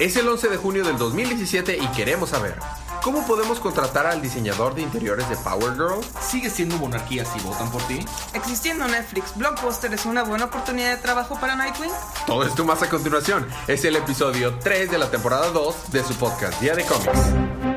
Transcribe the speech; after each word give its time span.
Es 0.00 0.16
el 0.16 0.26
11 0.26 0.48
de 0.48 0.56
junio 0.56 0.82
del 0.82 0.96
2017 0.96 1.76
y 1.76 1.86
queremos 1.88 2.30
saber, 2.30 2.58
¿cómo 3.02 3.26
podemos 3.26 3.60
contratar 3.60 4.06
al 4.06 4.22
diseñador 4.22 4.74
de 4.74 4.80
interiores 4.80 5.28
de 5.28 5.36
Power 5.36 5.74
Girl? 5.74 6.00
¿Sigue 6.22 6.48
siendo 6.48 6.78
monarquía 6.78 7.26
si 7.26 7.38
votan 7.40 7.70
por 7.70 7.82
ti? 7.82 7.98
Existiendo 8.32 8.88
Netflix, 8.88 9.36
Blockbuster 9.36 9.92
es 9.92 10.06
una 10.06 10.22
buena 10.22 10.46
oportunidad 10.46 10.96
de 10.96 11.02
trabajo 11.02 11.38
para 11.38 11.54
Nightwing. 11.54 11.92
Todo 12.26 12.44
esto 12.46 12.64
más 12.64 12.82
a 12.82 12.88
continuación. 12.88 13.46
Es 13.68 13.84
el 13.84 13.94
episodio 13.94 14.58
3 14.60 14.90
de 14.90 14.96
la 14.96 15.10
temporada 15.10 15.50
2 15.50 15.92
de 15.92 16.02
su 16.02 16.14
podcast 16.14 16.58
Día 16.62 16.74
de 16.74 16.86
Cómics. 16.86 17.69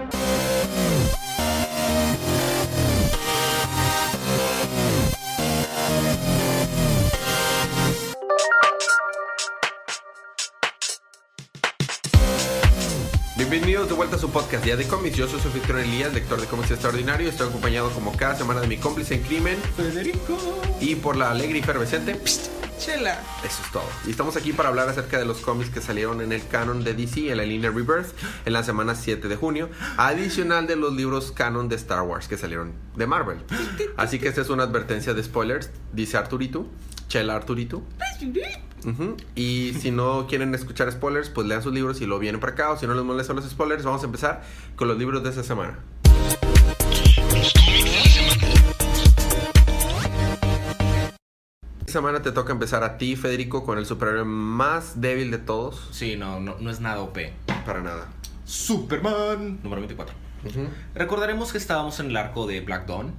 Bienvenidos 13.54 13.88
de 13.88 13.94
vuelta 13.94 14.16
a 14.16 14.20
su 14.20 14.32
podcast 14.32 14.66
Día 14.66 14.76
de 14.76 14.88
Cómics. 14.88 15.16
Yo 15.16 15.28
soy 15.28 15.40
su 15.40 15.50
anfitrión 15.50 15.80
Elías, 15.80 16.12
lector 16.12 16.42
de 16.42 16.48
cómics 16.48 16.72
extraordinario. 16.72 17.30
Estoy 17.30 17.50
acompañado 17.50 17.92
como 17.92 18.12
cada 18.18 18.36
semana 18.36 18.62
de 18.62 18.68
mi 18.68 18.78
cómplice 18.78 19.14
en 19.14 19.22
crimen 19.22 19.58
Federico. 19.78 20.40
y 20.82 20.96
por 20.96 21.16
la 21.16 21.30
alegre 21.30 21.60
y 21.60 21.62
efervescente. 21.62 22.16
Psst, 22.16 22.48
Chela. 22.80 23.22
Eso 23.46 23.62
es 23.64 23.72
todo. 23.72 23.86
Y 24.08 24.10
estamos 24.10 24.38
aquí 24.38 24.54
para 24.54 24.70
hablar 24.70 24.90
acerca 24.90 25.20
de 25.20 25.26
los 25.26 25.38
cómics 25.38 25.70
que 25.70 25.82
salieron 25.82 26.22
en 26.22 26.32
el 26.32 26.48
canon 26.48 26.84
de 26.84 26.96
DC, 26.96 27.30
en 27.30 27.38
la 27.38 27.44
línea 27.44 27.70
Rebirth, 27.70 28.08
en 28.44 28.54
la 28.54 28.64
semana 28.64 28.96
7 28.96 29.28
de 29.28 29.36
junio, 29.36 29.70
adicional 29.98 30.66
de 30.66 30.76
los 30.76 30.92
libros 30.92 31.32
canon 31.32 31.70
de 31.70 31.76
Star 31.76 32.02
Wars 32.02 32.28
que 32.28 32.38
salieron 32.38 32.74
de 32.96 33.06
Marvel. 33.06 33.38
Así 33.98 34.18
que 34.18 34.30
esta 34.30 34.42
es 34.42 34.50
una 34.50 34.64
advertencia 34.64 35.14
de 35.14 35.24
spoilers, 35.24 35.70
dice 35.92 36.18
Arturito, 36.18 36.66
Chela 37.08 37.36
Arturito. 37.36 37.84
Y 39.36 39.74
si 39.80 39.92
no 39.92 40.28
quieren 40.28 40.54
escuchar 40.56 40.92
spoilers, 40.92 41.30
pues 41.30 41.48
lean 41.48 41.62
sus 41.64 41.74
libros 41.74 42.02
y 42.02 42.06
lo 42.06 42.20
vienen 42.20 42.40
para 42.40 42.54
acá. 42.54 42.72
O 42.72 42.78
si 42.78 42.88
no 42.88 42.94
les 42.94 43.04
molestan 43.04 43.36
los 43.36 43.50
spoilers, 43.50 43.84
vamos 43.84 44.02
a 44.02 44.06
empezar 44.06 44.44
con 44.76 44.88
los 44.88 44.98
libros 44.98 45.24
de 45.24 45.30
esta 45.30 45.44
semana. 45.44 45.80
Esta 51.80 52.00
semana 52.00 52.22
te 52.22 52.32
toca 52.32 52.52
empezar 52.52 52.84
a 52.84 52.98
ti, 52.98 53.16
Federico, 53.16 53.64
con 53.64 53.78
el 53.78 53.86
superhéroe 53.86 54.26
más 54.26 55.00
débil 55.00 55.30
de 55.30 55.38
todos. 55.38 55.90
Sí, 55.92 56.16
no, 56.18 56.40
no, 56.40 56.56
no 56.60 56.72
es 56.72 56.80
nada 56.80 57.02
OP. 57.02 57.18
Para 57.66 57.82
nada. 57.82 58.10
Superman. 58.46 59.60
Número 59.64 59.82
24. 59.82 60.16
Ujú. 60.46 60.68
Recordaremos 60.96 61.52
que 61.52 61.58
estábamos 61.58 62.00
en 62.00 62.08
el 62.08 62.18
arco 62.18 62.48
de 62.48 62.62
Black 62.62 62.88
Dawn, 62.88 63.14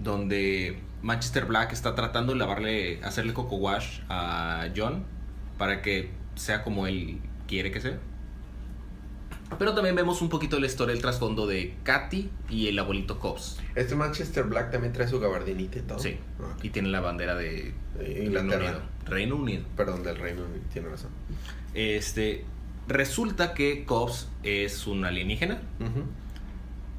donde 0.00 0.80
Manchester 1.02 1.44
Black 1.44 1.72
está 1.72 1.94
tratando 1.94 2.32
de 2.32 2.38
lavarle, 2.38 3.00
hacerle 3.04 3.32
coco 3.32 3.56
wash 3.56 4.00
a 4.08 4.68
John 4.76 5.04
para 5.58 5.82
que 5.82 6.10
sea 6.34 6.62
como 6.62 6.86
él 6.86 7.20
quiere 7.46 7.70
que 7.70 7.80
sea. 7.80 7.98
Pero 9.60 9.74
también 9.74 9.94
vemos 9.94 10.22
un 10.22 10.28
poquito 10.28 10.58
la 10.58 10.66
historia, 10.66 10.92
el 10.92 11.00
trasfondo 11.00 11.46
de 11.46 11.76
Katy 11.84 12.28
y 12.50 12.66
el 12.66 12.78
abuelito 12.80 13.20
Cobbs. 13.20 13.60
Este 13.76 13.94
Manchester 13.94 14.42
Black 14.44 14.72
también 14.72 14.92
trae 14.92 15.06
su 15.06 15.20
gabardinita 15.20 15.78
y 15.78 15.82
todo. 15.82 16.00
Sí. 16.00 16.18
Ah, 16.40 16.56
Y 16.62 16.70
tiene 16.70 16.88
la 16.88 16.98
bandera 17.00 17.36
de 17.36 17.68
Eh, 17.68 17.74
Reino 17.98 18.24
Inglaterra. 18.40 18.64
Unido. 18.70 18.82
Reino 19.04 19.36
Unido. 19.36 19.64
Perdón, 19.76 20.02
del 20.02 20.16
Reino 20.18 20.42
Unido. 20.44 20.60
Tiene 20.72 20.88
razón. 20.88 21.10
Este, 21.74 22.44
resulta 22.88 23.54
que 23.54 23.84
Cobbs 23.84 24.28
es 24.42 24.84
un 24.88 25.04
alienígena, 25.04 25.60
Ujú. 25.78 26.02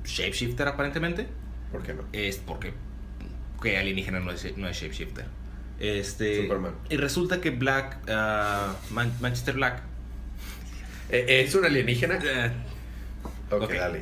shapeshifter 0.06 0.70
aparentemente. 0.70 1.28
¿Por 1.72 1.84
qué 1.84 1.94
no? 1.96 2.04
Es 2.14 2.38
porque 2.38 2.72
que 3.62 3.78
alienígena 3.78 4.20
no 4.20 4.32
es, 4.32 4.58
no 4.58 4.68
es 4.68 4.78
shapeshifter. 4.78 5.26
Este, 5.80 6.44
Superman. 6.44 6.74
Y 6.90 6.98
resulta 6.98 7.40
que 7.42 7.52
Black, 7.52 7.98
ah, 8.10 8.76
Man- 8.92 9.14
Manchester 9.20 9.56
Black, 9.56 9.82
Eh, 11.10 11.44
¿Es 11.48 11.56
un 11.56 11.64
alienígena? 11.66 12.20
eh, 12.24 12.52
Ok, 13.50 13.64
ok. 13.64 13.74
dale. 13.74 14.02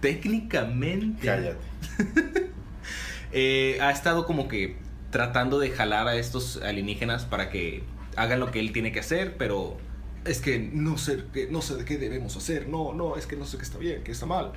técnicamente 0.00 1.26
Cállate. 1.26 1.58
eh, 3.32 3.78
ha 3.80 3.90
estado 3.90 4.26
como 4.26 4.48
que 4.48 4.76
tratando 5.10 5.58
de 5.58 5.70
jalar 5.70 6.08
a 6.08 6.16
estos 6.16 6.58
alienígenas 6.62 7.24
para 7.24 7.50
que 7.50 7.82
hagan 8.16 8.40
lo 8.40 8.50
que 8.50 8.60
él 8.60 8.72
tiene 8.72 8.92
que 8.92 9.00
hacer, 9.00 9.36
pero 9.36 9.76
es 10.24 10.40
que 10.40 10.58
no 10.58 10.98
sé, 10.98 11.24
que 11.32 11.48
no 11.50 11.62
sé 11.62 11.76
de 11.76 11.84
qué 11.84 11.98
debemos 11.98 12.36
hacer, 12.36 12.68
no, 12.68 12.92
no, 12.94 13.16
es 13.16 13.26
que 13.26 13.36
no 13.36 13.44
sé 13.46 13.56
qué 13.58 13.62
está 13.62 13.78
bien, 13.78 14.02
qué 14.02 14.12
está 14.12 14.26
mal. 14.26 14.52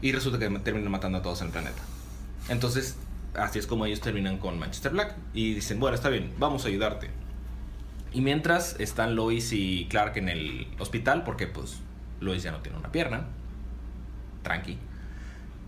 Y 0.00 0.12
resulta 0.12 0.38
que 0.38 0.48
terminan 0.60 0.90
matando 0.90 1.18
a 1.18 1.22
todos 1.22 1.40
en 1.42 1.48
el 1.48 1.52
planeta. 1.52 1.82
Entonces, 2.48 2.96
así 3.34 3.58
es 3.58 3.66
como 3.66 3.86
ellos 3.86 4.00
terminan 4.00 4.38
con 4.38 4.58
Manchester 4.58 4.92
Black 4.92 5.14
y 5.32 5.54
dicen, 5.54 5.80
bueno, 5.80 5.94
está 5.94 6.08
bien, 6.08 6.32
vamos 6.38 6.64
a 6.64 6.68
ayudarte. 6.68 7.10
Y 8.12 8.20
mientras 8.20 8.78
están 8.78 9.14
Lois 9.16 9.52
y 9.52 9.86
Clark 9.88 10.16
en 10.18 10.28
el 10.28 10.66
hospital, 10.78 11.24
porque 11.24 11.46
pues 11.46 11.78
Lois 12.20 12.42
ya 12.42 12.52
no 12.52 12.58
tiene 12.60 12.78
una 12.78 12.92
pierna, 12.92 13.26
tranqui. 14.42 14.78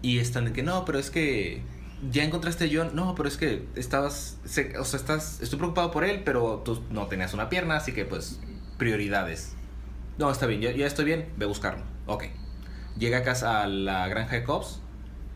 Y 0.02 0.18
están 0.18 0.44
de 0.44 0.52
que 0.52 0.62
no, 0.62 0.84
pero 0.84 0.98
es 0.98 1.10
que 1.10 1.62
ya 2.10 2.22
encontraste 2.22 2.66
a 2.66 2.68
John. 2.70 2.94
No, 2.94 3.14
pero 3.14 3.28
es 3.28 3.38
que 3.38 3.66
estabas, 3.74 4.38
o 4.44 4.84
sea, 4.84 4.98
estás, 4.98 5.40
estoy 5.40 5.58
preocupado 5.58 5.90
por 5.90 6.04
él, 6.04 6.22
pero 6.24 6.62
tú 6.64 6.82
no 6.90 7.06
tenías 7.06 7.32
una 7.32 7.48
pierna, 7.48 7.76
así 7.76 7.92
que 7.92 8.04
pues 8.04 8.40
prioridades. 8.76 9.54
No, 10.18 10.30
está 10.30 10.46
bien, 10.46 10.60
ya, 10.60 10.70
ya 10.72 10.86
estoy 10.86 11.06
bien, 11.06 11.30
ve 11.38 11.46
a 11.46 11.48
buscarlo. 11.48 11.82
Ok. 12.06 12.24
Llega 12.98 13.18
a 13.18 13.22
casa 13.22 13.62
a 13.62 13.66
la 13.66 14.06
granja 14.08 14.36
de 14.36 14.44
Cops 14.44 14.80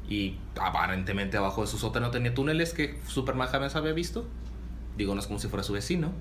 y 0.09 0.39
aparentemente 0.61 1.37
abajo 1.37 1.61
de 1.61 1.67
su 1.67 1.79
sótano 1.79 2.11
tenía 2.11 2.33
túneles 2.35 2.73
que 2.73 2.99
Superman 3.07 3.49
jamás 3.49 3.77
había 3.77 3.93
visto. 3.93 4.27
Digo, 4.97 5.15
no 5.15 5.21
es 5.21 5.27
como 5.27 5.39
si 5.39 5.49
fuera 5.49 5.63
su 5.63 5.73
vecino. 5.75 6.13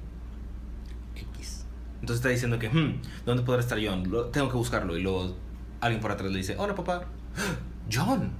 X. 1.15 1.65
Entonces 2.01 2.17
está 2.17 2.29
diciendo 2.29 2.59
que, 2.59 2.69
hmm, 2.69 3.01
¿dónde 3.25 3.43
podrá 3.43 3.61
estar 3.61 3.79
John? 3.83 4.09
Lo- 4.11 4.25
tengo 4.25 4.49
que 4.49 4.57
buscarlo. 4.57 4.97
Y 4.97 5.01
luego 5.01 5.35
alguien 5.81 6.01
por 6.01 6.11
atrás 6.11 6.29
le 6.31 6.37
dice, 6.37 6.55
hola 6.57 6.75
papá. 6.75 7.05
John. 7.91 8.31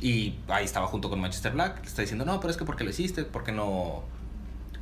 Y 0.00 0.36
ahí 0.48 0.64
estaba 0.64 0.86
junto 0.86 1.08
con 1.10 1.20
Manchester 1.20 1.52
Black. 1.52 1.80
Le 1.82 1.86
está 1.86 2.02
diciendo, 2.02 2.24
no, 2.24 2.40
pero 2.40 2.50
es 2.50 2.56
que 2.56 2.64
¿por 2.64 2.74
qué 2.76 2.84
lo 2.84 2.90
hiciste? 2.90 3.22
¿Por 3.24 3.44
qué 3.44 3.52
no, 3.52 4.02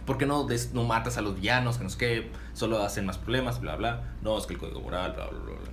por 0.06 0.16
qué 0.16 0.24
no, 0.24 0.44
des- 0.44 0.72
no 0.72 0.84
matas 0.84 1.18
a 1.18 1.20
los 1.20 1.34
villanos? 1.34 1.76
Que 1.76 1.84
no 1.84 1.90
sé 1.90 1.98
qué, 1.98 2.30
solo 2.54 2.82
hacen 2.82 3.04
más 3.04 3.18
problemas, 3.18 3.60
bla, 3.60 3.76
bla. 3.76 4.04
No, 4.22 4.38
es 4.38 4.46
que 4.46 4.54
el 4.54 4.60
código 4.60 4.80
moral, 4.80 5.12
bla, 5.12 5.26
bla, 5.26 5.38
bla. 5.40 5.52
bla. 5.52 5.70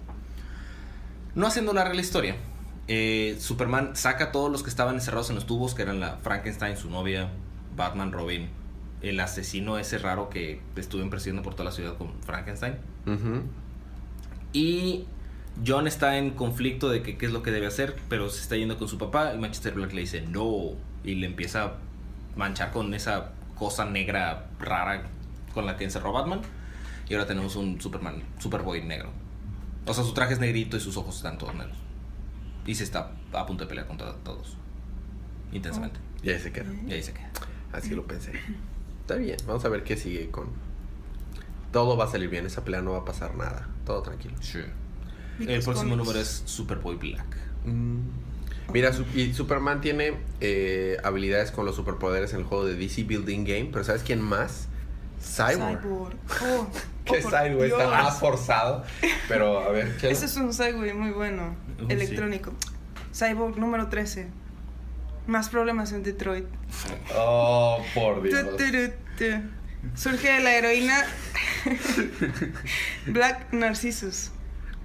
No 1.36 1.48
haciendo 1.48 1.72
la 1.72 1.94
historia, 1.96 2.36
eh, 2.88 3.36
Superman 3.40 3.96
saca 3.96 4.26
a 4.26 4.32
todos 4.32 4.52
los 4.52 4.64
que 4.64 4.70
estaban 4.70 4.96
encerrados 4.96 5.30
en 5.30 5.36
los 5.36 5.46
tubos, 5.46 5.74
que 5.74 5.82
eran 5.82 6.00
la 6.00 6.18
Frankenstein, 6.18 6.78
su 6.78 6.90
novia, 6.90 7.30
Batman, 7.76 8.12
Robin, 8.12 8.50
el 9.02 9.20
asesino 9.20 9.78
ese 9.78 9.98
raro 9.98 10.30
que 10.30 10.62
estuvo 10.76 11.08
persiguiendo 11.10 11.44
por 11.44 11.54
toda 11.54 11.66
la 11.66 11.72
ciudad 11.72 11.98
con 11.98 12.14
Frankenstein. 12.22 12.76
Y 14.54 15.06
John 15.66 15.88
está 15.88 16.18
en 16.18 16.32
conflicto 16.32 16.90
de 16.90 17.02
que 17.02 17.18
qué 17.18 17.26
es 17.26 17.32
lo 17.32 17.44
que 17.44 17.52
debe 17.52 17.68
hacer, 17.68 17.96
pero 18.10 18.30
se 18.30 18.42
está 18.42 18.56
yendo 18.56 18.78
con 18.78 18.88
su 18.88 18.98
papá 18.98 19.34
y 19.34 19.38
Manchester 19.38 19.74
Black 19.74 19.94
le 19.94 20.02
dice 20.02 20.22
no 20.22 20.72
y 21.04 21.16
le 21.16 21.28
empieza 21.28 21.64
a 21.64 21.74
manchar 22.36 22.72
con 22.72 22.94
esa 22.94 23.32
cosa 23.56 23.86
negra 23.86 24.48
rara 24.60 25.04
con 25.54 25.66
la 25.66 25.76
que 25.78 25.84
encerró 25.84 26.14
Batman. 26.14 26.42
Y 27.10 27.14
ahora 27.14 27.26
tenemos 27.26 27.56
un 27.56 27.80
Superman, 27.80 28.22
Superboy 28.40 28.84
negro. 28.84 29.10
O 29.86 29.94
sea, 29.94 30.04
su 30.04 30.14
traje 30.14 30.34
es 30.34 30.40
negrito 30.40 30.76
y 30.76 30.80
sus 30.80 30.98
ojos 30.98 31.18
están 31.18 31.38
todos 31.38 31.56
negros. 31.56 31.78
Y 32.68 32.76
se 32.76 32.84
está 32.84 33.12
a 33.34 33.46
punto 33.48 33.64
de 33.64 33.70
pelear 33.70 33.88
contra 33.88 34.14
todos. 34.24 34.58
Intensamente. 35.52 36.00
Y 36.22 36.30
ahí 36.30 36.40
se 36.40 36.52
queda. 36.52 36.72
Y 36.88 36.94
ahí 36.94 37.02
se 37.02 37.14
queda. 37.14 37.32
Así 37.72 37.96
lo 37.96 38.06
pensé. 38.06 38.34
Está 39.02 39.16
bien. 39.16 39.38
Vamos 39.48 39.64
a 39.66 39.70
ver 39.70 39.84
qué 39.84 39.98
sigue 39.98 40.30
con. 40.30 40.50
Todo 41.72 41.98
va 41.98 42.06
a 42.06 42.08
salir 42.08 42.30
bien. 42.30 42.46
Esa 42.46 42.64
pelea 42.64 42.82
no 42.82 42.92
va 42.92 43.00
a 43.00 43.06
pasar 43.06 43.36
nada. 43.36 43.68
Todo 43.86 44.02
tranquilo. 44.04 44.36
El 45.40 45.48
Micos 45.48 45.66
próximo 45.66 45.96
número 45.96 46.20
es 46.20 46.44
Superboy 46.46 46.96
Black. 46.98 47.38
Mm. 47.66 48.00
Mira, 48.74 48.92
su- 48.92 49.06
y 49.16 49.34
Superman 49.34 49.80
tiene 49.80 50.14
eh, 50.42 50.98
habilidades 51.04 51.52
con 51.52 51.66
los 51.66 51.76
superpoderes 51.76 52.34
en 52.34 52.40
el 52.40 52.46
juego 52.46 52.66
de 52.66 52.76
DC 52.76 53.04
Building 53.04 53.46
Game, 53.46 53.70
pero 53.72 53.84
¿sabes 53.86 54.04
quién 54.04 54.22
más? 54.22 54.68
Cyborg. 55.22 55.80
Cyborg. 55.82 56.16
Oh, 57.10 57.14
Que 57.14 57.24
oh, 57.26 57.30
Cyborg 57.30 57.64
está 57.64 57.90
más 57.90 58.20
forzado. 58.20 58.84
Pero 59.30 59.60
a 59.62 59.70
ver. 59.70 59.96
Ese 60.04 60.26
es 60.26 60.36
un 60.36 60.54
Segway 60.54 60.94
muy 60.94 61.12
bueno. 61.12 61.56
Uh, 61.80 61.88
sí. 61.88 61.94
electrónico. 61.94 62.54
Cyborg 63.14 63.58
número 63.58 63.88
13. 63.88 64.28
Más 65.28 65.50
problemas 65.50 65.92
en 65.92 66.04
Detroit. 66.04 66.46
Oh, 67.16 67.84
por 67.94 68.22
Dios. 68.24 68.40
Tu, 68.52 68.58
tu, 68.58 68.92
tu. 69.18 69.26
Surge 69.96 70.32
de 70.32 70.40
la 70.42 70.56
heroína 70.56 71.04
Black 73.08 73.52
Narcissus. 73.54 74.32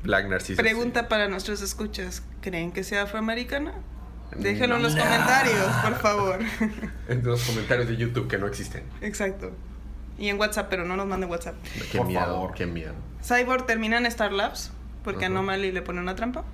Black 0.03 0.29
Narcissus. 0.29 0.57
Pregunta 0.59 1.09
para 1.09 1.29
nuestros 1.29 1.63
escuchas. 1.63 2.23
¿Creen 2.41 2.73
que 2.73 2.85
sea 2.85 3.03
afroamericana? 3.03 3.73
Déjenlo 4.37 4.77
en 4.77 4.83
los 4.83 4.97
comentarios, 4.97 5.67
por 5.83 5.95
favor. 5.99 6.39
En 7.09 7.23
los 7.23 7.43
comentarios 7.45 7.89
de 7.89 7.97
YouTube 7.97 8.29
que 8.29 8.39
no 8.39 8.47
existen. 8.47 8.83
Exacto. 9.03 9.53
Y 10.19 10.29
en 10.29 10.39
WhatsApp, 10.39 10.69
pero 10.71 10.85
no 10.85 10.97
nos 10.97 11.07
manden 11.07 11.29
WhatsApp. 11.31 11.55
Qué 11.91 11.99
Por 11.99 12.07
miedo, 12.07 12.21
favor. 12.21 12.55
qué 12.55 12.67
miedo. 12.67 12.95
Cyborg 13.23 13.67
termina 13.67 13.99
en 13.99 14.07
Star 14.07 14.33
Labs 14.33 14.71
porque. 15.05 15.27
Anomaly 15.27 15.73
le 15.73 15.83
pone 15.83 16.01
una 16.01 16.15
trampa. 16.15 16.45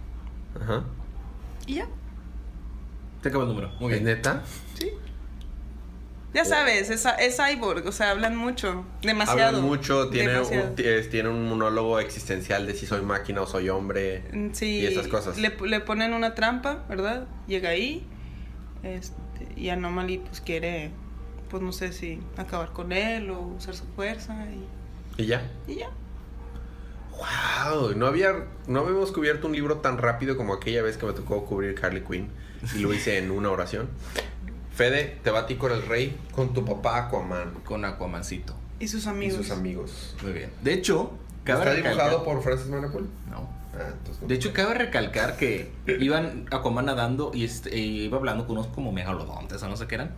Ajá. 0.60 0.84
Y 1.66 1.74
ya. 1.76 1.88
Se 3.22 3.28
acaba 3.28 3.44
el 3.44 3.50
número. 3.50 3.70
Muy 3.80 3.92
¿Es 3.92 4.02
bien. 4.02 4.16
neta? 4.16 4.42
Sí. 4.74 4.90
Ya 6.34 6.44
sabes, 6.44 6.90
es, 6.90 7.06
es 7.18 7.36
cyborg, 7.38 7.86
o 7.86 7.92
sea, 7.92 8.10
hablan 8.10 8.36
mucho, 8.36 8.84
demasiado. 9.02 9.46
Hablan 9.56 9.62
mucho, 9.62 10.08
tiene 10.10 10.32
demasiado. 10.32 10.68
un, 10.68 10.74
tiene 11.10 11.28
un 11.30 11.48
monólogo 11.48 11.98
existencial 12.00 12.66
de 12.66 12.74
si 12.74 12.86
soy 12.86 13.00
máquina 13.00 13.40
o 13.40 13.46
soy 13.46 13.70
hombre. 13.70 14.24
Mm, 14.32 14.50
Sí, 14.52 14.80
y 14.80 14.86
esas 14.86 15.08
cosas. 15.08 15.38
Le, 15.38 15.56
le 15.58 15.80
ponen 15.80 16.12
una 16.12 16.34
trampa, 16.34 16.84
¿verdad? 16.88 17.26
Llega 17.46 17.70
ahí. 17.70 18.06
Este, 18.82 19.16
y 19.56 19.70
Anomaly 19.70 20.18
pues 20.18 20.40
quiere, 20.42 20.90
pues 21.48 21.62
no 21.62 21.72
sé 21.72 21.92
si 21.92 22.20
acabar 22.36 22.72
con 22.72 22.92
él 22.92 23.30
o 23.30 23.40
usar 23.40 23.74
su 23.74 23.84
fuerza 23.96 24.36
y, 25.16 25.22
Y 25.22 25.26
ya. 25.26 25.42
y 25.66 25.76
ya. 25.76 25.88
Wow, 27.18 27.94
no 27.96 28.06
había, 28.06 28.46
no 28.66 28.80
habíamos 28.80 29.10
cubierto 29.12 29.46
un 29.48 29.52
libro 29.52 29.78
tan 29.78 29.98
rápido 29.98 30.36
como 30.36 30.54
aquella 30.54 30.82
vez 30.82 30.96
que 30.96 31.06
me 31.06 31.12
tocó 31.12 31.44
cubrir 31.44 31.74
Harley 31.82 32.02
Quinn 32.04 32.28
y 32.74 32.78
lo 32.78 32.94
hice 32.94 33.18
en 33.18 33.30
una 33.30 33.50
oración. 33.50 33.88
Fede, 34.72 35.18
te 35.24 35.30
va 35.30 35.40
a 35.40 35.46
ti 35.46 35.56
con 35.56 35.72
el 35.72 35.82
rey, 35.82 36.16
con 36.32 36.54
tu 36.54 36.64
papá 36.64 37.06
Aquaman 37.06 37.52
Con 37.64 37.84
Aquamancito. 37.84 38.54
Y 38.78 38.86
sus 38.86 39.06
y 39.06 39.08
amigos. 39.08 39.36
sus 39.38 39.50
amigos. 39.50 40.16
Muy 40.22 40.32
bien. 40.32 40.50
De 40.62 40.72
hecho, 40.72 41.10
cabe 41.42 41.60
¿Está 41.60 41.72
recalcar- 41.74 41.82
dibujado 42.10 42.24
por 42.24 42.42
Francis 42.42 42.68
Manapul? 42.68 43.08
No. 43.28 43.48
Ah, 43.74 43.88
entonces 43.92 44.22
no. 44.22 44.28
De 44.28 44.34
hecho, 44.36 44.52
cabe 44.52 44.74
recalcar 44.74 45.36
que 45.36 45.72
iban 45.98 46.46
Aquaman 46.52 46.86
nadando 46.86 47.32
y 47.34 47.42
este, 47.44 47.74
e 47.74 47.78
iba 47.78 48.16
hablando 48.18 48.46
con 48.46 48.56
unos 48.58 48.68
como 48.68 48.92
megalodontes 48.92 49.60
o 49.62 49.68
no 49.68 49.76
sé 49.76 49.88
qué 49.88 49.96
eran. 49.96 50.12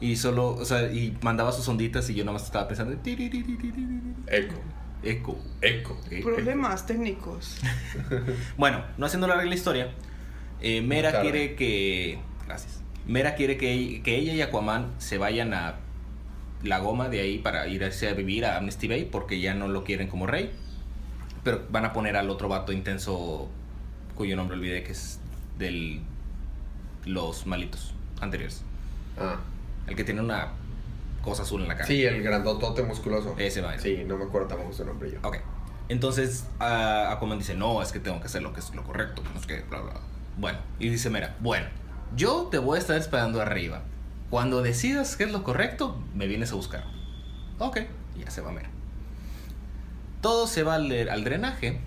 Y 0.00 0.16
solo, 0.16 0.48
o 0.48 0.64
sea, 0.64 0.90
y 0.92 1.16
mandaba 1.22 1.52
sus 1.52 1.68
onditas 1.68 2.10
y 2.10 2.14
yo 2.14 2.24
nada 2.24 2.32
más 2.32 2.44
estaba 2.44 2.66
pensando. 2.66 2.92
Eco, 3.06 4.54
Eco. 5.04 5.38
eco. 5.60 6.00
Problemas 6.22 6.86
técnicos. 6.86 7.58
Bueno, 8.56 8.84
no 8.96 9.06
haciendo 9.06 9.26
larga 9.26 9.44
la 9.44 9.54
historia, 9.54 9.90
eh, 10.60 10.80
Mera 10.82 11.20
quiere 11.20 11.54
que. 11.54 12.18
Gracias. 12.46 12.82
Mera 13.06 13.34
quiere 13.34 13.56
que, 13.56 14.00
que 14.02 14.16
ella 14.16 14.32
y 14.32 14.40
Aquaman 14.40 14.92
se 14.98 15.18
vayan 15.18 15.52
a 15.54 15.76
la 16.62 16.78
goma 16.78 17.08
de 17.08 17.20
ahí 17.20 17.38
para 17.38 17.66
irse 17.68 18.08
a 18.08 18.14
vivir 18.14 18.46
a 18.46 18.56
Amnesty 18.56 18.88
Bay 18.88 19.04
porque 19.04 19.40
ya 19.40 19.54
no 19.54 19.68
lo 19.68 19.84
quieren 19.84 20.08
como 20.08 20.26
rey. 20.26 20.52
Pero 21.42 21.62
van 21.70 21.84
a 21.84 21.92
poner 21.92 22.16
al 22.16 22.30
otro 22.30 22.48
vato 22.48 22.72
intenso 22.72 23.50
cuyo 24.14 24.36
nombre 24.36 24.56
olvidé 24.56 24.82
que 24.82 24.92
es 24.92 25.20
del. 25.58 26.00
Los 27.04 27.46
malitos 27.46 27.92
anteriores. 28.20 28.62
Ah, 29.18 29.36
El 29.86 29.94
que 29.94 30.04
tiene 30.04 30.22
una 30.22 30.52
cosa 31.24 31.42
azul 31.42 31.62
en 31.62 31.68
la 31.68 31.74
cara. 31.74 31.86
sí, 31.86 32.04
el 32.04 32.22
grandotote 32.22 32.82
musculoso. 32.82 33.34
Ese 33.38 33.60
va. 33.60 33.78
Sí, 33.78 34.04
no 34.06 34.16
me 34.16 34.24
acuerdo 34.24 34.48
tampoco 34.48 34.72
su 34.72 34.84
nombre 34.84 35.10
yo. 35.10 35.18
Ok. 35.22 35.38
Entonces 35.88 36.46
ah, 36.60 37.10
Aquaman 37.12 37.38
dice, 37.38 37.54
no, 37.54 37.82
es 37.82 37.92
que 37.92 38.00
tengo 38.00 38.20
que 38.20 38.26
hacer 38.26 38.42
lo 38.42 38.52
que 38.52 38.60
es 38.60 38.74
lo 38.74 38.84
correcto, 38.84 39.22
que 39.22 39.28
no 39.30 39.40
es 39.40 39.46
que, 39.46 39.62
bla, 39.62 39.80
bla. 39.80 39.92
bla". 39.92 40.00
Bueno, 40.38 40.58
y 40.78 40.88
dice, 40.88 41.10
mira, 41.10 41.36
bueno, 41.40 41.66
yo 42.16 42.48
te 42.50 42.58
voy 42.58 42.76
a 42.76 42.80
estar 42.80 42.96
esperando 42.96 43.40
arriba. 43.40 43.82
Cuando 44.30 44.62
decidas 44.62 45.16
qué 45.16 45.24
es 45.24 45.32
lo 45.32 45.42
correcto, 45.44 45.96
me 46.14 46.26
vienes 46.26 46.52
a 46.52 46.54
buscar. 46.54 46.84
Ok, 47.58 47.80
ya 48.18 48.30
se 48.30 48.40
va 48.40 48.50
Mera. 48.52 48.70
Todo 50.20 50.46
se 50.46 50.62
va 50.62 50.74
al, 50.76 51.08
al 51.08 51.24
drenaje 51.24 51.80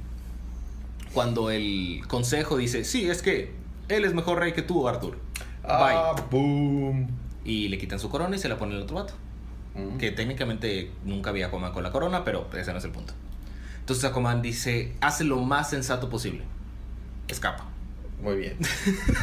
cuando 1.14 1.50
el 1.50 2.04
consejo 2.08 2.58
dice, 2.58 2.84
sí, 2.84 3.10
es 3.10 3.22
que 3.22 3.52
él 3.90 4.06
es 4.06 4.14
mejor 4.14 4.40
rey 4.40 4.54
que 4.54 4.62
tú, 4.62 4.88
Arthur. 4.88 5.18
Ah, 5.64 6.16
boom. 6.30 7.08
Y 7.44 7.68
le 7.70 7.78
quitan 7.78 8.00
su 8.00 8.10
corona 8.10 8.36
y 8.36 8.40
se 8.40 8.50
la 8.50 8.58
pone 8.58 8.76
el 8.76 8.82
otro 8.82 8.98
vato. 8.98 9.14
Mm. 9.78 9.98
Que 9.98 10.12
técnicamente 10.12 10.92
nunca 11.06 11.30
había 11.30 11.48
Aquaman 11.48 11.72
con 11.72 11.84
la 11.84 11.92
corona, 11.92 12.24
pero 12.24 12.50
ese 12.54 12.72
no 12.72 12.80
es 12.80 12.84
el 12.84 12.92
punto. 12.92 13.14
Entonces 13.80 14.04
Aquaman 14.06 14.42
dice, 14.42 14.94
hace 15.00 15.24
lo 15.24 15.38
más 15.40 15.70
sensato 15.70 16.10
posible. 16.10 16.44
Escapa. 17.28 17.66
Muy 18.22 18.38
bien. 18.38 18.58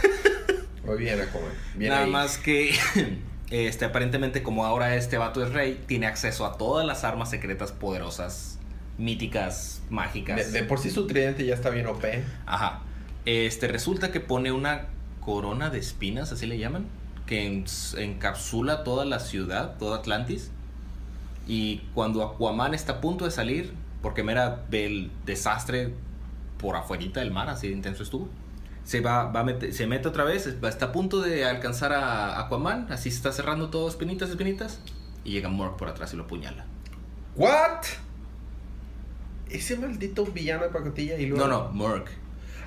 Muy 0.86 0.98
bien, 0.98 1.20
Aquaman. 1.20 1.50
Bien 1.74 1.90
Nada 1.90 2.04
ahí. 2.04 2.10
más 2.10 2.38
que, 2.38 2.74
este, 3.50 3.84
aparentemente 3.84 4.42
como 4.42 4.64
ahora 4.64 4.96
este 4.96 5.18
vato 5.18 5.44
es 5.44 5.52
rey, 5.52 5.82
tiene 5.86 6.06
acceso 6.06 6.46
a 6.46 6.56
todas 6.56 6.86
las 6.86 7.04
armas 7.04 7.30
secretas 7.30 7.72
poderosas, 7.72 8.58
míticas, 8.96 9.82
mágicas. 9.90 10.52
De, 10.52 10.60
de 10.60 10.66
por 10.66 10.78
sí 10.78 10.90
su 10.90 11.06
tridente 11.06 11.44
ya 11.44 11.54
está 11.54 11.70
bien 11.70 11.86
OP. 11.86 12.04
Ajá. 12.46 12.82
Este, 13.24 13.68
resulta 13.68 14.12
que 14.12 14.20
pone 14.20 14.52
una 14.52 14.86
corona 15.20 15.70
de 15.70 15.78
espinas, 15.78 16.30
así 16.32 16.46
le 16.46 16.58
llaman, 16.58 16.86
que 17.26 17.64
encapsula 17.96 18.84
toda 18.84 19.04
la 19.04 19.18
ciudad, 19.20 19.76
toda 19.78 19.98
Atlantis. 19.98 20.50
Y 21.46 21.78
cuando 21.94 22.22
Aquaman 22.22 22.74
está 22.74 22.94
a 22.94 23.00
punto 23.00 23.24
de 23.24 23.30
salir, 23.30 23.72
porque 24.02 24.22
Mera 24.22 24.62
ve 24.70 24.86
el 24.86 25.10
desastre 25.26 25.94
por 26.58 26.76
afuerita 26.76 27.20
del 27.20 27.30
mar, 27.30 27.48
así 27.50 27.68
de 27.68 27.74
intenso 27.74 28.02
estuvo, 28.02 28.28
se 28.84 29.00
va, 29.00 29.24
va 29.30 29.40
a 29.40 29.44
mete- 29.44 29.72
se 29.72 29.86
mete 29.86 30.08
otra 30.08 30.24
vez, 30.24 30.46
está 30.46 30.86
a 30.86 30.92
punto 30.92 31.20
de 31.20 31.44
alcanzar 31.44 31.92
a 31.92 32.40
Aquaman, 32.40 32.86
así 32.90 33.10
se 33.10 33.16
está 33.16 33.32
cerrando 33.32 33.70
todo, 33.70 33.88
espinitas, 33.88 34.30
espinitas, 34.30 34.80
y 35.24 35.32
llega 35.32 35.48
Mork 35.48 35.76
por 35.76 35.88
atrás 35.88 36.12
y 36.12 36.16
lo 36.16 36.24
apuñala. 36.24 36.66
¿What? 37.36 37.84
Ese 39.50 39.76
maldito 39.78 40.24
villano 40.26 40.64
de 40.64 40.70
pacotilla 40.70 41.16
y 41.18 41.26
luego. 41.26 41.46
No, 41.46 41.64
no, 41.64 41.72
Mork. 41.72 42.10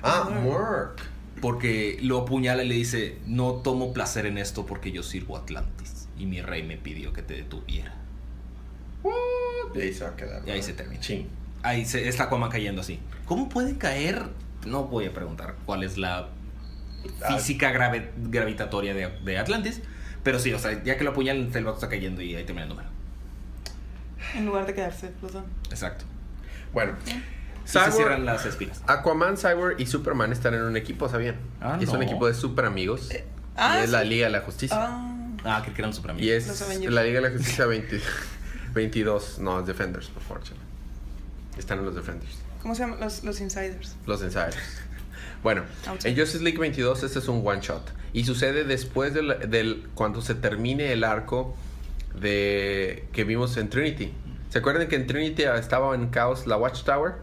Ah, 0.02 0.28
Mark. 0.30 0.96
Porque 1.40 1.98
lo 2.02 2.18
apuñala 2.22 2.62
y 2.64 2.68
le 2.68 2.74
dice, 2.74 3.18
no 3.26 3.52
tomo 3.54 3.92
placer 3.92 4.26
en 4.26 4.38
esto 4.38 4.66
porque 4.66 4.92
yo 4.92 5.02
sirvo 5.02 5.36
a 5.36 5.40
Atlantis. 5.40 6.08
Y 6.18 6.26
mi 6.26 6.40
rey 6.42 6.62
me 6.62 6.76
pidió 6.76 7.12
que 7.12 7.22
te 7.22 7.34
detuviera. 7.34 7.94
What? 9.02 9.14
Y 9.74 9.80
ahí 9.80 9.92
se 9.94 10.04
va 10.04 10.10
a 10.10 10.16
quedar. 10.16 10.42
Y 10.46 10.50
ahí 10.50 10.58
¿no? 10.60 10.64
se 10.64 10.72
termina. 10.72 11.00
Ching. 11.00 11.26
Ahí 11.62 11.84
se, 11.84 12.08
está 12.08 12.24
Aquaman 12.24 12.50
cayendo 12.50 12.80
así. 12.80 12.98
¿Cómo 13.26 13.48
puede 13.48 13.76
caer? 13.78 14.22
No 14.66 14.84
voy 14.84 15.06
a 15.06 15.12
preguntar 15.12 15.56
cuál 15.66 15.82
es 15.84 15.96
la 15.98 16.28
Ah. 17.22 17.32
física 17.36 17.70
grave- 17.70 18.10
gravitatoria 18.16 18.92
de, 18.92 19.08
de 19.24 19.38
Atlantis. 19.38 19.80
Pero 20.24 20.40
sí, 20.40 20.52
o 20.52 20.58
sea, 20.58 20.82
ya 20.82 20.96
que 20.98 21.04
lo 21.04 21.10
apuñalan, 21.10 21.50
el 21.54 21.64
vato 21.64 21.76
está 21.76 21.88
cayendo 21.88 22.20
y 22.22 22.34
ahí 22.34 22.44
termina 22.44 22.64
el 22.64 22.68
número. 22.70 22.88
En 24.34 24.46
lugar 24.46 24.66
de 24.66 24.74
quedarse 24.74 25.10
los 25.22 25.32
dos. 25.32 25.44
Exacto. 25.70 26.04
Bueno. 26.72 26.94
Y 27.68 27.70
se 27.70 27.78
Cyborg- 27.78 27.92
cierran 27.92 28.24
las 28.24 28.46
espinas. 28.46 28.82
Aquaman, 28.86 29.36
Cyborg 29.36 29.78
y 29.78 29.86
Superman 29.86 30.32
están 30.32 30.54
en 30.54 30.62
un 30.62 30.76
equipo, 30.76 31.08
¿sabían? 31.08 31.36
Ah, 31.60 31.76
Y 31.80 31.84
es 31.84 31.90
un 31.90 32.02
equipo 32.02 32.26
de 32.26 32.34
super 32.34 32.64
amigos. 32.64 33.08
ah, 33.56 33.78
y 33.80 33.84
es 33.84 33.90
la. 33.90 34.02
Liga 34.04 34.26
de 34.26 34.32
la 34.32 34.40
Justicia. 34.40 34.76
Ah, 34.78 35.14
Ah, 35.44 35.62
que 35.64 35.70
eran 35.78 35.92
super 35.92 36.10
y 36.12 36.14
amigos. 36.32 36.48
Los 36.48 36.60
es 36.62 36.90
la 36.90 37.02
Liga 37.04 37.20
de 37.20 37.28
la 37.28 37.36
Justicia 37.36 37.66
20 37.66 38.00
22. 38.74 39.38
No, 39.40 39.60
es 39.60 39.66
Defenders, 39.66 40.08
por 40.08 40.22
favor. 40.22 40.42
Están 41.56 41.78
en 41.80 41.84
los 41.84 41.94
Defenders. 41.94 42.38
¿Cómo 42.62 42.74
se 42.74 42.82
llaman? 42.82 42.98
Los, 43.00 43.22
los 43.22 43.40
insiders. 43.40 43.96
Los 44.06 44.22
Insiders. 44.22 44.56
Bueno, 45.42 45.62
en 46.04 46.16
Justice 46.18 46.42
League 46.42 46.58
22 46.58 47.02
este 47.04 47.20
es 47.20 47.28
un 47.28 47.46
one 47.46 47.60
shot. 47.60 47.92
Y 48.12 48.24
sucede 48.24 48.64
después 48.64 49.14
del, 49.14 49.48
del- 49.50 49.86
cuando 49.94 50.20
se 50.22 50.34
termine 50.34 50.92
el 50.92 51.04
arco 51.04 51.54
de 52.14 53.06
que 53.12 53.24
vimos 53.24 53.56
en 53.56 53.68
Trinity. 53.70 54.12
¿Se 54.50 54.58
acuerdan 54.58 54.88
que 54.88 54.96
en 54.96 55.06
Trinity 55.06 55.42
estaba 55.44 55.94
en 55.94 56.08
caos 56.08 56.46
la 56.46 56.56
Watchtower? 56.56 57.14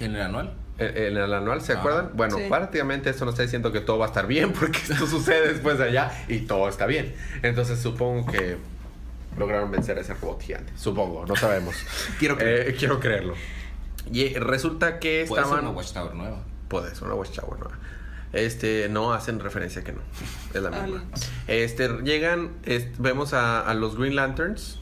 ¿En 0.00 0.14
el 0.14 0.22
anual? 0.22 0.54
En, 0.78 1.16
el 1.16 1.32
anual, 1.34 1.60
¿se 1.60 1.72
Ah. 1.72 1.78
acuerdan? 1.80 2.10
Bueno, 2.14 2.36
Sí. 2.38 2.44
prácticamente 2.48 3.10
esto 3.10 3.24
nos 3.24 3.34
está 3.34 3.42
diciendo 3.42 3.72
que 3.72 3.80
todo 3.80 3.98
va 3.98 4.06
a 4.06 4.08
estar 4.08 4.26
bien 4.26 4.52
porque 4.58 4.78
esto 4.78 5.06
sucede 5.06 5.48
después 5.52 5.78
de 5.78 5.84
allá 5.84 6.12
y 6.28 6.40
todo 6.40 6.68
está 6.68 6.86
bien. 6.86 7.14
Entonces 7.42 7.80
supongo 7.80 8.30
que 8.30 8.56
lograron 9.36 9.70
vencer 9.70 9.98
a 9.98 10.00
ese 10.02 10.14
robot 10.14 10.40
gigante. 10.42 10.72
Supongo, 10.76 11.26
no 11.26 11.34
sabemos. 11.36 11.74
Quiero 12.18 12.36
creer. 12.36 12.68
Eh, 12.70 12.74
quiero 12.78 13.00
creerlo. 13.00 13.34
Y 14.12 14.34
resulta 14.34 14.98
que 15.00 15.24
Puede 15.28 15.42
ser 15.42 15.50
estaban... 15.52 15.66
una 15.66 15.76
Watchtower 15.76 16.14
nueva. 16.14 16.38
Puede 16.68 16.94
ser 16.94 17.04
una 17.04 17.14
Watchtower 17.14 17.58
nueva. 17.58 17.74
Este, 18.32 18.88
no 18.90 19.12
hacen 19.12 19.40
referencia 19.40 19.82
que 19.82 19.92
no. 19.92 20.00
Es 20.54 20.62
la 20.62 20.70
misma. 20.70 21.02
Este, 21.46 21.88
llegan, 22.04 22.50
vemos 22.98 23.32
a, 23.34 23.60
a 23.60 23.74
los 23.74 23.96
Green 23.96 24.14
Lanterns, 24.16 24.78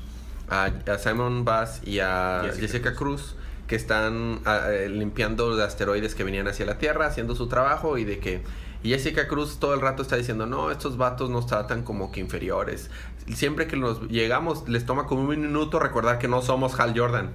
a, 0.50 0.64
a 0.90 0.98
Simon 0.98 1.44
Bass 1.44 1.80
y 1.84 2.00
a 2.00 2.42
Jessica 2.44 2.60
Jessica, 2.66 2.94
Cruz, 2.94 3.34
que 3.66 3.76
están 3.76 4.40
eh, 4.46 4.88
limpiando 4.90 5.50
los 5.50 5.60
asteroides 5.60 6.14
que 6.14 6.24
venían 6.24 6.48
hacia 6.48 6.66
la 6.66 6.78
Tierra, 6.78 7.06
haciendo 7.06 7.34
su 7.34 7.48
trabajo 7.48 7.98
y 7.98 8.04
de 8.04 8.18
que 8.18 8.42
y 8.86 8.90
Jessica 8.90 9.26
Cruz 9.26 9.58
todo 9.58 9.74
el 9.74 9.80
rato 9.80 10.02
está 10.02 10.16
diciendo, 10.16 10.46
no, 10.46 10.70
estos 10.70 10.96
vatos 10.96 11.28
nos 11.28 11.46
tratan 11.46 11.82
como 11.82 12.12
que 12.12 12.20
inferiores. 12.20 12.88
Siempre 13.34 13.66
que 13.66 13.76
nos 13.76 14.02
llegamos, 14.08 14.68
les 14.68 14.86
toma 14.86 15.06
como 15.06 15.22
un 15.22 15.28
minuto 15.28 15.80
recordar 15.80 16.18
que 16.18 16.28
no 16.28 16.40
somos 16.40 16.78
Hal 16.78 16.96
Jordan. 16.96 17.32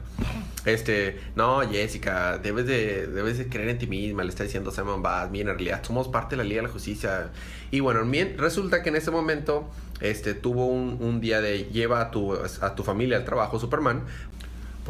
Este, 0.64 1.20
no, 1.36 1.60
Jessica, 1.70 2.38
debes 2.38 2.68
de, 2.68 3.08
debes 3.08 3.38
de 3.38 3.50
creer 3.50 3.68
en 3.68 3.80
ti 3.80 3.88
misma, 3.88 4.24
le 4.24 4.30
está 4.30 4.44
diciendo 4.44 4.72
Simon 4.72 5.02
Bass, 5.02 5.30
mira, 5.30 5.52
en 5.52 5.58
realidad 5.58 5.84
somos 5.84 6.08
parte 6.08 6.38
de 6.38 6.44
la 6.44 6.48
Liga 6.48 6.62
de 6.62 6.68
la 6.68 6.74
Justicia. 6.74 7.32
Y 7.72 7.82
bueno, 7.82 8.00
resulta 8.38 8.82
que 8.82 8.88
en 8.88 8.96
ese 8.96 9.12
momento, 9.12 9.70
este, 10.00 10.34
tuvo 10.34 10.68
un, 10.68 11.00
un 11.02 11.20
día 11.20 11.42
de 11.42 11.66
lleva 11.66 12.00
a 12.00 12.12
tu, 12.12 12.34
a 12.34 12.76
tu 12.76 12.84
familia 12.84 13.18
al 13.18 13.26
trabajo, 13.26 13.60
Superman, 13.60 14.04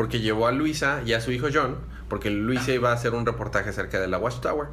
porque 0.01 0.19
llevó 0.19 0.47
a 0.47 0.51
Luisa 0.51 1.03
y 1.05 1.13
a 1.13 1.21
su 1.21 1.31
hijo 1.31 1.49
John, 1.53 1.75
porque 2.09 2.31
Luisa 2.31 2.71
iba 2.71 2.89
a 2.89 2.93
hacer 2.93 3.13
un 3.13 3.23
reportaje 3.23 3.69
acerca 3.69 4.01
de 4.01 4.07
la 4.07 4.17
Watchtower. 4.17 4.69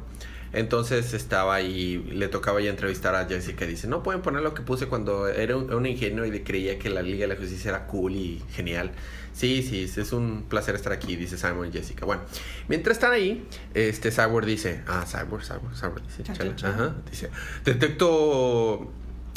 Entonces 0.53 1.13
estaba 1.13 1.53
ahí, 1.53 2.03
le 2.11 2.29
tocaba 2.29 2.59
ya 2.61 2.71
entrevistar 2.71 3.13
a 3.13 3.27
Jessica 3.27 3.67
dice, 3.67 3.87
no 3.87 4.01
pueden 4.01 4.23
poner 4.23 4.41
lo 4.41 4.55
que 4.55 4.63
puse 4.63 4.87
cuando 4.87 5.27
era 5.27 5.55
un, 5.55 5.71
un 5.71 5.85
ingenuo 5.85 6.25
y 6.25 6.39
creía 6.39 6.79
que 6.79 6.89
la 6.89 7.03
Liga 7.03 7.27
de 7.27 7.27
la 7.27 7.35
Justicia 7.35 7.69
era 7.69 7.85
cool 7.85 8.15
y 8.15 8.41
genial. 8.53 8.89
Sí, 9.31 9.61
sí, 9.61 9.83
es 9.83 10.11
un 10.13 10.45
placer 10.49 10.73
estar 10.73 10.93
aquí, 10.93 11.15
dice 11.15 11.37
Simon 11.37 11.67
y 11.67 11.73
Jessica. 11.73 12.07
Bueno, 12.07 12.23
mientras 12.67 12.97
están 12.97 13.11
ahí, 13.11 13.45
este 13.75 14.09
Cyborg 14.09 14.47
dice, 14.47 14.81
ah, 14.87 15.05
Cyborg, 15.05 15.43
Cyborg, 15.43 15.75
Cyborg, 15.75 16.07
dice, 16.07 16.23
chala, 16.23 16.55
chan. 16.55 16.73
ajá, 16.73 16.95
dice, 17.07 17.29
detecto 17.65 18.91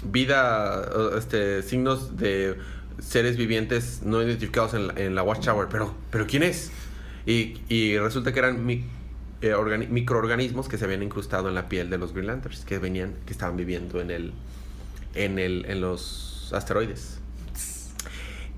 vida, 0.04 0.88
este, 1.18 1.62
signos 1.62 2.16
de 2.16 2.56
seres 2.98 3.36
vivientes 3.36 4.00
no 4.02 4.22
identificados 4.22 4.74
en 4.74 4.88
la, 4.88 4.94
en 4.94 5.14
la 5.14 5.22
Watchtower. 5.22 5.68
Pero, 5.68 5.94
pero 6.10 6.26
¿quién 6.26 6.42
es? 6.42 6.70
Y, 7.26 7.60
y 7.68 7.98
resulta 7.98 8.32
que 8.32 8.38
eran 8.40 8.68
eh, 8.68 8.82
organi- 9.54 9.88
microorganismos 9.88 10.68
que 10.68 10.78
se 10.78 10.84
habían 10.84 11.02
incrustado 11.02 11.48
en 11.48 11.54
la 11.54 11.68
piel 11.68 11.90
de 11.90 11.98
los 11.98 12.12
Green 12.12 12.26
Lanterns, 12.26 12.64
que 12.64 12.78
venían, 12.78 13.14
que 13.26 13.32
estaban 13.32 13.56
viviendo 13.56 14.00
en 14.00 14.10
el, 14.10 14.32
en 15.14 15.38
el, 15.38 15.64
en 15.68 15.80
los 15.80 16.50
asteroides. 16.52 17.18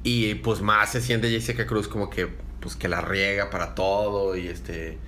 Y 0.02 0.34
pues 0.36 0.60
más 0.60 0.92
se 0.92 1.00
siente 1.00 1.30
Jessica 1.30 1.66
Cruz 1.66 1.88
como 1.88 2.10
que, 2.10 2.28
pues 2.60 2.76
que 2.76 2.88
la 2.88 3.00
riega 3.00 3.50
para 3.50 3.74
todo 3.74 4.36
y 4.36 4.48
este... 4.48 4.98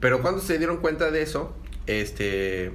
Pero 0.00 0.20
cuando 0.20 0.40
se 0.40 0.58
dieron 0.58 0.78
cuenta 0.78 1.10
de 1.10 1.22
eso, 1.22 1.56
este... 1.86 2.72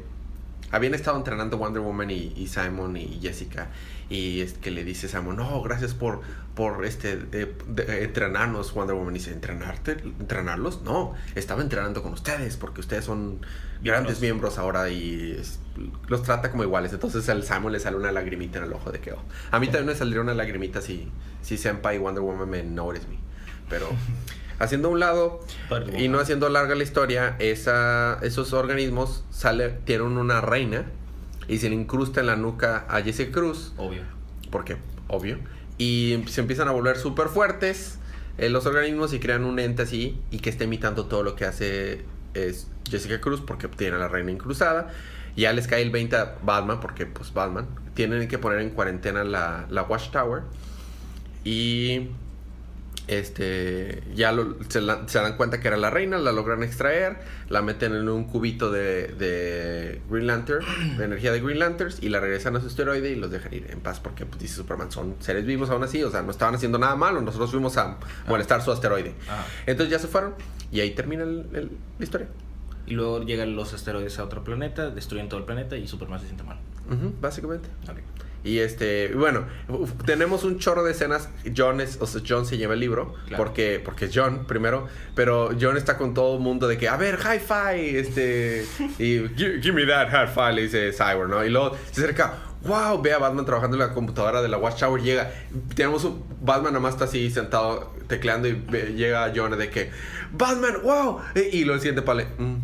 Habían 0.72 0.94
estado 0.94 1.18
entrenando 1.18 1.58
Wonder 1.58 1.82
Woman 1.82 2.12
y, 2.12 2.34
y 2.36 2.48
Simon 2.48 2.98
y 2.98 3.20
Jessica. 3.22 3.70
Y 4.10 4.42
es 4.42 4.54
que 4.54 4.72
le 4.72 4.84
dice 4.84 5.08
Simon, 5.08 5.38
no, 5.38 5.62
gracias 5.62 5.94
por, 5.94 6.22
por 6.56 6.86
este, 6.86 7.14
eh, 7.32 7.56
de- 7.68 8.04
entrenarnos. 8.04 8.74
Wonder 8.74 8.96
Woman 8.96 9.14
dice, 9.14 9.32
¿entrenarte? 9.32 9.92
¿Entrenarlos? 10.20 10.82
No, 10.84 11.14
estaba 11.36 11.62
entrenando 11.62 12.04
con 12.04 12.14
ustedes 12.14 12.58
porque 12.58 12.82
ustedes 12.82 13.06
son 13.06 13.46
grandes 13.82 14.20
miembros 14.22 14.58
ahora 14.58 14.90
y 14.90 15.38
es- 15.40 15.60
los 16.08 16.24
trata 16.24 16.52
como 16.52 16.64
iguales. 16.64 16.92
Entonces 16.94 17.28
al 17.30 17.44
Simon 17.44 17.72
le 17.72 17.80
sale 17.80 17.96
una 17.98 18.12
lagrimita 18.12 18.60
en 18.60 18.66
el 18.66 18.74
ojo 18.74 18.92
de 18.92 19.00
que, 19.00 19.14
oh. 19.14 19.24
A 19.52 19.60
mí 19.60 19.68
también 19.68 19.86
me 19.88 19.96
saldría 19.96 20.22
una 20.22 20.34
lagrimita 20.34 20.82
si, 20.82 21.10
si 21.42 21.58
Senpai 21.58 21.96
y 21.96 22.00
Wonder 22.00 22.24
Woman 22.24 22.50
me 22.50 22.64
notice 22.64 23.08
me. 23.08 23.18
Pero 23.70 23.88
haciendo 24.60 24.90
un 24.90 25.00
lado 25.00 25.40
y 25.98 26.08
no 26.08 26.20
haciendo 26.20 26.50
larga 26.50 26.76
la 26.76 26.84
historia, 26.84 27.36
esa, 27.40 28.20
esos 28.22 28.54
organismos 28.54 29.24
sale, 29.32 29.70
tienen 29.86 30.18
una 30.18 30.42
reina 30.42 30.86
y 31.48 31.60
se 31.60 31.70
le 31.70 31.76
incrusta 31.76 32.20
en 32.20 32.28
la 32.28 32.36
nuca 32.36 32.86
a 32.90 33.02
Jessica 33.02 33.32
Cruz. 33.32 33.74
Obvio. 33.78 34.02
porque 34.52 34.78
obvio. 35.08 35.40
Y 35.78 36.24
se 36.28 36.42
empiezan 36.42 36.68
a 36.68 36.72
volver 36.72 36.98
súper 36.98 37.28
fuertes 37.28 38.00
eh, 38.38 38.50
los 38.50 38.66
organismos 38.66 39.14
y 39.14 39.20
crean 39.20 39.44
un 39.46 39.60
ente 39.60 39.84
así 39.84 40.20
y 40.32 40.40
que 40.40 40.50
está 40.50 40.64
imitando 40.64 41.06
todo 41.06 41.24
lo 41.24 41.36
que 41.36 41.46
hace 41.46 42.06
es 42.34 42.68
Jessica 42.90 43.20
Cruz 43.20 43.42
porque 43.42 43.68
tiene 43.68 43.96
a 43.96 44.00
la 44.00 44.08
reina 44.08 44.32
incrustada. 44.32 44.92
Ya 45.36 45.54
les 45.54 45.68
cae 45.68 45.82
el 45.82 45.92
20 45.92 46.16
a 46.16 46.36
Batman 46.44 46.80
porque 46.80 47.06
pues 47.06 47.34
Batman. 47.34 47.68
Tienen 47.94 48.28
que 48.28 48.38
poner 48.38 48.60
en 48.60 48.72
cuarentena 48.72 49.24
la, 49.24 49.66
la 49.70 49.84
Watchtower. 49.84 50.44
Y 51.44 52.10
este 53.08 54.04
ya 54.16 54.32
lo- 54.32 54.58
se, 54.70 54.82
la- 54.82 55.08
se 55.08 55.20
dan 55.20 55.36
cuenta 55.38 55.60
que 55.60 55.68
era 55.68 55.78
la 55.78 55.90
reina, 55.90 56.18
la 56.18 56.32
logran 56.32 56.64
extraer, 56.64 57.18
la 57.50 57.62
meten 57.62 57.94
en 57.96 58.10
un 58.10 58.26
cubito 58.26 58.72
de, 58.72 59.08
de 59.10 60.02
Green 60.10 60.28
Lantern, 60.28 60.66
de 60.98 61.06
energía 61.06 61.32
de 61.32 61.40
Green 61.42 61.60
Lanterns, 61.60 62.02
y 62.04 62.10
la 62.10 62.20
regresan 62.20 62.56
a 62.56 62.62
su 62.62 62.68
asteroide 62.68 63.10
y 63.12 63.16
los 63.16 63.32
dejan 63.32 63.54
ir 63.54 63.68
en 63.70 63.80
paz 63.80 64.00
porque 64.00 64.26
pues, 64.26 64.40
dice 64.42 64.56
Superman, 64.56 64.92
son 64.92 65.16
seres 65.20 65.46
vivos 65.46 65.70
aún 65.70 65.84
así, 65.84 66.04
o 66.04 66.12
sea, 66.12 66.22
no 66.22 66.32
estaban 66.32 66.56
haciendo 66.56 66.78
nada 66.78 66.96
malo, 66.96 67.22
nosotros 67.22 67.52
fuimos 67.52 67.78
a 67.78 67.98
molestar 68.28 68.62
su 68.62 68.72
asteroide. 68.72 69.14
Ajá. 69.30 69.46
Entonces 69.66 69.92
ya 69.92 70.00
se 70.00 70.08
fueron 70.08 70.34
y 70.72 70.82
ahí 70.82 70.92
termina 70.92 71.24
el- 71.24 71.48
el- 71.54 71.72
la 71.98 72.04
historia. 72.04 72.28
Y 72.86 72.94
luego 72.94 73.22
llegan 73.24 73.56
los 73.56 73.74
asteroides 73.74 74.18
a 74.20 74.24
otro 74.24 74.44
planeta, 74.46 74.90
destruyen 74.90 75.28
todo 75.28 75.40
el 75.42 75.46
planeta 75.46 75.76
y 75.76 75.88
Superman 75.88 76.20
se 76.20 76.26
siente 76.28 76.44
mal. 76.44 76.58
Básicamente. 77.22 77.68
Y 78.48 78.60
este, 78.60 79.14
bueno, 79.14 79.46
tenemos 80.06 80.44
un 80.46 80.58
chorro 80.58 80.84
de 80.84 80.92
escenas. 80.92 81.30
John 81.56 81.82
es, 81.82 81.98
o 82.00 82.08
sea, 82.08 82.22
John 82.28 82.46
se 82.46 82.58
lleva 82.58 82.76
el 82.76 82.80
libro 82.80 83.14
Claro. 83.28 83.44
porque, 83.44 83.82
porque 83.84 84.06
es 84.06 84.12
John 84.14 84.46
primero, 84.48 84.88
pero 85.16 85.50
John 85.60 85.76
está 85.76 85.98
con 85.98 86.14
todo 86.14 86.38
el 86.38 86.42
mundo 86.42 86.68
de 86.68 86.78
que, 86.78 86.88
a 86.88 86.96
ver, 86.98 87.18
high 87.18 87.40
five, 87.40 88.00
este, 88.00 88.66
y 89.00 89.28
give, 89.36 89.62
give 89.62 89.74
me 89.74 89.86
that 89.86 90.10
high 90.10 90.28
five, 90.28 90.54
le 90.54 90.62
dice 90.64 90.92
Cyber, 90.94 91.28
¿no? 91.28 91.44
Y 91.44 91.50
luego 91.50 91.76
se 91.92 92.02
acerca, 92.04 92.36
wow, 92.64 93.02
ve 93.02 93.12
a 93.14 93.18
Batman 93.18 93.46
trabajando 93.46 93.76
en 93.76 93.82
la 93.82 93.94
computadora 93.94 94.42
de 94.42 94.48
la 94.48 94.58
Watchtower, 94.58 95.02
llega, 95.02 95.30
tenemos 95.76 96.04
un, 96.06 96.24
Batman 96.42 96.74
nomás 96.74 96.94
está 96.94 97.06
así 97.06 97.30
sentado 97.30 97.94
tecleando 98.08 98.48
y 98.48 98.54
ve- 98.54 98.94
llega 98.96 99.32
John 99.36 99.58
de 99.58 99.70
que, 99.70 99.92
Batman, 100.32 100.76
wow, 100.84 101.20
y, 101.36 101.58
y 101.58 101.66
lo 101.66 101.78
siente 101.80 102.02
Pale, 102.02 102.28
"Mm", 102.38 102.56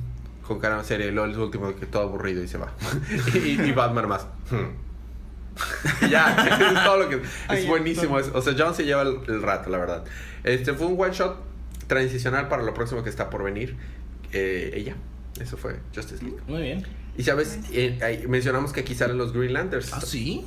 con 0.48 0.60
cara 0.60 0.84
seria, 0.84 1.06
y 1.08 1.12
luego 1.12 1.30
el 1.32 1.38
último 1.40 1.76
que 1.76 1.86
todo 1.86 2.04
aburrido 2.04 2.42
y 2.44 2.48
se 2.48 2.58
va. 2.58 2.74
y, 3.34 3.62
y 3.62 3.72
Batman 3.74 4.08
más, 4.10 4.28
"Hmm". 4.50 4.83
Y 6.02 6.10
ya, 6.10 6.36
es 6.76 6.84
todo 6.84 6.98
lo 6.98 7.10
que. 7.10 7.22
Es 7.50 7.68
buenísimo. 7.68 8.20
es- 8.20 8.30
o 8.34 8.42
sea, 8.42 8.54
John 8.58 8.74
se 8.76 8.86
lleva 8.86 9.02
el, 9.04 9.18
el 9.28 9.42
rato, 9.42 9.70
la 9.70 9.78
verdad. 9.78 10.04
Este 10.44 10.74
fue 10.74 10.88
un 10.88 11.00
one 11.00 11.14
shot 11.14 11.38
transicional 11.88 12.48
para 12.48 12.64
lo 12.64 12.74
próximo 12.74 13.04
que 13.04 13.10
está 13.10 13.30
por 13.30 13.44
venir. 13.44 13.76
Eh, 14.32 14.72
ella. 14.76 14.96
Eso 15.40 15.58
fue 15.58 15.80
Justice 15.96 16.24
League. 16.24 16.40
Muy 16.48 16.62
bien. 16.62 16.84
Y 17.18 17.24
sabes, 17.24 17.60
Eh, 17.72 18.26
mencionamos 18.28 18.74
que 18.74 18.82
aquí 18.82 18.96
salen 18.96 19.18
los 19.18 19.34
Green 19.34 19.54
Lanterns. 19.54 19.94
¿Ah, 19.94 20.02
sí? 20.02 20.46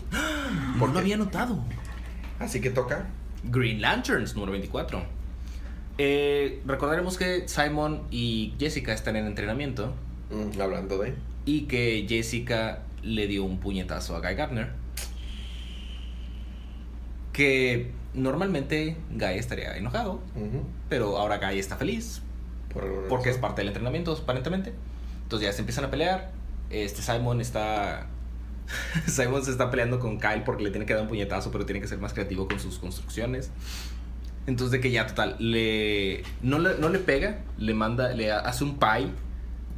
¿Por 0.79 0.89
No 0.89 0.95
lo 0.95 1.01
había 1.01 1.17
notado. 1.17 1.65
Así 2.39 2.61
que 2.61 2.71
toca. 2.71 3.07
Green 3.45 3.81
Lanterns, 3.81 4.35
número 4.35 4.53
24. 4.53 5.05
Eh, 5.99 6.61
recordaremos 6.67 7.17
que 7.17 7.49
Simon 7.49 8.03
y 8.11 8.55
Jessica 8.59 8.93
están 8.93 9.17
en 9.17 9.27
entrenamiento 9.27 9.95
Mm, 10.31 10.61
hablando 10.61 10.99
de. 10.99 11.15
y 11.45 11.63
que 11.63 12.05
Jessica 12.09 12.81
le 13.03 13.29
dio 13.29 13.45
un 13.45 13.61
puñetazo 13.61 14.17
a 14.17 14.21
Guy 14.21 14.35
Gardner. 14.35 14.71
Que 17.37 17.91
normalmente 18.15 18.97
Guy 19.11 19.35
estaría 19.39 19.77
enojado, 19.77 20.23
pero 20.89 21.19
ahora 21.19 21.37
Guy 21.37 21.59
está 21.59 21.77
feliz 21.77 22.23
Por 22.73 23.09
porque 23.09 23.29
es 23.29 23.37
parte 23.37 23.61
del 23.61 23.69
entrenamiento, 23.69 24.13
aparentemente. 24.13 24.73
Entonces 25.25 25.47
ya 25.47 25.53
se 25.53 25.61
empiezan 25.61 25.85
a 25.85 25.91
pelear. 25.91 26.31
Este 26.71 27.03
Simon 27.03 27.43
está. 27.43 28.07
Simon 29.07 29.45
se 29.45 29.51
está 29.51 29.71
peleando 29.71 30.01
con 30.01 30.19
Kyle 30.19 30.43
porque 30.45 30.65
le 30.65 30.71
tiene 30.71 30.87
que 30.87 30.95
dar 30.95 31.03
un 31.03 31.09
puñetazo, 31.09 31.51
pero 31.53 31.67
tiene 31.67 31.83
que 31.83 31.89
ser 31.89 31.99
más 31.99 32.15
creativo 32.15 32.49
con 32.49 32.59
sus 32.59 32.79
construcciones. 32.79 33.51
Entonces 34.47 34.73
de 34.73 34.81
que 34.81 34.91
ya 34.91 35.07
total, 35.07 35.37
le 35.39 36.23
no 36.41 36.59
le, 36.59 36.79
no 36.79 36.89
le 36.89 37.01
pega, 37.01 37.41
le 37.59 37.75
manda, 37.75 38.13
le 38.15 38.33
hace 38.33 38.65
un 38.65 38.79
pie 38.79 39.09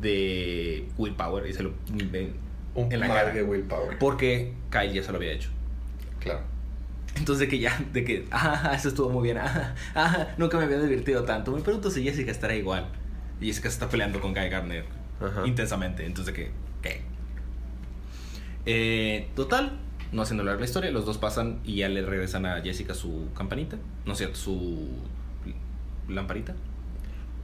de 0.01 0.87
willpower 0.97 1.47
y 1.49 1.55
se 1.55 1.63
lo 1.65 1.73
en, 1.99 2.35
Un 2.75 2.93
en 2.93 3.01
la 3.01 3.09
cara. 3.09 3.33
de 3.33 3.43
willpower. 3.43 3.99
Porque 3.99 4.53
Kyle 4.71 4.93
ya 4.93 5.03
se 5.03 5.11
lo 5.11 5.17
había 5.17 5.33
hecho. 5.33 5.49
Claro. 6.21 6.41
Entonces 7.17 7.41
de 7.41 7.49
que 7.49 7.59
ya, 7.59 7.79
de 7.93 8.05
que, 8.05 8.27
ah, 8.31 8.73
eso 8.75 8.89
estuvo 8.89 9.11
muy 9.11 9.25
bien, 9.25 9.39
ah, 9.39 9.75
ah, 9.95 10.29
nunca 10.37 10.59
me 10.59 10.65
había 10.65 10.79
divertido 10.81 11.25
tanto. 11.25 11.53
Me 11.53 11.61
pregunto 11.63 11.91
si 11.91 12.03
Jessica 12.03 12.31
estará 12.31 12.55
igual. 12.55 12.89
Y 13.41 13.47
Jessica 13.47 13.69
se 13.69 13.75
está 13.75 13.89
peleando 13.89 14.21
con 14.21 14.35
Guy 14.35 14.49
Gardner 14.49 14.85
Ajá. 15.21 15.47
intensamente. 15.47 16.07
Entonces 16.07 16.35
de 16.35 16.41
que, 16.41 16.51
¿qué? 16.83 17.03
Eh, 18.67 19.29
total, 19.35 19.79
no 20.13 20.23
haciendo 20.23 20.45
larga 20.45 20.61
la 20.61 20.67
historia, 20.67 20.91
los 20.91 21.07
dos 21.07 21.19
pasan 21.19 21.61
y 21.65 21.77
ya 21.77 21.89
le 21.89 22.03
regresan 22.03 22.47
a 22.47 22.61
Jessica 22.61 22.95
su 22.95 23.29
campanita. 23.37 23.77
No 24.05 24.13
es 24.13 24.19
cierto, 24.19 24.37
su 24.37 24.89
lamparita. 26.09 26.55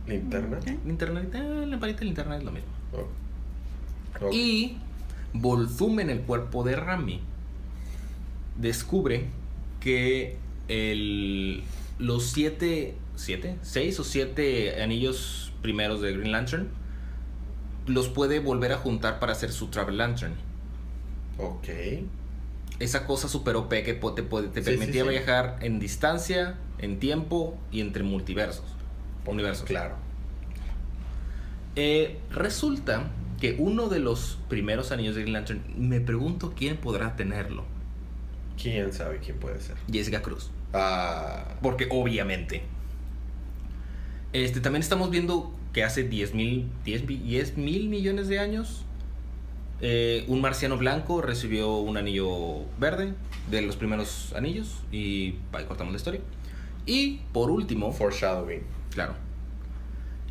Linterna. 0.07 0.59
Eh, 0.67 1.67
lamparita 1.67 2.03
y 2.03 2.07
linterna 2.07 2.37
es 2.37 2.45
lo 2.45 2.53
mismo. 2.53 2.69
Oh. 2.93 4.31
Y 4.31 4.77
Volzume 5.33 6.03
en 6.03 6.11
el 6.11 6.21
cuerpo 6.21 6.63
de 6.63 6.77
Rami 6.77 7.21
descubre 8.57 9.27
que 9.85 10.37
el, 10.69 11.63
los 11.99 12.25
siete, 12.25 12.95
siete, 13.17 13.59
seis 13.63 14.01
o 14.01 14.05
siete 14.05 14.83
anillos 14.83 15.53
primeros 15.63 16.01
de 16.01 16.13
Green 16.17 16.33
Lantern 16.33 16.69
los 17.87 18.09
puede 18.09 18.39
volver 18.41 18.73
a 18.73 18.79
juntar 18.79 19.21
para 19.21 19.33
hacer 19.33 19.53
su 19.53 19.69
Travel 19.69 19.99
Lantern. 19.99 20.33
Ok. 21.39 21.69
Esa 22.81 23.07
cosa 23.07 23.29
super 23.29 23.57
OP 23.57 23.69
que 23.85 23.93
te, 23.95 24.23
puede- 24.23 24.49
te 24.49 24.63
permitía 24.63 25.03
sí, 25.03 25.09
sí. 25.09 25.09
viajar 25.09 25.59
en 25.61 25.79
distancia, 25.79 26.57
en 26.79 26.99
tiempo 26.99 27.59
y 27.71 27.81
entre 27.83 28.03
multiversos. 28.03 28.65
Universos. 29.27 29.67
Claro. 29.67 29.97
Eh, 31.77 32.19
resulta 32.31 33.11
que 33.41 33.57
uno 33.59 33.89
de 33.89 33.99
los 33.99 34.39
primeros 34.49 34.93
anillos 34.93 35.15
de 35.15 35.23
Green 35.23 35.35
Lantern, 35.35 35.63
me 35.77 36.01
pregunto 36.01 36.55
quién 36.57 36.77
podrá 36.79 37.17
tenerlo. 37.17 37.65
¿Quién 38.61 38.93
sabe 38.93 39.19
quién 39.19 39.39
puede 39.39 39.61
ser? 39.61 39.77
Jessica 39.91 40.23
Cruz. 40.23 40.51
Ah. 40.73 41.45
Porque 41.63 41.89
obviamente. 41.91 42.63
Este, 44.33 44.61
también 44.61 44.83
estamos 44.83 45.11
viendo 45.11 45.53
que 45.73 45.85
hace 45.85 46.05
10 46.05 46.35
mil 46.35 46.69
10, 46.85 47.07
mi- 47.07 47.17
10 47.19 47.57
mil 47.57 47.89
millones 47.89 48.29
de 48.29 48.39
años 48.39 48.85
eh, 49.81 50.25
un 50.29 50.41
marciano 50.41 50.79
blanco 50.79 51.21
recibió 51.21 51.77
un 51.79 51.97
anillo 51.97 52.63
verde 52.79 53.13
de 53.51 53.61
los 53.61 53.77
primeros 53.77 54.33
anillos 54.35 54.79
y 54.93 55.35
ahí 55.53 55.65
cortamos 55.67 55.93
la 55.93 55.97
historia. 55.99 56.21
Y 56.87 57.21
por 57.33 57.51
último, 57.51 57.93
Foreshadowing. 57.93 58.63
Claro. 58.91 59.15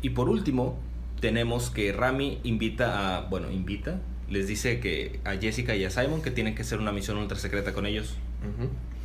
Y 0.02 0.10
por 0.10 0.28
último, 0.28 0.78
tenemos 1.20 1.70
que 1.70 1.92
Rami 1.92 2.40
invita 2.42 3.18
a. 3.18 3.20
Bueno, 3.28 3.50
invita. 3.50 4.00
Les 4.28 4.46
dice 4.48 4.80
que 4.80 5.20
a 5.24 5.32
Jessica 5.36 5.74
y 5.76 5.84
a 5.84 5.90
Simon 5.90 6.22
que 6.22 6.30
tienen 6.30 6.54
que 6.54 6.62
hacer 6.62 6.78
una 6.78 6.92
misión 6.92 7.18
ultra 7.18 7.38
secreta 7.38 7.72
con 7.72 7.86
ellos. 7.86 8.16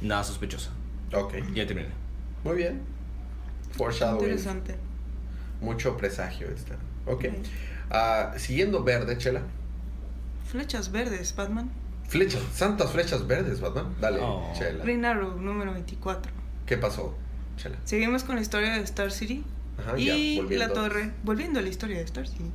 Nada 0.02 0.24
sospechosa. 0.24 0.72
Ok. 1.14 1.34
Ya 1.54 1.66
terminé. 1.68 1.90
Muy 2.44 2.56
bien. 2.56 2.82
Foreshadowing. 3.72 4.24
Interesante. 4.24 4.76
Mucho 5.62 5.98
presagio 5.98 6.48
esta. 6.50 6.76
Ok. 7.06 7.26
Ah, 7.90 8.34
siguiendo 8.38 8.84
verde, 8.84 9.18
Chela. 9.18 9.42
Flechas 10.50 10.92
verdes, 10.92 11.36
Batman. 11.36 11.70
Flechas, 12.08 12.42
santas 12.54 12.92
flechas 12.92 13.28
verdes, 13.28 13.60
Batman. 13.62 13.94
Dale, 14.02 14.20
Oh. 14.22 14.52
Chela. 14.58 14.84
Green 14.84 15.06
Arrow 15.06 15.40
número 15.40 15.74
24. 15.74 16.32
¿Qué 16.66 16.78
pasó, 16.78 17.16
Chela? 17.58 17.78
Seguimos 17.84 18.24
con 18.24 18.36
la 18.36 18.42
historia 18.42 18.74
de 18.74 18.80
Star 18.82 19.12
City. 19.12 19.44
Ajá, 19.78 19.98
y 19.98 20.36
ya, 20.50 20.58
la 20.58 20.70
torre, 20.74 21.12
volviendo 21.24 21.60
a 21.60 21.62
la 21.62 21.70
historia 21.70 21.98
de 21.98 22.04
Star 22.04 22.28
City. 22.28 22.50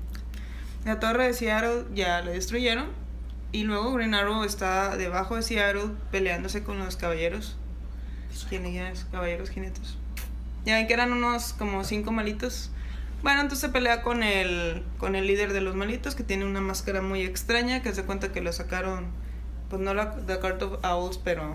La 0.84 1.00
torre 1.00 1.28
de 1.28 1.34
Seattle 1.34 1.84
ya 1.94 2.20
la 2.22 2.32
destruyeron. 2.32 2.88
Y 3.52 3.62
luego 3.62 3.92
Green 3.92 4.14
Arrow 4.14 4.42
está 4.44 4.96
debajo 4.96 5.36
de 5.36 5.42
Seattle 5.42 5.92
peleándose 6.10 6.62
con 6.62 6.78
los 6.78 6.96
caballeros. 6.96 7.56
¿Quiénes? 8.48 9.06
Caballeros 9.12 9.50
jinetes. 9.50 9.96
Ya 10.66 10.76
ven 10.76 10.86
que 10.86 10.94
eran 10.94 11.12
unos 11.12 11.52
como 11.52 11.84
cinco 11.84 12.10
malitos. 12.10 12.70
Bueno, 13.22 13.40
entonces 13.40 13.60
se 13.60 13.68
pelea 13.68 14.02
con 14.02 14.22
el, 14.22 14.82
con 14.98 15.14
el 15.14 15.26
líder 15.26 15.52
de 15.52 15.60
los 15.60 15.74
malitos 15.74 16.14
que 16.14 16.24
tiene 16.24 16.44
una 16.44 16.60
máscara 16.60 17.00
muy 17.00 17.22
extraña 17.22 17.80
que 17.80 17.94
se 17.94 18.02
cuenta 18.02 18.32
que 18.32 18.40
lo 18.40 18.52
sacaron, 18.52 19.06
pues 19.70 19.80
no 19.80 19.94
la 19.94 20.16
The 20.26 20.40
Cart 20.40 20.60
of 20.62 20.84
Owls, 20.84 21.18
pero 21.18 21.54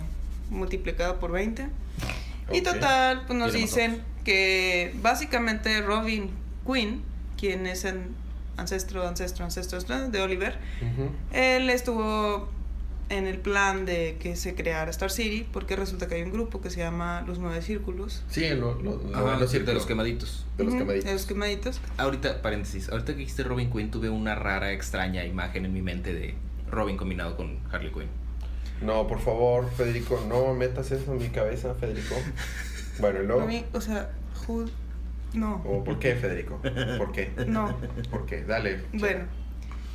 multiplicada 0.49 1.19
por 1.19 1.31
20. 1.31 1.67
Y 2.51 2.61
total, 2.61 3.23
pues 3.27 3.37
nos 3.37 3.53
dicen 3.53 4.01
que 4.23 4.95
básicamente 5.01 5.81
Robin 5.81 6.31
Quinn, 6.65 7.03
quien 7.37 7.67
es 7.67 7.85
el 7.85 8.07
ancestro, 8.59 9.07
ancestro, 9.07 9.45
ancestro 9.45 9.79
de 10.09 10.21
Oliver, 10.21 10.57
él 11.33 11.69
estuvo 11.69 12.49
en 13.09 13.25
el 13.25 13.39
plan 13.39 13.85
de 13.87 14.17
que 14.19 14.35
se 14.35 14.53
creara 14.53 14.91
Star 14.91 15.09
City 15.09 15.47
porque 15.51 15.75
resulta 15.75 16.07
que 16.07 16.13
hay 16.15 16.21
un 16.21 16.31
grupo 16.31 16.61
que 16.61 16.69
se 16.69 16.79
llama 16.79 17.23
Los 17.25 17.39
Nueve 17.39 17.61
Círculos. 17.63 18.23
Sí, 18.29 18.47
lo, 18.49 18.75
lo, 18.81 18.97
lo- 18.97 19.15
Ah, 19.15 19.31
los 19.31 19.39
de 19.41 19.47
círculos. 19.47 19.73
los 19.75 19.85
quemaditos. 19.87 20.45
De 20.57 20.63
los 20.65 20.75
quemaditos. 20.75 21.05
De 21.05 21.13
los 21.13 21.25
quemaditos. 21.25 21.81
Ahorita, 21.97 22.41
paréntesis, 22.43 22.89
ahorita 22.89 23.13
que 23.13 23.19
dijiste 23.19 23.43
Robin 23.43 23.71
Quinn, 23.71 23.89
tuve 23.89 24.09
una 24.09 24.35
rara, 24.35 24.71
extraña 24.73 25.25
imagen 25.25 25.65
en 25.65 25.73
mi 25.73 25.81
mente 25.81 26.13
de 26.13 26.35
Robin 26.69 26.97
combinado 26.97 27.35
con 27.35 27.57
Harley 27.71 27.91
Quinn. 27.91 28.09
No, 28.81 29.07
por 29.07 29.19
favor, 29.19 29.69
Federico, 29.71 30.23
no 30.29 30.53
metas 30.53 30.91
eso 30.91 31.11
en 31.13 31.17
mi 31.17 31.29
cabeza, 31.29 31.73
Federico. 31.75 32.15
Bueno, 32.99 33.23
y 33.23 33.25
luego. 33.25 33.41
A 33.43 33.45
mí, 33.45 33.63
o 33.73 33.79
sea, 33.79 34.09
who- 34.45 34.69
no, 35.33 35.61
¿O 35.65 35.83
¿Por 35.83 35.99
qué, 35.99 36.15
Federico? 36.15 36.59
¿Por 36.97 37.11
qué? 37.11 37.31
no. 37.47 37.77
¿Por 38.09 38.25
qué? 38.25 38.43
Dale. 38.43 38.83
Bueno, 38.93 39.25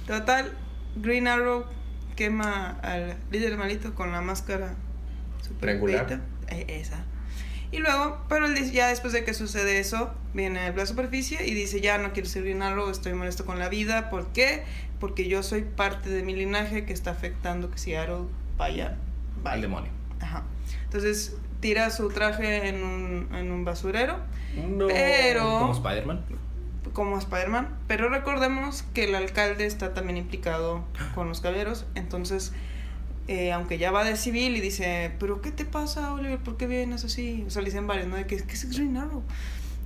total, 0.07 0.53
Green 0.97 1.27
Arrow 1.27 1.65
quema 2.17 2.79
al 2.83 3.17
líder 3.31 3.57
malito 3.57 3.95
con 3.95 4.13
la 4.13 4.21
máscara 4.21 4.75
super 5.43 5.61
Triangular. 5.61 6.21
Eh, 6.49 6.67
esa. 6.69 7.05
Y 7.73 7.79
luego, 7.79 8.25
pero 8.29 8.47
él 8.47 8.55
dice, 8.55 8.71
ya 8.71 8.89
después 8.89 9.13
de 9.13 9.25
que 9.25 9.35
sucede 9.35 9.81
eso, 9.81 10.15
viene 10.33 10.61
a 10.61 10.73
la 10.73 10.87
superficie 10.87 11.45
y 11.45 11.55
dice, 11.55 11.81
ya 11.81 11.99
no 11.99 12.13
quiero 12.13 12.29
ser 12.29 12.45
Green 12.45 12.63
Arrow, 12.63 12.89
estoy 12.89 13.15
molesto 13.15 13.45
con 13.45 13.59
la 13.59 13.69
vida. 13.69 14.11
¿Por 14.11 14.29
qué? 14.29 14.63
Porque 15.01 15.27
yo 15.27 15.43
soy 15.43 15.63
parte 15.63 16.09
de 16.09 16.23
mi 16.23 16.37
linaje 16.37 16.85
que 16.85 16.93
está 16.93 17.11
afectando 17.11 17.73
que 17.73 17.79
si 17.79 17.95
Arrow 17.97 18.31
vaya, 18.57 18.97
vaya. 19.43 19.55
Al 19.55 19.61
demonio. 19.63 19.91
Ajá. 20.21 20.45
Entonces 20.85 21.37
tira 21.65 21.89
su 21.89 22.11
traje 22.11 22.69
en 22.69 22.85
un, 22.85 23.29
en 23.35 23.51
un 23.51 23.65
basurero 23.65 24.19
No. 24.69 24.87
Pero- 24.87 25.61
Como 25.61 25.73
Spider-Man. 25.73 26.21
como 26.93 27.17
Spider-Man, 27.19 27.75
pero 27.89 28.11
recordemos 28.11 28.83
que 28.93 29.05
el 29.05 29.15
alcalde 29.15 29.65
está 29.65 29.95
también 29.95 30.19
implicado 30.19 30.85
con 31.15 31.27
los 31.31 31.41
caballeros, 31.41 31.87
entonces, 31.95 32.53
eh, 33.29 33.51
aunque 33.53 33.79
ya 33.79 33.91
va 33.93 34.05
de 34.05 34.17
civil 34.17 34.55
y 34.57 34.61
dice, 34.61 35.13
pero 35.19 35.41
¿qué 35.41 35.51
te 35.53 35.65
pasa, 35.65 36.13
Oliver? 36.13 36.39
¿Por 36.39 36.59
qué 36.59 36.67
vienes 36.67 37.03
así? 37.07 37.43
O 37.47 37.51
sea, 37.51 37.63
le 37.63 37.71
dicen 37.71 37.87
varios, 37.87 38.09
¿no? 38.09 38.17
De 38.17 38.27
que, 38.27 38.37
que 38.37 38.53
es 38.53 38.69
Green 38.71 38.99
Arrow. 38.99 39.23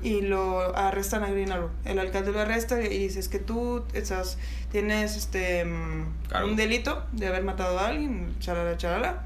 Y 0.02 0.20
lo 0.22 0.76
arrestan 0.76 1.22
a 1.22 1.30
Green 1.30 1.50
Arrow. 1.52 1.70
El 1.84 2.00
alcalde 2.00 2.32
lo 2.32 2.40
arresta 2.40 2.80
y 2.82 2.98
dice, 2.98 3.20
es 3.20 3.28
que 3.28 3.38
tú 3.38 3.84
estás, 3.94 4.36
tienes 4.72 5.16
este 5.16 5.64
mm, 5.64 6.06
un 6.44 6.56
delito 6.56 7.04
de 7.12 7.28
haber 7.28 7.44
matado 7.44 7.78
a 7.78 7.86
alguien, 7.86 8.34
charala, 8.40 8.76
charala. 8.76 9.22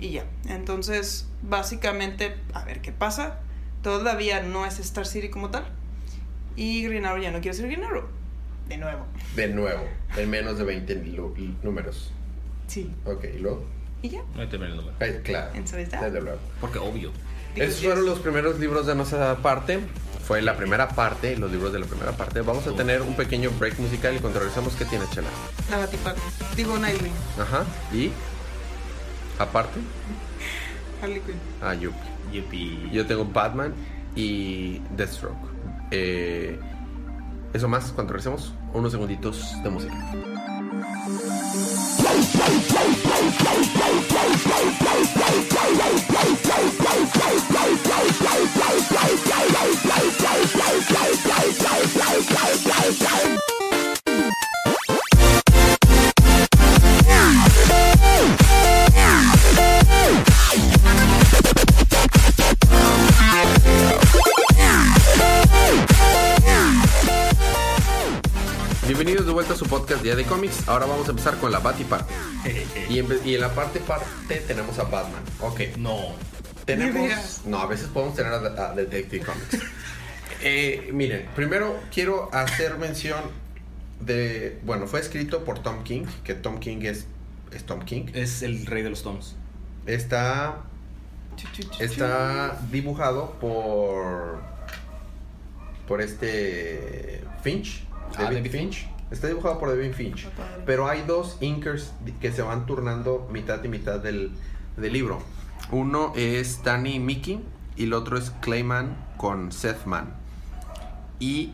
Y 0.00 0.10
ya. 0.12 0.24
Entonces, 0.48 1.28
básicamente, 1.42 2.34
a 2.54 2.64
ver 2.64 2.80
qué 2.80 2.90
pasa. 2.92 3.38
Todavía 3.82 4.42
no 4.42 4.64
es 4.66 4.78
Star 4.78 5.06
City 5.06 5.28
como 5.28 5.50
tal. 5.50 5.64
Y 6.56 6.84
Green 6.84 7.04
Arrow 7.06 7.22
ya 7.22 7.30
no 7.30 7.40
quiere 7.40 7.56
ser 7.56 7.66
Green 7.66 7.84
Arrow. 7.84 8.04
De 8.68 8.76
nuevo. 8.76 9.04
De 9.36 9.48
nuevo, 9.48 9.82
en 10.16 10.30
menos 10.30 10.56
de 10.58 10.64
20 10.64 10.94
lu- 10.96 11.34
números. 11.62 12.12
Sí. 12.66 12.90
Ok, 13.04 13.24
¿y 13.34 13.38
luego? 13.38 13.64
Y 14.02 14.10
ya. 14.10 14.22
No 14.34 14.42
el 14.42 14.50
número. 14.76 14.92
Ay, 15.00 15.20
claro. 15.22 15.50
And 15.54 15.66
so 15.66 15.78
is 15.78 15.88
that. 15.90 16.00
Desde 16.02 16.20
luego. 16.20 16.38
Porque 16.60 16.78
obvio. 16.78 17.10
Digo, 17.54 17.66
Esos 17.66 17.80
yes. 17.80 17.86
fueron 17.88 18.06
los 18.06 18.20
primeros 18.20 18.58
libros 18.58 18.86
de 18.86 18.94
nuestra 18.94 19.36
parte. 19.36 19.80
Fue 20.24 20.40
la 20.40 20.56
primera 20.56 20.88
parte, 20.90 21.36
los 21.36 21.50
libros 21.50 21.72
de 21.72 21.80
la 21.80 21.86
primera 21.86 22.12
parte. 22.12 22.40
Vamos 22.42 22.64
a 22.66 22.72
tener 22.76 23.02
un 23.02 23.16
pequeño 23.16 23.50
break 23.58 23.78
musical 23.80 24.14
y 24.14 24.20
cuando 24.20 24.38
regresemos, 24.38 24.74
¿qué 24.76 24.84
tiene, 24.84 25.04
Chela? 25.12 25.28
La 25.70 25.78
Batipat. 25.78 26.16
Digo 26.56 26.78
Nightwing. 26.78 27.12
Ajá. 27.40 27.64
Y 27.92 28.12
aparte, 29.40 29.80
Harley 31.02 31.20
Quinn. 31.20 31.38
ah, 31.62 31.74
Yuppie. 31.74 32.90
Yo 32.92 33.06
tengo 33.06 33.24
Batman 33.24 33.74
y 34.14 34.80
Deathstroke. 34.96 35.48
Eh, 35.90 36.58
eso 37.52 37.68
más, 37.68 37.90
cuando 37.92 38.12
regresemos, 38.12 38.54
unos 38.72 38.92
segunditos 38.92 39.60
de 39.62 39.70
música. 39.70 39.94
De 69.30 69.34
vuelta 69.34 69.54
a 69.54 69.56
su 69.56 69.66
podcast 69.66 70.02
Día 70.02 70.16
de 70.16 70.24
Cómics. 70.24 70.68
Ahora 70.68 70.86
vamos 70.86 71.06
a 71.06 71.10
empezar 71.10 71.36
con 71.38 71.52
la 71.52 71.60
Bat 71.60 71.78
y 71.78 71.84
parte. 71.84 72.12
Y 72.88 72.98
en, 72.98 73.06
y 73.24 73.36
en 73.36 73.40
la 73.40 73.54
parte 73.54 73.78
parte 73.78 74.40
tenemos 74.40 74.76
a 74.80 74.82
Batman. 74.82 75.22
Ok. 75.40 75.60
No. 75.76 75.98
¿De 76.66 76.74
Tenemos. 76.76 77.42
No, 77.44 77.58
a 77.60 77.66
veces 77.66 77.86
podemos 77.86 78.16
tener 78.16 78.32
a, 78.32 78.70
a 78.70 78.74
Detective 78.74 79.24
Comics. 79.24 79.58
Eh, 80.42 80.88
miren, 80.94 81.28
primero 81.36 81.78
quiero 81.92 82.30
hacer 82.32 82.78
mención 82.78 83.20
de. 84.00 84.58
Bueno, 84.64 84.86
fue 84.86 85.00
escrito 85.00 85.44
por 85.44 85.58
Tom 85.58 85.84
King, 85.84 86.06
que 86.24 86.32
Tom 86.32 86.60
King 86.60 86.78
es, 86.84 87.04
es 87.52 87.64
Tom 87.64 87.80
King. 87.84 88.06
Es 88.14 88.40
el 88.40 88.64
rey 88.64 88.82
de 88.82 88.88
los 88.88 89.02
toms. 89.02 89.36
Está, 89.84 90.62
está 91.78 92.58
dibujado 92.72 93.32
por. 93.38 94.40
Por 95.86 96.00
este. 96.00 97.22
Finch. 97.42 97.84
Ah, 98.16 98.22
David 98.24 98.36
David 98.36 98.50
Finch. 98.50 98.89
Está 99.10 99.26
dibujado 99.26 99.58
por 99.58 99.68
David 99.68 99.92
Finch. 99.92 100.28
Pero 100.66 100.88
hay 100.88 101.02
dos 101.02 101.36
inkers 101.40 101.92
que 102.20 102.32
se 102.32 102.42
van 102.42 102.66
turnando 102.66 103.28
mitad 103.32 103.62
y 103.64 103.68
mitad 103.68 103.98
del, 103.98 104.30
del 104.76 104.92
libro. 104.92 105.20
Uno 105.72 106.12
es 106.16 106.62
Danny 106.62 106.98
Mickey 107.00 107.40
y 107.76 107.84
el 107.84 107.92
otro 107.92 108.16
es 108.18 108.30
Clayman 108.40 108.96
con 109.16 109.52
Seth 109.52 109.84
Mann. 109.84 110.14
Y 111.18 111.52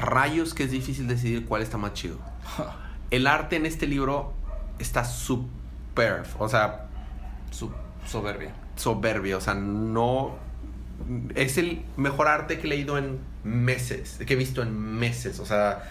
rayos 0.00 0.54
que 0.54 0.64
es 0.64 0.70
difícil 0.70 1.08
decidir 1.08 1.46
cuál 1.46 1.62
está 1.62 1.78
más 1.78 1.92
chido. 1.94 2.18
El 3.10 3.26
arte 3.26 3.56
en 3.56 3.64
este 3.64 3.86
libro 3.86 4.34
está 4.78 5.02
super, 5.04 6.24
o 6.38 6.48
sea, 6.48 6.88
Su 7.50 7.70
soberbia. 8.06 8.52
soberbio, 8.76 9.38
o 9.38 9.40
sea, 9.40 9.54
no 9.54 10.36
es 11.34 11.56
el 11.58 11.82
mejor 11.96 12.28
arte 12.28 12.58
que 12.58 12.66
he 12.66 12.70
leído 12.70 12.98
en 12.98 13.18
meses, 13.44 14.18
que 14.26 14.34
he 14.34 14.36
visto 14.36 14.62
en 14.62 14.78
meses, 14.78 15.38
o 15.40 15.46
sea, 15.46 15.88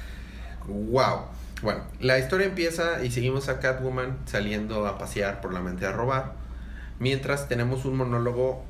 wow. 0.68 1.22
Bueno, 1.62 1.82
la 2.00 2.20
historia 2.20 2.46
empieza 2.46 3.04
y 3.04 3.10
seguimos 3.12 3.50
a 3.50 3.60
Catwoman 3.60 4.18
saliendo 4.26 4.86
a 4.86 4.98
pasear 5.00 5.42
por 5.42 5.54
la 5.54 5.60
mente 5.60 5.86
a 5.88 5.92
robar, 5.92 6.34
mientras 7.00 7.48
tenemos 7.48 7.86
un 7.86 7.98
monólogo 7.98 8.64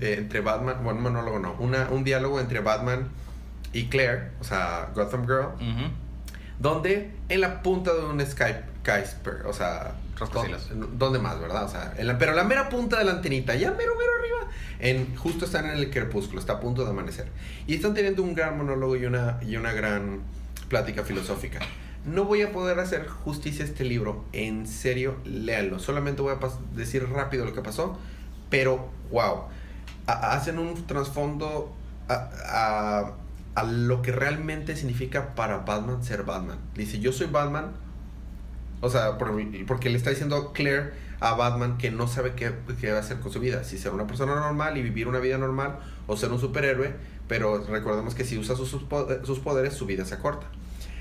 eh, 0.00 0.16
entre 0.18 0.40
Batman, 0.40 0.76
bueno, 0.82 0.98
un 0.98 1.02
monólogo 1.04 1.38
no, 1.38 1.54
una, 1.58 1.88
un 1.90 2.04
diálogo 2.04 2.40
entre 2.40 2.60
Batman 2.60 3.08
y 3.74 3.88
Claire, 3.88 4.30
o 4.40 4.44
sea, 4.44 4.90
Gotham 4.94 5.22
Girl, 5.26 5.48
donde 6.58 7.10
en 7.28 7.40
la 7.40 7.62
punta 7.62 7.92
de 7.92 8.04
un 8.04 8.20
Skype, 8.24 8.64
o 9.46 9.52
sea, 9.52 9.94
Rascacielos. 10.18 10.70
¿dó- 10.74 10.88
¿dónde 10.98 11.18
más, 11.18 11.40
verdad? 11.40 11.64
O 11.64 11.68
sea, 11.68 11.94
en 11.96 12.06
la- 12.06 12.18
pero 12.18 12.32
la 12.34 12.44
mera 12.44 12.68
punta 12.68 12.98
de 12.98 13.04
la 13.04 13.12
antenita, 13.12 13.54
ya 13.54 13.70
mero, 13.72 13.92
mero 13.98 14.10
arriba, 14.20 14.52
en, 14.78 15.16
justo 15.16 15.44
están 15.44 15.66
en 15.66 15.72
el 15.78 15.90
crepúsculo, 15.90 16.38
está 16.40 16.54
a 16.54 16.60
punto 16.60 16.84
de 16.84 16.90
amanecer. 16.90 17.26
Y 17.66 17.74
están 17.74 17.94
teniendo 17.94 18.22
un 18.22 18.34
gran 18.34 18.56
monólogo 18.56 18.96
y 18.96 19.04
una, 19.06 19.38
y 19.42 19.56
una 19.56 19.72
gran 19.72 20.20
plática 20.72 21.04
filosófica. 21.04 21.60
No 22.06 22.24
voy 22.24 22.40
a 22.42 22.50
poder 22.50 22.80
hacer 22.80 23.06
justicia 23.06 23.62
a 23.64 23.68
este 23.68 23.84
libro, 23.84 24.24
en 24.32 24.66
serio, 24.66 25.16
léanlo. 25.24 25.78
Solamente 25.78 26.22
voy 26.22 26.32
a 26.34 26.38
decir 26.74 27.06
rápido 27.08 27.44
lo 27.44 27.52
que 27.52 27.60
pasó, 27.60 27.98
pero 28.50 28.88
wow, 29.10 29.44
Ha- 30.06 30.32
hacen 30.32 30.58
un 30.58 30.86
trasfondo 30.86 31.72
a, 32.08 32.30
a- 32.44 33.12
a 33.54 33.62
lo 33.64 34.00
que 34.02 34.10
realmente 34.12 34.74
significa 34.76 35.34
para 35.34 35.58
Batman 35.58 36.02
ser 36.02 36.24
Batman. 36.24 36.58
Dice, 36.74 36.98
yo 36.98 37.12
soy 37.12 37.26
Batman 37.28 37.66
O 38.80 38.88
sea, 38.90 39.16
por- 39.18 39.30
porque 39.68 39.90
le 39.90 39.96
está 39.96 40.10
diciendo 40.10 40.52
Claire 40.52 40.90
a 41.20 41.34
Batman 41.34 41.78
que 41.78 41.92
no 41.92 42.08
sabe 42.08 42.32
qué, 42.34 42.52
qué 42.80 42.90
va 42.90 42.96
a 42.96 43.00
hacer 43.00 43.20
con 43.20 43.30
su 43.30 43.38
vida. 43.38 43.62
Si 43.62 43.78
ser 43.78 43.92
una 43.92 44.08
persona 44.08 44.34
normal 44.34 44.76
y 44.76 44.82
vivir 44.82 45.06
una 45.06 45.20
vida 45.20 45.38
normal 45.38 45.78
o 46.06 46.16
ser 46.16 46.30
un 46.30 46.40
superhéroe. 46.40 46.92
Pero 47.28 47.64
recordemos 47.64 48.14
que 48.14 48.24
si 48.24 48.36
usa 48.38 48.56
sus, 48.56 48.68
sus 48.68 48.82
po- 48.82 49.08
sus 49.24 49.38
poderes, 49.38 49.74
su 49.74 49.86
vida 49.86 50.04
se 50.04 50.14
acorta. 50.14 50.46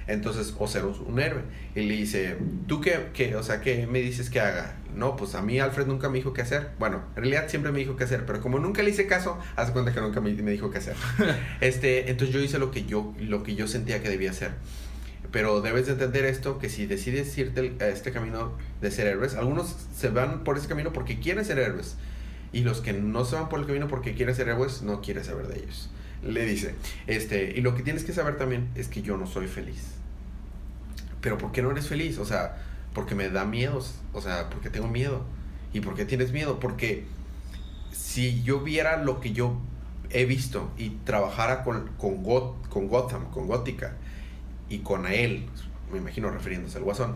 Entonces, 0.07 0.53
o 0.57 0.67
ser 0.67 0.85
un, 0.85 0.95
un 1.07 1.19
héroe. 1.19 1.41
Y 1.75 1.81
le 1.81 1.95
dice, 1.95 2.37
¿tú 2.67 2.81
qué, 2.81 3.09
qué? 3.13 3.35
O 3.35 3.43
sea, 3.43 3.61
¿qué 3.61 3.85
me 3.87 3.99
dices 3.99 4.29
que 4.29 4.39
haga? 4.39 4.75
No, 4.95 5.15
pues 5.15 5.35
a 5.35 5.41
mí 5.41 5.59
Alfred 5.59 5.85
nunca 5.85 6.09
me 6.09 6.17
dijo 6.17 6.33
qué 6.33 6.41
hacer. 6.41 6.69
Bueno, 6.79 7.01
en 7.15 7.23
realidad 7.23 7.47
siempre 7.49 7.71
me 7.71 7.79
dijo 7.79 7.95
qué 7.95 8.03
hacer, 8.05 8.25
pero 8.25 8.41
como 8.41 8.59
nunca 8.59 8.81
le 8.83 8.89
hice 8.89 9.07
caso, 9.07 9.37
hace 9.55 9.71
cuenta 9.71 9.93
que 9.93 10.01
nunca 10.01 10.19
me, 10.19 10.33
me 10.33 10.51
dijo 10.51 10.69
qué 10.71 10.79
hacer. 10.79 10.95
este, 11.61 12.09
entonces 12.09 12.33
yo 12.33 12.41
hice 12.41 12.59
lo 12.59 12.71
que 12.71 12.85
yo, 12.85 13.13
lo 13.19 13.43
que 13.43 13.55
yo 13.55 13.67
sentía 13.67 14.01
que 14.01 14.09
debía 14.09 14.31
hacer. 14.31 14.51
Pero 15.31 15.61
debes 15.61 15.85
de 15.85 15.93
entender 15.93 16.25
esto, 16.25 16.59
que 16.59 16.67
si 16.69 16.87
decides 16.87 17.37
irte 17.37 17.61
el- 17.61 17.81
a 17.81 17.87
este 17.87 18.11
camino 18.11 18.57
de 18.81 18.91
ser 18.91 19.07
héroes, 19.07 19.35
algunos 19.35 19.75
se 19.95 20.09
van 20.09 20.43
por 20.43 20.57
ese 20.57 20.67
camino 20.67 20.91
porque 20.91 21.19
quieren 21.19 21.45
ser 21.45 21.59
héroes. 21.59 21.95
Y 22.53 22.61
los 22.61 22.81
que 22.81 22.93
no 22.93 23.25
se 23.25 23.35
van 23.35 23.49
por 23.49 23.59
el 23.59 23.65
camino 23.65 23.87
porque 23.87 24.13
quieren 24.13 24.35
ser 24.35 24.49
héroes, 24.49 24.81
no 24.81 25.01
quieres 25.01 25.27
saber 25.27 25.47
de 25.47 25.59
ellos. 25.59 25.89
Le 26.23 26.45
dice, 26.45 26.75
este, 27.07 27.53
y 27.57 27.61
lo 27.61 27.75
que 27.75 27.83
tienes 27.83 28.03
que 28.03 28.13
saber 28.13 28.37
también 28.37 28.69
es 28.75 28.87
que 28.87 29.01
yo 29.01 29.17
no 29.17 29.25
soy 29.27 29.47
feliz. 29.47 29.95
Pero 31.21 31.37
¿por 31.37 31.51
qué 31.51 31.61
no 31.61 31.71
eres 31.71 31.87
feliz? 31.87 32.17
O 32.17 32.25
sea, 32.25 32.57
porque 32.93 33.15
me 33.15 33.29
da 33.29 33.45
miedos. 33.45 33.95
O 34.13 34.21
sea, 34.21 34.49
porque 34.49 34.69
tengo 34.69 34.87
miedo. 34.87 35.23
¿Y 35.73 35.81
por 35.81 35.95
qué 35.95 36.05
tienes 36.05 36.31
miedo? 36.31 36.59
Porque 36.59 37.05
si 37.91 38.43
yo 38.43 38.61
viera 38.61 39.03
lo 39.03 39.19
que 39.21 39.33
yo 39.33 39.57
he 40.09 40.25
visto 40.25 40.71
y 40.77 40.91
trabajara 41.05 41.63
con, 41.63 41.89
con, 41.97 42.23
Got- 42.23 42.67
con 42.69 42.87
Gotham, 42.87 43.29
con 43.31 43.47
Gótica 43.47 43.95
y 44.69 44.79
con 44.79 45.07
él, 45.07 45.45
me 45.91 45.99
imagino 45.99 46.29
refiriéndose 46.31 46.77
al 46.77 46.83
guasón, 46.83 47.15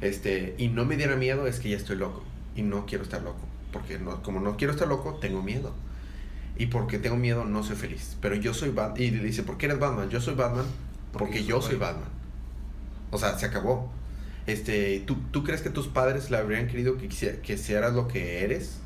este, 0.00 0.54
y 0.58 0.68
no 0.68 0.84
me 0.84 0.96
diera 0.96 1.16
miedo, 1.16 1.46
es 1.46 1.60
que 1.60 1.70
ya 1.70 1.76
estoy 1.76 1.96
loco. 1.96 2.24
Y 2.56 2.62
no 2.62 2.86
quiero 2.86 3.04
estar 3.04 3.22
loco. 3.22 3.49
Porque 3.72 3.98
no, 3.98 4.22
como 4.22 4.40
no 4.40 4.56
quiero 4.56 4.72
estar 4.72 4.88
loco, 4.88 5.14
tengo 5.20 5.42
miedo. 5.42 5.72
Y 6.56 6.66
porque 6.66 6.98
tengo 6.98 7.16
miedo, 7.16 7.44
no 7.44 7.62
soy 7.62 7.76
feliz. 7.76 8.16
Pero 8.20 8.34
yo 8.34 8.52
soy 8.54 8.70
Batman. 8.70 9.00
Y 9.02 9.10
dice, 9.10 9.42
¿por 9.42 9.56
qué 9.58 9.66
eres 9.66 9.78
Batman? 9.78 10.10
Yo 10.10 10.20
soy 10.20 10.34
Batman 10.34 10.66
porque, 11.12 11.44
yo 11.44 11.62
soy 11.62 11.76
Batman. 11.76 12.08
O 13.10 13.18
sea, 13.18 13.38
se 13.38 13.46
acabó. 13.46 13.90
Este, 14.46 15.00
¿tú, 15.06 15.16
¿Tú 15.30 15.44
crees 15.44 15.62
que 15.62 15.70
tus 15.70 15.88
padres 15.88 16.30
le 16.30 16.36
habrían 16.36 16.66
querido 16.66 16.96
que, 16.96 17.08
que 17.08 17.58
seas 17.58 17.92
lo 17.94 18.08
que 18.08 18.44
eres? 18.44 18.78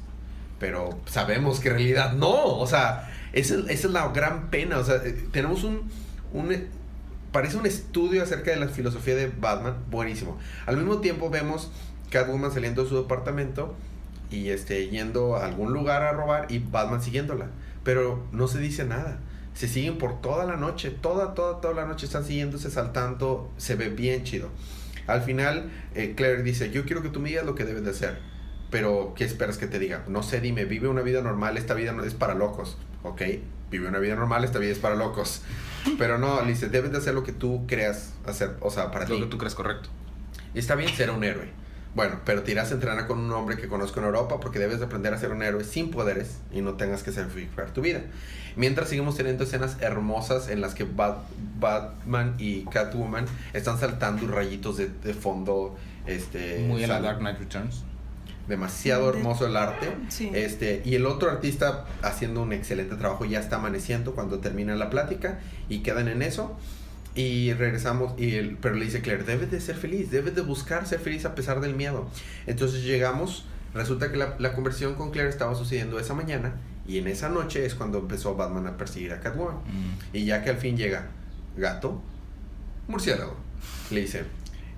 Pero 0.59 0.91
sabemos 1.07 1.61
que 1.61 1.69
en 1.69 1.75
realidad 1.75 2.13
no. 2.13 2.31
O 2.59 2.67
sea, 2.67 3.11
esa, 3.33 3.55
es- 3.55 3.61
esa 3.69 3.87
es 3.89 3.93
la 3.93 4.09
gran 4.09 4.51
pena. 4.51 4.79
O 4.79 4.85
sea, 4.85 4.97
eh, 4.97 5.27
tenemos 5.33 5.65
un, 5.65 5.91
un... 6.33 6.55
Parece 7.33 7.57
un 7.57 7.67
estudio 7.67 8.23
acerca 8.23 8.53
de 8.53 8.59
la 8.59 8.69
filosofía 8.69 9.17
de 9.17 9.27
Batman 9.29 9.77
buenísimo. 9.91 10.39
Al 10.67 10.77
mismo 10.77 10.99
tiempo 10.99 11.31
vemos 11.31 11.71
Catwoman 12.11 12.53
saliendo 12.53 12.85
de 12.85 12.89
su 12.89 12.97
departamento 12.97 13.75
y 14.35 14.51
este, 14.51 14.89
yendo 14.89 15.37
a 15.37 15.47
algún 15.47 15.73
lugar 15.73 16.03
a 16.03 16.13
robar 16.13 16.47
y 16.51 16.59
Batman 16.59 17.03
siguiéndola. 17.03 17.47
Pero 17.85 18.23
no 18.33 18.49
se 18.49 18.59
dice 18.59 18.85
nada. 18.85 19.19
Se 19.55 19.69
siguen 19.69 19.99
por 19.99 20.21
toda 20.21 20.45
la 20.47 20.57
noche, 20.57 20.91
toda, 20.91 21.35
toda, 21.35 21.61
toda 21.61 21.75
la 21.75 21.87
noche 21.87 22.07
están 22.07 22.25
siguiéndose, 22.25 22.71
saltando, 22.71 23.53
se 23.57 23.77
ve 23.77 23.89
bien 23.89 24.25
chido. 24.25 24.49
Al 25.07 25.23
final, 25.23 25.71
eh, 25.95 26.15
Claire 26.17 26.43
dice, 26.43 26.71
yo 26.71 26.85
quiero 26.85 27.03
que 27.03 27.09
tú 27.11 27.21
me 27.21 27.29
digas 27.29 27.47
lo 27.47 27.55
que 27.55 27.65
debes 27.65 27.85
de 27.85 27.91
hacer. 27.91 28.19
Pero, 28.71 29.13
¿qué 29.17 29.25
esperas 29.25 29.59
que 29.59 29.67
te 29.69 29.79
diga? 29.79 30.03
No 30.09 30.23
sé, 30.23 30.41
dime, 30.41 30.65
vive 30.65 30.89
una 30.89 31.03
vida 31.03 31.21
normal, 31.21 31.57
esta 31.57 31.75
vida 31.75 31.93
no 31.93 32.03
es 32.03 32.15
para 32.15 32.35
locos. 32.35 32.77
Ok, 33.05 33.23
vive 33.71 33.87
una 33.87 33.99
vida 34.01 34.17
normal, 34.17 34.43
esta 34.45 34.59
vida 34.59 34.73
es 34.73 34.79
para 34.79 34.97
locos. 34.97 35.43
Pero 35.99 36.19
no, 36.19 36.41
le 36.43 36.49
dice, 36.49 36.69
debes 36.69 36.91
de 36.91 36.99
hacer 36.99 37.15
lo 37.15 37.23
que 37.23 37.33
tú 37.33 37.65
creas 37.69 38.15
hacer, 38.27 38.57
o 38.61 38.71
sea, 38.71 38.91
para 38.91 39.07
Lo 39.07 39.17
ti. 39.17 39.21
que 39.23 39.29
tú 39.29 39.39
crees 39.39 39.55
correcto. 39.55 39.91
Está 40.55 40.75
bien 40.75 40.91
ser 40.95 41.11
un 41.11 41.23
héroe. 41.23 41.49
Bueno, 41.95 42.19
pero 42.25 42.43
te 42.43 42.51
irás 42.51 42.71
a 42.73 42.75
entrenar 42.75 43.07
con 43.07 43.21
un 43.21 43.31
hombre 43.33 43.57
que 43.57 43.69
conozco 43.69 44.01
en 44.01 44.07
Europa 44.07 44.41
porque 44.41 44.59
debes 44.59 44.81
de 44.81 44.87
aprender 44.87 45.15
a 45.15 45.19
ser 45.19 45.31
un 45.31 45.43
héroe 45.43 45.63
sin 45.63 45.91
poderes 45.93 46.39
y 46.53 46.61
no 46.61 46.75
tengas 46.75 47.03
que 47.05 47.13
sacrificar 47.13 47.71
tu 47.71 47.83
vida. 47.83 48.01
Mientras 48.57 48.89
seguimos 48.89 49.17
teniendo 49.17 49.45
escenas 49.45 49.77
hermosas 49.81 50.49
en 50.49 50.61
las 50.61 50.75
que 50.75 50.85
Bat- 50.85 51.23
Batman 51.61 52.35
y 52.39 52.65
Catwoman 52.65 53.27
están 53.53 53.79
saltando 53.79 54.27
rayitos 54.27 54.77
de, 54.77 54.89
de 54.89 55.15
fondo. 55.15 55.77
Este, 56.07 56.67
Muy 56.69 56.83
a 56.85 56.89
la. 56.89 57.01
Dark 57.01 57.19
Knight 57.19 57.39
Returns. 57.39 57.83
Demasiado 58.49 59.11
De- 59.11 59.19
hermoso 59.19 59.47
el 59.47 59.57
arte. 59.57 59.89
Sí. 60.09 60.31
Este, 60.35 60.83
y 60.85 60.97
el 60.97 61.07
otro 61.07 61.31
artista 61.31 61.85
haciendo 62.03 62.43
un 62.43 62.53
excelente 62.53 62.95
trabajo 62.97 63.25
ya 63.25 63.39
está 63.41 63.57
amaneciendo 63.57 64.15
cuando 64.15 64.41
termina 64.41 64.75
la 64.75 64.91
plática 64.91 65.39
y 65.69 65.79
quedan 65.81 66.09
en 66.09 66.23
eso. 66.23 66.57
Y 67.15 67.53
regresamos, 67.53 68.19
y 68.19 68.35
el- 68.35 68.57
pero 68.57 68.75
le 68.75 68.85
dice 68.87 69.01
Claire, 69.01 69.23
debes 69.23 69.51
de 69.51 69.61
ser 69.61 69.77
feliz, 69.77 70.11
debes 70.11 70.35
de 70.35 70.43
buscar 70.43 70.87
ser 70.87 70.99
feliz 70.99 71.25
a 71.25 71.35
pesar 71.35 71.61
del 71.61 71.75
miedo. 71.75 72.09
Entonces 72.47 72.83
llegamos, 72.83 73.47
resulta 73.73 74.11
que 74.11 74.17
la, 74.17 74.35
la 74.39 74.53
conversión 74.53 74.95
con 74.95 75.11
Claire 75.13 75.31
estaba 75.31 75.55
sucediendo 75.55 75.99
esa 76.01 76.15
mañana 76.15 76.55
y 76.89 76.99
en 76.99 77.07
esa 77.07 77.29
noche 77.29 77.65
es 77.65 77.75
cuando 77.77 77.99
empezó 77.99 78.35
Batman 78.35 78.67
a 78.67 78.77
perseguir 78.77 79.13
a 79.13 79.21
Catwoman. 79.21 79.57
Mm. 79.57 80.17
Y 80.17 80.25
ya 80.25 80.43
que 80.43 80.51
al 80.51 80.57
fin 80.57 80.77
llega 80.77 81.07
gato, 81.57 82.03
murciélago, 82.89 83.37
le 83.91 84.01
dice, 84.01 84.25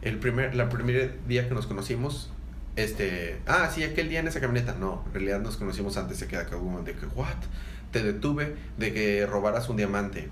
el 0.02 0.18
primer, 0.18 0.54
la 0.54 0.68
primer 0.68 1.16
día 1.26 1.48
que 1.48 1.54
nos 1.54 1.66
conocimos, 1.66 2.30
este, 2.76 3.38
ah, 3.46 3.70
sí, 3.74 3.82
aquel 3.82 4.10
día 4.10 4.20
en 4.20 4.28
esa 4.28 4.40
camioneta, 4.40 4.76
no, 4.78 5.02
en 5.06 5.14
realidad 5.14 5.40
nos 5.40 5.56
conocimos 5.56 5.96
antes, 5.96 6.18
se 6.18 6.26
queda 6.28 6.44
Catwoman, 6.44 6.84
de 6.84 6.92
que, 6.92 7.06
what, 7.06 7.34
te 7.90 8.02
detuve 8.02 8.54
de 8.76 8.92
que 8.92 9.24
robaras 9.26 9.70
un 9.70 9.78
diamante. 9.78 10.28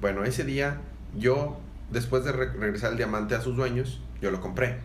Bueno, 0.00 0.22
ese 0.24 0.44
día 0.44 0.78
yo, 1.16 1.58
después 1.90 2.24
de 2.24 2.32
re- 2.32 2.52
regresar 2.52 2.92
el 2.92 2.96
diamante 2.98 3.34
a 3.34 3.40
sus 3.40 3.56
dueños, 3.56 4.00
yo 4.20 4.30
lo 4.30 4.40
compré. 4.40 4.76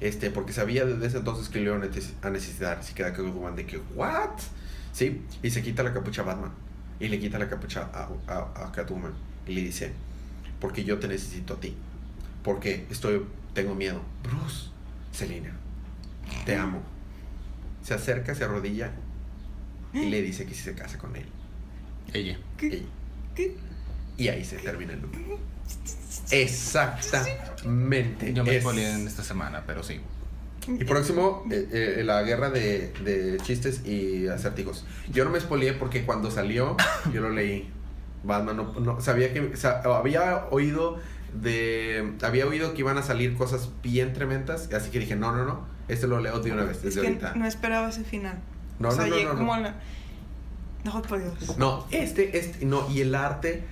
Este, 0.00 0.30
porque 0.30 0.52
sabía 0.52 0.84
desde 0.84 1.06
ese 1.06 1.18
entonces 1.18 1.48
que 1.48 1.60
le 1.60 1.66
iban 1.66 1.82
a 1.82 1.86
neces- 1.86 2.14
a 2.22 2.30
necesitar. 2.30 2.82
Se 2.82 2.92
queda 2.94 3.12
Catwoman 3.12 3.54
de 3.56 3.66
que, 3.66 3.78
what? 3.94 4.30
Sí, 4.92 5.22
y 5.42 5.50
se 5.50 5.62
quita 5.62 5.82
la 5.82 5.92
capucha 5.94 6.22
a 6.22 6.24
Batman. 6.24 6.52
Y 7.00 7.08
le 7.08 7.18
quita 7.18 7.38
la 7.38 7.48
capucha 7.48 7.88
a, 7.92 8.08
a, 8.26 8.66
a 8.66 8.72
Catwoman. 8.72 9.12
Y 9.46 9.52
le 9.54 9.62
dice, 9.62 9.92
porque 10.60 10.84
yo 10.84 10.98
te 10.98 11.08
necesito 11.08 11.54
a 11.54 11.60
ti. 11.60 11.76
Porque 12.42 12.86
estoy, 12.90 13.24
tengo 13.54 13.74
miedo. 13.74 14.00
Bruce, 14.22 14.70
Selina, 15.12 15.52
te 16.44 16.56
amo. 16.56 16.82
Se 17.82 17.94
acerca, 17.94 18.34
se 18.34 18.44
arrodilla 18.44 18.92
y 19.92 20.08
le 20.10 20.22
dice 20.22 20.46
que 20.46 20.54
si 20.54 20.62
se 20.62 20.74
casa 20.74 20.98
con 20.98 21.14
él. 21.16 21.26
Ella. 22.12 22.38
¿Qué? 22.56 22.66
Ella. 22.66 22.86
¿Qué? 23.34 23.56
Y 24.16 24.28
ahí 24.28 24.44
se 24.44 24.56
termina 24.58 24.92
el 24.92 25.00
look. 25.02 25.10
Exactamente. 26.30 28.32
Yo 28.32 28.44
me 28.44 28.56
Es- 28.56 28.64
en 28.66 29.06
esta 29.06 29.24
semana, 29.24 29.64
pero 29.66 29.82
sí. 29.82 30.00
Y 30.68 30.84
próximo, 30.84 31.44
eh, 31.50 31.96
eh, 31.98 32.04
la 32.04 32.22
guerra 32.22 32.50
de, 32.50 32.92
de 33.04 33.36
chistes 33.42 33.84
y 33.84 34.28
acertijos. 34.28 34.84
Yo 35.10 35.24
no 35.24 35.30
me 35.30 35.40
spoileé 35.40 35.72
porque 35.72 36.04
cuando 36.04 36.30
salió, 36.30 36.76
yo 37.12 37.20
lo 37.20 37.30
leí. 37.30 37.68
Batman 38.22 38.56
no, 38.56 38.72
no- 38.78 39.00
sabía 39.00 39.32
que 39.32 39.40
o 39.40 39.56
sea, 39.56 39.80
había 39.80 40.46
oído 40.50 41.00
de 41.34 42.12
había 42.22 42.46
oído 42.46 42.74
que 42.74 42.80
iban 42.80 42.96
a 42.98 43.02
salir 43.02 43.34
cosas 43.34 43.70
bien 43.82 44.12
tremendas, 44.12 44.68
así 44.72 44.90
que 44.90 45.00
dije, 45.00 45.16
"No, 45.16 45.34
no, 45.34 45.44
no, 45.44 45.66
este 45.88 46.06
lo 46.06 46.20
leo 46.20 46.38
de 46.38 46.52
una 46.52 46.62
vez 46.62 46.84
Es 46.84 46.94
que 46.94 47.00
ahorita." 47.00 47.34
no 47.34 47.44
esperaba 47.46 47.88
ese 47.88 48.04
final. 48.04 48.38
No, 48.78 48.90
o 48.90 48.92
sea, 48.92 49.04
no, 49.06 49.10
no, 49.10 49.16
llegué 49.16 49.26
no, 49.26 49.32
no. 49.32 49.38
como 49.40 49.54
a 49.54 49.60
la... 49.60 49.74
No, 50.84 51.02
por 51.02 51.18
Dios. 51.20 51.58
No, 51.58 51.84
este 51.90 52.38
este 52.38 52.64
no 52.66 52.88
y 52.90 53.00
el 53.00 53.14
arte 53.16 53.64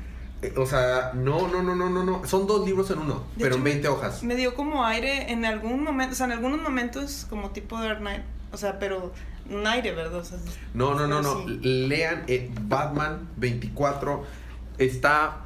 o 0.57 0.67
sea, 0.67 1.13
no, 1.15 1.49
no, 1.49 1.63
no, 1.63 1.75
no, 1.75 1.91
no, 1.91 2.05
no, 2.05 2.27
son 2.27 2.47
dos 2.47 2.67
libros 2.67 2.91
en 2.91 2.99
uno, 3.01 3.25
De 3.37 3.45
pero 3.45 3.49
hecho, 3.49 3.59
en 3.59 3.65
20 3.65 3.89
hojas. 3.89 4.23
Me 4.23 4.37
dio 4.37 4.55
como 4.55 4.85
aire 4.85 5.31
en 5.33 5.45
algún 5.45 5.83
momento, 5.83 6.13
o 6.13 6.17
sea, 6.17 6.27
en 6.27 6.33
algunos 6.33 6.61
momentos 6.63 7.27
como 7.29 7.51
tipo 7.51 7.79
Dark 7.79 7.99
Knight, 7.99 8.23
o 8.53 8.57
sea, 8.57 8.79
pero 8.79 9.13
un 9.51 9.67
aire, 9.67 9.93
¿verdad? 9.93 10.21
O 10.21 10.25
sea, 10.25 10.39
No, 10.75 10.95
no, 10.95 11.07
no, 11.07 11.23
no. 11.23 11.45
sí. 11.47 11.59
Lean 11.63 12.23
eh, 12.29 12.51
Batman 12.63 13.29
24. 13.37 14.25
Está 14.79 15.45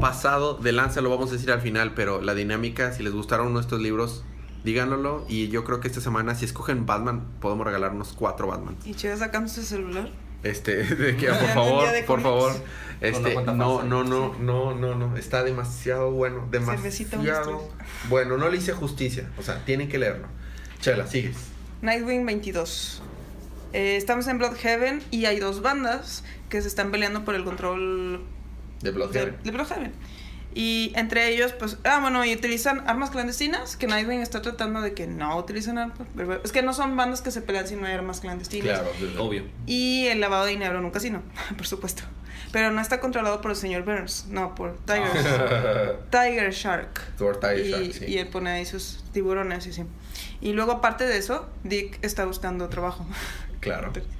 pasado 0.00 0.54
de 0.54 0.72
lanza, 0.72 1.00
lo 1.00 1.10
vamos 1.10 1.30
a 1.30 1.32
decir 1.34 1.50
al 1.52 1.60
final, 1.60 1.94
pero 1.94 2.20
la 2.20 2.34
dinámica, 2.34 2.92
si 2.92 3.02
les 3.02 3.12
gustaron 3.12 3.52
nuestros 3.52 3.80
libros, 3.80 4.24
díganoslo. 4.64 5.24
Y 5.28 5.48
yo 5.48 5.64
creo 5.64 5.80
que 5.80 5.88
esta 5.88 6.00
semana, 6.00 6.34
si 6.34 6.44
escogen 6.44 6.84
Batman, 6.84 7.24
podemos 7.40 7.64
regalar 7.66 7.92
unos 7.92 8.12
cuatro 8.12 8.48
Batman. 8.48 8.76
Y 8.84 8.94
Cheva 8.94 9.16
sacando 9.16 9.48
su 9.48 9.62
celular. 9.62 10.10
Este, 10.44 10.84
de 10.84 11.16
que, 11.16 11.26
por 11.26 11.48
favor, 11.48 11.88
por 12.06 12.22
favor. 12.22 12.52
Este, 13.00 13.34
no, 13.34 13.82
no, 13.82 13.82
no, 13.82 14.34
no, 14.38 14.74
no, 14.74 14.94
no. 14.94 15.16
Está 15.16 15.42
demasiado 15.42 16.10
bueno. 16.12 16.46
Demasiado 16.50 17.68
bueno. 18.08 18.36
No 18.36 18.48
le 18.48 18.58
hice 18.58 18.72
justicia. 18.72 19.28
O 19.36 19.42
sea, 19.42 19.64
tienen 19.64 19.88
que 19.88 19.98
leerlo. 19.98 20.28
Chela, 20.80 21.06
sigues. 21.06 21.36
Nightwing 21.82 22.24
22. 22.24 23.02
Eh, 23.72 23.96
estamos 23.96 24.26
en 24.28 24.38
Bloodhaven 24.38 25.02
y 25.10 25.24
hay 25.24 25.40
dos 25.40 25.60
bandas 25.60 26.24
que 26.48 26.62
se 26.62 26.68
están 26.68 26.90
peleando 26.92 27.24
por 27.24 27.34
el 27.34 27.42
control 27.44 28.22
De 28.80 28.90
de, 28.90 28.90
Bloodhaven. 28.92 29.36
de 29.42 29.50
Bloodhaven. 29.50 29.92
Y 30.54 30.92
entre 30.94 31.28
ellos, 31.28 31.52
pues, 31.52 31.78
ah, 31.82 31.98
bueno, 32.00 32.24
y 32.24 32.32
utilizan 32.32 32.88
armas 32.88 33.10
clandestinas, 33.10 33.76
que 33.76 33.88
Nightwing 33.88 34.20
está 34.20 34.40
tratando 34.40 34.80
de 34.80 34.94
que 34.94 35.08
no 35.08 35.36
utilicen 35.36 35.78
armas. 35.78 35.98
Es 36.44 36.52
que 36.52 36.62
no 36.62 36.72
son 36.72 36.96
bandas 36.96 37.22
que 37.22 37.32
se 37.32 37.42
pelean 37.42 37.66
si 37.66 37.74
no 37.74 37.86
hay 37.86 37.94
armas 37.94 38.20
clandestinas. 38.20 38.80
Claro, 38.80 39.24
Obvio. 39.24 39.44
Y 39.66 40.06
el 40.06 40.20
lavado 40.20 40.44
de 40.44 40.52
dinero 40.52 40.78
en 40.78 40.84
un 40.84 40.92
casino, 40.92 41.22
por 41.56 41.66
supuesto. 41.66 42.04
Pero 42.52 42.70
no 42.70 42.80
está 42.80 43.00
controlado 43.00 43.40
por 43.40 43.50
el 43.50 43.56
señor 43.56 43.82
Burns, 43.84 44.26
no, 44.28 44.54
por 44.54 44.76
Tiger, 44.84 45.98
Tiger 46.10 46.52
Shark. 46.52 47.00
Por 47.18 47.40
Tiger 47.40 47.58
y, 47.58 47.70
Shark, 47.70 47.92
sí. 47.92 48.04
y 48.06 48.18
él 48.18 48.28
pone 48.28 48.50
ahí 48.50 48.64
sus 48.64 49.02
tiburones 49.12 49.66
y 49.66 49.72
sí. 49.72 49.84
Y 50.40 50.52
luego, 50.52 50.70
aparte 50.70 51.04
de 51.04 51.18
eso, 51.18 51.48
Dick 51.64 51.98
está 52.02 52.26
buscando 52.26 52.68
trabajo. 52.68 53.04
Claro. 53.58 53.92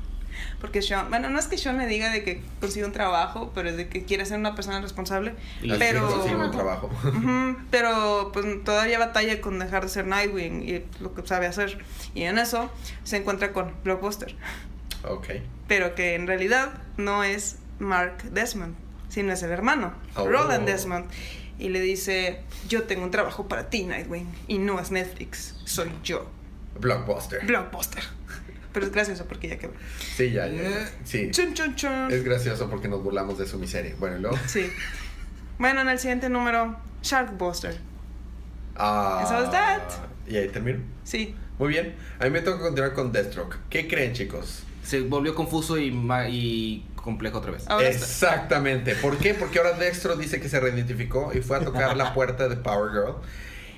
Porque 0.61 0.83
Sean, 0.83 1.09
bueno, 1.11 1.31
no 1.31 1.39
es 1.39 1.47
que 1.47 1.59
Sean 1.59 1.79
le 1.79 1.87
diga 1.87 2.11
de 2.11 2.23
que 2.25 2.43
consiga 2.61 2.87
un 2.87 2.93
trabajo, 2.93 3.53
pero 3.55 3.69
es 3.71 3.77
de 3.77 3.89
que 3.89 4.05
quiere 4.05 4.25
ser 4.27 4.39
una 4.39 4.55
persona 4.55 4.81
responsable. 4.81 5.35
Y 5.63 5.73
pero, 5.75 6.09
consigue 6.09 6.37
un 6.37 6.51
trabajo. 6.51 6.91
Ujú, 7.05 7.57
pero 7.71 8.31
pues 8.33 8.47
todavía 8.65 8.99
batalla 8.99 9.41
con 9.41 9.59
dejar 9.59 9.83
de 9.85 9.89
ser 9.89 10.07
Nightwing 10.07 10.63
y 10.69 10.85
lo 11.01 11.15
que 11.15 11.27
sabe 11.27 11.47
hacer. 11.47 11.85
Y 12.15 12.23
en 12.23 12.39
eso 12.39 12.71
se 13.05 13.17
encuentra 13.19 13.53
con 13.53 13.73
Blockbuster. 13.85 14.35
ok. 15.09 15.27
Pero 15.69 15.95
que 15.95 16.15
en 16.15 16.27
realidad 16.27 16.75
no 16.99 17.25
es 17.25 17.57
Mark 17.79 18.23
Desmond, 18.25 18.75
sino 19.09 19.33
es 19.33 19.43
el 19.43 19.51
hermano, 19.51 19.95
Oh. 20.17 20.27
Roland 20.27 20.67
Desmond. 20.67 21.07
Y 21.59 21.69
le 21.69 21.81
dice, 21.81 22.41
yo 22.69 22.83
tengo 22.83 23.05
un 23.05 23.11
trabajo 23.13 23.47
para 23.49 23.71
ti, 23.71 23.85
Nightwing. 23.85 24.27
Y 24.49 24.59
no 24.59 24.79
es 24.81 24.91
Netflix, 24.91 25.55
soy 25.65 25.89
yo, 26.03 26.29
Blockbuster. 26.81 27.47
Blockbuster. 27.47 28.03
Pero 28.75 28.85
es 28.87 28.93
gracioso 28.93 29.25
porque 29.27 29.49
ya 29.49 29.57
quebró. 29.57 29.79
Sí, 30.17 30.33
ya, 30.33 30.47
ya. 30.49 30.91
Sí. 31.05 31.31
Chun, 31.31 31.55
chun, 31.55 31.75
chun. 31.77 32.11
Es 32.11 32.23
gracioso 32.25 32.69
porque 32.69 32.89
nos 32.89 33.03
burlamos 33.03 33.39
de 33.39 33.47
su 33.47 33.59
miseria. 33.59 33.95
Bueno, 33.99 34.19
luego. 34.19 34.37
Sí. 34.47 34.71
Bueno, 35.59 35.81
en 35.81 35.89
el 35.89 35.99
siguiente 35.99 36.29
número, 36.29 36.77
Sharkbuster. 37.03 37.79
Ah. 38.77 39.21
And 39.21 39.29
so 39.29 39.45
is 39.45 39.51
that. 39.51 39.83
Y 40.27 40.37
ahí 40.37 40.49
termino. 40.49 40.81
Sí. 41.05 41.35
Muy 41.59 41.69
bien. 41.69 41.95
A 42.19 42.25
mí 42.25 42.31
me 42.31 42.41
toca 42.43 42.59
continuar 42.61 42.93
con 42.95 43.13
Deathstroke. 43.13 43.57
¿Qué 43.71 43.87
creen, 43.87 44.13
chicos? 44.13 44.65
Se 44.83 45.01
volvió 45.01 45.35
confuso 45.35 45.79
y, 45.79 45.91
ma- 45.93 46.29
y 46.29 46.85
complejo 46.97 47.39
otra 47.39 47.53
vez. 47.53 47.65
Ahora 47.69 47.89
está. 47.89 48.05
Exactamente. 48.05 48.97
¿Por 48.97 49.19
qué? 49.19 49.35
Porque 49.35 49.59
ahora 49.59 49.73
Dextro 49.75 50.17
dice 50.17 50.41
que 50.41 50.49
se 50.49 50.59
reidentificó 50.59 51.31
y 51.33 51.41
fue 51.43 51.59
a 51.59 51.61
tocar 51.61 51.97
la 51.97 52.13
puerta 52.15 52.49
de 52.49 52.57
Power 52.57 52.91
Girl 52.91 53.15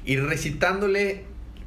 y 0.07 0.17
recitándole 0.17 1.25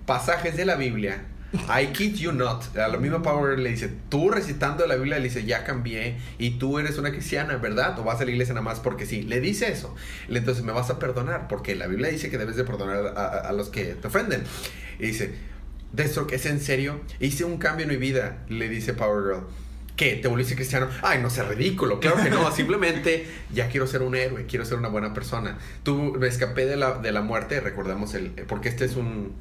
pasajes 0.08 0.58
de 0.58 0.65
la 0.65 0.76
Biblia. 0.76 1.26
I 1.53 1.88
kid 1.88 2.15
you 2.15 2.31
not. 2.31 2.77
A 2.77 2.88
lo 2.89 2.99
mismo 2.99 3.21
Power 3.23 3.51
Girl 3.51 3.63
le 3.63 3.71
dice, 3.71 3.89
tú 4.09 4.29
recitando 4.29 4.85
la 4.85 4.95
Biblia, 4.95 5.17
le 5.17 5.23
dice, 5.25 5.45
ya 5.45 5.63
cambié 5.63 6.17
y 6.38 6.51
tú 6.51 6.77
eres 6.77 6.97
una 6.99 7.12
cristiana, 7.12 7.55
¿verdad? 7.57 7.97
O 7.99 8.03
vas 8.03 8.21
a 8.21 8.25
la 8.25 8.31
iglesia 8.31 8.53
nada 8.53 8.63
más 8.63 8.79
porque 8.79 9.05
sí. 9.07 9.23
Le 9.23 9.39
dice 9.41 9.71
eso. 9.71 9.95
Entonces 10.27 10.63
me 10.63 10.71
vas 10.71 10.89
a 10.91 10.99
perdonar 10.99 11.47
porque 11.47 11.75
la 11.75 11.88
Biblia 11.88 12.09
dice 12.09 12.29
que 12.29 12.38
debes 12.38 12.55
de 12.55 12.63
perdonar 12.65 12.97
a, 12.97 13.09
a- 13.25 13.49
a 13.49 13.51
los 13.53 13.69
que 13.69 13.95
te 13.95 14.07
ofenden. 14.07 14.43
Y 14.99 15.07
dice, 15.07 15.33
Deathstroke, 15.93 16.33
¿es 16.33 16.45
en 16.45 16.59
serio? 16.62 17.01
Hice 17.19 17.45
un 17.45 17.57
cambio 17.57 17.83
en 17.85 17.89
mi 17.89 17.97
vida, 17.97 18.38
le 18.47 18.69
dice 18.69 18.93
Power 18.93 19.23
Girl. 19.23 19.47
¿Qué? 19.95 20.15
¿Te 20.15 20.27
volviste 20.29 20.55
cristiano? 20.55 20.88
Ay, 21.01 21.19
no 21.21 21.29
sea 21.29 21.43
ridículo. 21.45 21.99
Claro 21.99 22.23
que 22.23 22.29
no. 22.29 22.49
Simplemente 22.55 23.27
ya 23.51 23.67
quiero 23.69 23.88
ser 23.88 24.01
un 24.03 24.15
héroe, 24.15 24.45
quiero 24.45 24.63
ser 24.65 24.77
una 24.77 24.88
buena 24.88 25.13
persona. 25.15 25.57
Tú 25.83 26.15
me 26.17 26.27
escapé 26.27 26.65
de 26.67 26.77
la, 26.77 26.99
de 26.99 27.12
la 27.12 27.21
muerte, 27.21 27.59
recordemos 27.59 28.13
el. 28.13 28.29
Porque 28.47 28.69
este 28.69 28.85
es 28.85 28.95
un. 28.95 29.33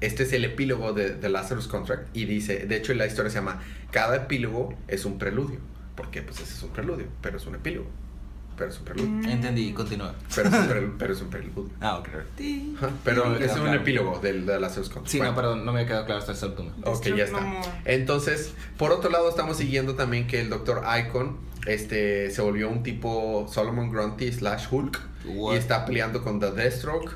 Este 0.00 0.24
es 0.24 0.32
el 0.32 0.44
epílogo 0.44 0.92
de, 0.92 1.14
de 1.14 1.28
Lazarus 1.28 1.68
Contract. 1.68 2.08
Y 2.14 2.24
dice, 2.26 2.66
de 2.66 2.76
hecho, 2.76 2.92
la 2.94 3.06
historia 3.06 3.30
se 3.30 3.38
llama 3.38 3.60
Cada 3.90 4.16
epílogo 4.16 4.74
es 4.88 5.04
un 5.04 5.18
preludio. 5.18 5.58
Porque 5.94 6.20
pues 6.22 6.40
ese 6.40 6.52
es 6.54 6.62
un 6.62 6.70
preludio, 6.70 7.06
pero 7.22 7.38
es 7.38 7.46
un 7.46 7.54
epílogo. 7.54 7.86
Pero 8.58 8.70
es 8.70 8.78
un 8.78 8.84
preludio. 8.84 9.10
Mm. 9.10 9.24
Entendí, 9.26 9.72
continúa. 9.72 10.14
Pero, 10.34 10.48
es 10.48 10.54
un 10.54 10.60
prel- 10.68 10.92
pero 10.98 11.12
es 11.14 11.20
un 11.22 11.28
preludio. 11.30 11.70
Ah, 11.80 11.98
ok. 11.98 12.08
Pero 13.04 13.36
es 13.36 13.52
un 13.52 13.60
claro. 13.62 13.80
epílogo 13.80 14.18
del 14.20 14.46
de 14.46 14.60
Lazarus 14.60 14.88
Contract. 14.88 15.08
Sí, 15.08 15.18
Bueno. 15.18 15.32
no, 15.32 15.36
perdón, 15.36 15.64
no 15.64 15.72
me 15.72 15.80
había 15.80 15.88
quedado 15.88 16.04
claro 16.06 16.20
hasta 16.20 16.32
ese 16.32 16.46
último. 16.46 16.72
Ok, 16.84 17.06
ya 17.16 17.24
está. 17.24 17.38
Entonces, 17.84 18.52
por 18.76 18.92
otro 18.92 19.10
lado, 19.10 19.28
estamos 19.28 19.56
siguiendo 19.58 19.94
también 19.94 20.26
que 20.26 20.40
el 20.40 20.48
Dr. 20.50 20.82
Icon 21.06 21.36
este, 21.66 22.30
se 22.30 22.42
volvió 22.42 22.68
un 22.70 22.82
tipo 22.82 23.46
Solomon 23.52 23.90
Grundy 23.90 24.32
slash 24.32 24.66
Hulk 24.70 25.00
What? 25.26 25.54
y 25.54 25.58
está 25.58 25.84
peleando 25.84 26.22
con 26.22 26.40
The 26.40 26.52
Deathstroke. 26.52 27.12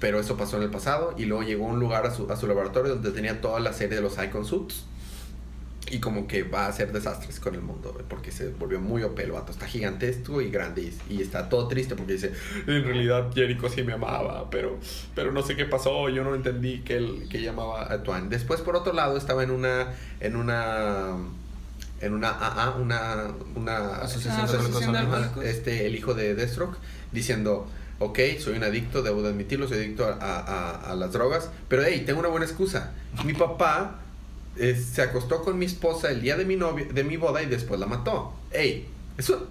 Pero 0.00 0.18
eso 0.18 0.36
pasó 0.36 0.56
en 0.56 0.64
el 0.64 0.70
pasado 0.70 1.14
y 1.16 1.26
luego 1.26 1.42
llegó 1.44 1.66
a 1.66 1.72
un 1.72 1.78
lugar 1.78 2.06
a 2.06 2.10
su, 2.10 2.30
a 2.32 2.36
su 2.36 2.46
laboratorio 2.46 2.94
donde 2.94 3.12
tenía 3.12 3.40
toda 3.40 3.60
la 3.60 3.72
serie 3.72 3.96
de 3.96 4.02
los 4.02 4.16
Icon 4.22 4.44
Suits. 4.44 4.86
Y 5.90 5.98
como 5.98 6.28
que 6.28 6.44
va 6.44 6.66
a 6.66 6.68
hacer 6.68 6.92
desastres 6.92 7.40
con 7.40 7.54
el 7.54 7.62
mundo 7.62 7.96
porque 8.08 8.30
se 8.30 8.50
volvió 8.50 8.80
muy 8.80 9.02
OP 9.02 9.18
el 9.18 9.32
vato. 9.32 9.50
Está 9.50 9.66
gigantesco 9.66 10.40
y 10.40 10.48
grande 10.50 10.82
y, 11.08 11.14
y 11.14 11.20
está 11.20 11.48
todo 11.48 11.66
triste 11.68 11.96
porque 11.96 12.12
dice, 12.12 12.32
en 12.66 12.84
realidad 12.84 13.30
Jericho 13.34 13.68
sí 13.68 13.82
me 13.82 13.94
amaba, 13.94 14.48
pero, 14.50 14.78
pero 15.14 15.32
no 15.32 15.42
sé 15.42 15.56
qué 15.56 15.64
pasó, 15.64 16.08
yo 16.08 16.22
no 16.22 16.34
entendí 16.34 16.80
que 16.80 16.96
él 16.96 17.26
que 17.28 17.42
llamaba 17.42 17.92
a 17.92 18.02
Twain. 18.02 18.28
Después 18.28 18.60
por 18.60 18.76
otro 18.76 18.92
lado 18.92 19.16
estaba 19.16 19.42
en 19.42 19.50
una 19.50 19.92
en 20.20 20.36
una 20.36 21.16
en 22.00 22.14
una 22.14 22.30
AA, 22.30 22.76
una 22.76 23.28
una 23.56 23.96
Asociación 23.96 24.46
de 24.46 24.78
Ajá, 24.78 25.00
Anónimos. 25.00 25.44
este 25.44 25.86
el 25.86 25.96
hijo 25.96 26.14
de 26.14 26.34
Deathstroke 26.36 26.76
diciendo 27.10 27.66
Ok, 28.00 28.18
soy 28.38 28.56
un 28.56 28.64
adicto, 28.64 29.02
debo 29.02 29.22
de 29.22 29.28
admitirlo, 29.28 29.68
soy 29.68 29.76
adicto 29.78 30.04
a, 30.06 30.14
a- 30.14 30.90
a 30.92 30.94
las 30.96 31.12
drogas, 31.12 31.50
pero 31.68 31.84
hey, 31.84 32.02
tengo 32.06 32.18
una 32.20 32.28
buena 32.30 32.46
excusa. 32.46 32.92
Mi 33.24 33.34
papá 33.34 34.00
eh, 34.56 34.74
se 34.74 35.02
acostó 35.02 35.42
con 35.44 35.58
mi 35.58 35.66
esposa 35.66 36.10
el 36.10 36.20
día 36.22 36.36
de 36.36 36.44
mi 36.46 36.56
novio, 36.56 36.86
de 36.92 37.04
mi 37.04 37.16
boda 37.18 37.42
y 37.42 37.46
después 37.46 37.78
la 37.78 37.86
mató. 37.86 38.32
Hey, 38.52 38.88
eso 39.18 39.48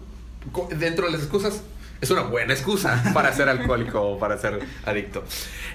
dentro 0.77 1.05
de 1.05 1.11
las 1.11 1.21
excusas 1.21 1.61
es 2.01 2.09
una 2.11 2.23
buena 2.23 2.53
excusa 2.53 3.03
para 3.13 3.31
ser 3.33 3.49
alcohólico 3.49 4.01
o 4.01 4.19
para 4.19 4.37
ser 4.39 4.59
adicto. 4.85 5.23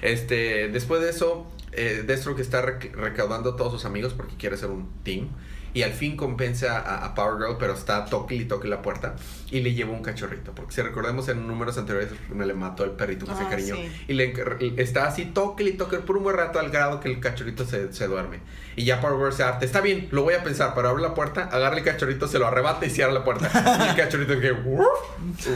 Este, 0.01 0.67
después 0.69 1.01
de 1.01 1.11
eso, 1.11 1.47
eh, 1.71 2.03
Deathstroke 2.05 2.39
está 2.41 2.61
rec- 2.61 2.91
recaudando 2.93 3.51
a 3.51 3.55
todos 3.55 3.71
sus 3.71 3.85
amigos 3.85 4.13
porque 4.13 4.35
quiere 4.35 4.57
ser 4.57 4.69
un 4.69 4.89
team. 5.03 5.29
Y 5.75 5.83
al 5.83 5.91
fin 5.91 6.15
compensa 6.17 6.79
a, 6.79 7.05
a 7.05 7.13
Power 7.13 7.35
Girl, 7.37 7.57
pero 7.59 7.73
está 7.73 8.05
toque 8.05 8.33
y 8.33 8.45
toque 8.45 8.67
la 8.67 8.81
puerta. 8.81 9.15
Y 9.51 9.59
le 9.59 9.73
lleva 9.73 9.91
un 9.91 10.01
cachorrito. 10.01 10.53
Porque 10.55 10.73
si 10.73 10.81
recordemos 10.81 11.27
en 11.27 11.45
números 11.47 11.77
anteriores, 11.77 12.09
me 12.33 12.45
le 12.45 12.53
mató 12.55 12.83
el 12.85 12.91
perrito 12.91 13.25
que 13.27 13.33
se 13.35 13.43
Ah, 13.43 13.49
cariñó. 13.49 13.75
sí. 13.75 13.91
Y 14.07 14.13
le 14.13 14.33
está 14.77 15.05
así 15.05 15.25
toque 15.25 15.63
y 15.65 15.73
toque 15.73 15.97
por 15.97 16.15
un 16.17 16.23
buen 16.23 16.37
rato 16.37 16.59
al 16.59 16.69
grado 16.71 17.01
que 17.01 17.09
el 17.09 17.19
cachorrito 17.19 17.65
se, 17.65 17.91
se 17.93 18.07
duerme. 18.07 18.39
Y 18.77 18.85
ya 18.85 19.01
Power 19.01 19.17
Girl 19.17 19.33
se 19.33 19.43
harta. 19.43 19.65
Está 19.65 19.81
bien, 19.81 20.07
lo 20.11 20.23
voy 20.23 20.33
a 20.35 20.43
pensar. 20.43 20.71
Pero 20.73 20.87
abre 20.89 21.01
la 21.03 21.13
puerta, 21.13 21.43
agarra 21.51 21.77
el 21.77 21.83
cachorrito, 21.83 22.27
se 22.29 22.39
lo 22.39 22.47
arrebata 22.47 22.85
y 22.85 22.89
cierra 22.89 23.11
la 23.11 23.23
puerta. 23.25 23.51
y 23.85 23.89
el 23.89 23.95
cachorrito 23.97 24.39
que... 24.39 24.53
"Woof, 24.53 24.87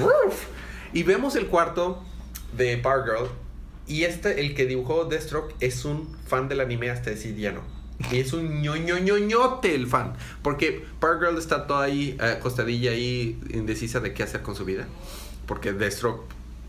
woof". 0.01 0.45
Y 0.91 1.03
vemos 1.03 1.35
el 1.37 1.47
cuarto 1.47 2.03
de 2.57 2.77
Power 2.77 3.03
Girl. 3.05 3.29
Y 3.87 4.03
este, 4.03 4.41
el 4.41 4.53
que 4.53 4.65
dibujó 4.65 5.05
Deathstroke, 5.05 5.55
es 5.61 5.85
un 5.85 6.15
fan 6.27 6.47
del 6.49 6.59
anime 6.59 6.89
hasta 6.89 7.09
decir 7.09 7.35
ya 7.37 7.53
no. 7.53 7.78
Es 8.11 8.33
un 8.33 8.61
ñoñoñoñote 8.61 9.75
el 9.75 9.87
fan. 9.87 10.13
Porque 10.41 10.85
Power 10.99 11.19
Girl 11.19 11.37
está 11.37 11.67
toda 11.67 11.83
ahí, 11.85 12.17
eh, 12.21 12.35
acostadilla 12.37 12.91
ahí, 12.91 13.39
indecisa 13.49 13.99
de 13.99 14.13
qué 14.13 14.23
hacer 14.23 14.41
con 14.41 14.55
su 14.55 14.65
vida. 14.65 14.87
Porque 15.45 15.73
Deathstroke. 15.73 16.23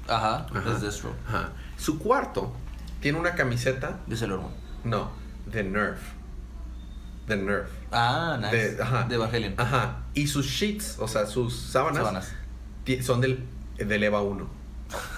Ajá, 0.09 0.47
Ajá. 0.53 0.73
es 0.75 0.81
Destro. 0.83 1.15
Ajá. 1.29 1.53
Su 1.77 1.99
cuarto 1.99 2.53
tiene 3.01 3.19
una 3.19 3.35
camiseta. 3.35 4.01
Dice 4.07 4.25
el 4.25 4.33
hormón. 4.33 4.53
No, 4.85 5.11
de 5.47 5.63
Nerf. 5.63 6.01
De 7.29 7.37
Nerf. 7.37 7.69
Ah, 7.93 8.39
nice. 8.41 8.75
De, 8.75 8.83
ajá. 8.83 9.05
De 9.05 9.15
Evangelion. 9.15 9.55
Ajá. 9.57 10.03
Y 10.15 10.27
sus 10.27 10.47
sheets, 10.47 10.97
o 10.99 11.07
sea, 11.07 11.27
sus 11.27 11.55
sábanas, 11.57 11.99
Sábanas. 12.03 12.33
son 13.05 13.21
del, 13.21 13.45
del 13.77 14.03
EVA 14.03 14.21
1. 14.23 14.49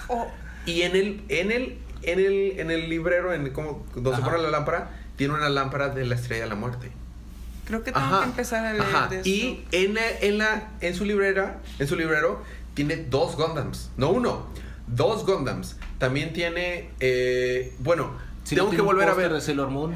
Oh, 0.09 0.27
Y 0.67 0.83
en 0.83 0.95
el, 0.95 1.23
en 1.29 1.51
el, 1.51 1.77
en 2.03 2.19
el, 2.19 2.59
en 2.59 2.69
el 2.69 2.89
librero, 2.89 3.33
en 3.33 3.51
como, 3.51 3.85
donde 3.95 4.15
se 4.15 4.21
pone 4.21 4.37
la 4.37 4.51
lámpara, 4.51 4.91
tiene 5.15 5.33
una 5.33 5.49
lámpara 5.49 5.89
de 5.89 6.05
la 6.05 6.15
estrella 6.15 6.43
de 6.43 6.49
la 6.49 6.55
muerte. 6.55 6.91
creo 7.65 7.83
que 7.83 7.91
tengo 7.91 8.19
que 8.19 8.25
empezar 8.25 8.65
a 8.65 8.71
leer 8.73 8.83
ajá. 8.83 9.07
de 9.07 9.21
Y 9.29 9.63
en 9.71 9.93
la, 9.93 10.01
en 10.21 10.37
la, 10.37 10.71
en 10.81 10.95
su 10.95 11.05
librera, 11.05 11.59
en 11.79 11.87
su 11.87 11.95
librero, 11.95 12.41
tiene 12.73 12.95
dos 12.97 13.35
Gundams. 13.35 13.89
No 13.97 14.09
uno, 14.09 14.47
dos 14.87 15.25
Gundams. 15.25 15.77
También 15.99 16.33
tiene, 16.33 16.89
eh, 16.99 17.73
bueno, 17.79 18.11
Si 18.43 18.55
tengo 18.55 18.69
no 18.71 18.75
que 18.75 18.81
volver 18.81 19.07
a 19.09 19.13
ver. 19.13 19.31
de 19.31 19.39
Sailor 19.41 19.69
Moon, 19.69 19.95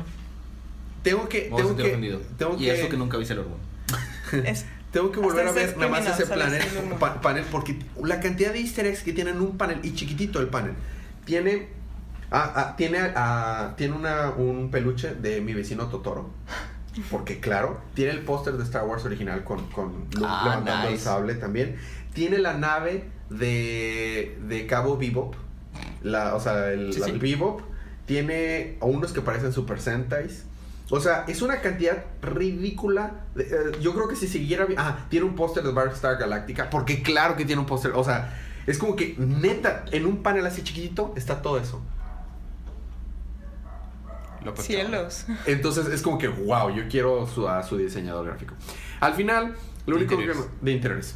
Tengo 1.04 1.28
que, 1.30 1.42
tengo 1.56 1.76
que, 1.76 1.84
ofendido. 1.84 2.22
tengo 2.38 2.56
y 2.56 2.66
que, 2.66 2.80
eso 2.80 2.90
que 2.90 2.98
nunca 2.98 3.18
vi 3.18 3.26
Sailor 3.26 3.48
Moon. 3.48 4.46
Es- 4.46 4.66
tengo 4.92 5.12
que 5.12 5.20
volver 5.20 5.46
a 5.48 5.52
ver 5.52 5.76
nada 5.78 5.92
más 5.92 6.08
ese 6.08 6.26
panel, 6.26 6.62
panel, 7.22 7.44
porque 7.52 7.78
la 8.02 8.20
cantidad 8.22 8.54
de 8.54 8.60
easter 8.60 8.86
eggs 8.88 9.04
que 9.04 9.12
tienen 9.14 9.42
un 9.42 9.58
panel, 9.58 9.80
y 9.84 9.94
chiquitito 9.94 10.40
el 10.40 10.48
panel, 10.48 10.74
tiene, 11.26 11.68
ah, 12.32 12.54
ah, 12.56 12.76
tiene, 12.78 13.00
ah, 13.16 13.74
tiene 13.78 13.96
una, 13.96 14.32
un 14.32 14.70
peluche 14.72 15.16
de 15.16 15.42
mi 15.42 15.54
vecino 15.54 15.88
Totoro, 15.88 16.30
porque 17.12 17.40
claro, 17.40 17.80
tiene 17.94 18.12
el 18.12 18.22
póster 18.22 18.54
de 18.58 18.63
Star 18.63 18.86
Wars 18.86 19.06
original 19.06 19.44
con, 19.44 19.66
con 19.68 19.94
Luke 20.13 20.26
Ah, 20.28 20.42
levantando 20.46 20.90
el 20.90 21.00
sable 21.00 21.36
también, 21.36 21.76
tiene 22.13 22.38
la 22.40 22.54
nave 22.54 23.10
de, 23.30 24.38
de 24.48 24.66
Cabo 24.68 24.98
Bebop, 24.98 25.36
la, 26.02 26.36
o 26.36 26.40
sea, 26.40 26.72
el, 26.72 26.94
Sí, 26.94 27.00
la- 27.00 27.06
sí. 27.08 27.12
el 27.12 27.20
Bebop, 27.20 27.62
tiene 28.06 28.78
unos 28.82 29.12
que 29.13 29.22
parecen 29.22 29.52
Super 29.54 29.80
Sentais, 29.82 30.46
o 30.90 31.02
sea, 31.02 31.26
es 31.28 31.42
una 31.42 31.60
cantidad 31.60 32.06
ridícula. 32.22 33.12
de- 33.36 33.44
eh, 33.44 33.78
yo 33.82 33.94
creo 33.94 34.08
que 34.08 34.16
si 34.16 34.26
siguiera. 34.28 34.66
Ah, 34.78 35.00
tiene 35.10 35.26
un 35.26 35.36
póster 35.36 35.62
de 35.63 35.72
Battlestar 35.74 36.18
Galactica. 36.18 36.70
Porque 36.70 37.04
claro 37.04 37.36
que 37.36 37.44
tiene 37.44 37.60
un 37.60 37.66
póster. 37.66 37.92
O 37.94 38.06
sea, 38.06 38.34
es 38.66 38.78
como 38.78 38.96
que 38.96 39.16
neta, 39.18 39.84
en 39.92 40.06
un 40.06 40.24
panel 40.24 40.46
así 40.46 40.63
chiquitito 40.63 41.13
está 41.18 41.42
todo 41.42 41.58
eso. 41.60 41.82
Cielos. 44.56 45.26
Entonces 45.46 45.88
es 45.88 46.02
como 46.02 46.18
que, 46.18 46.28
wow, 46.28 46.70
yo 46.76 46.84
quiero 46.90 47.26
su, 47.28 47.48
a 47.48 47.64
su 47.64 47.78
diseñador 47.78 48.26
gráfico. 48.26 48.54
Al 49.00 49.14
final, 49.14 49.56
lo 49.86 49.96
De 49.98 50.04
único 50.04 50.14
interiores. 50.16 50.44
que. 50.60 50.66
De 50.66 50.72
interiores. 50.72 51.16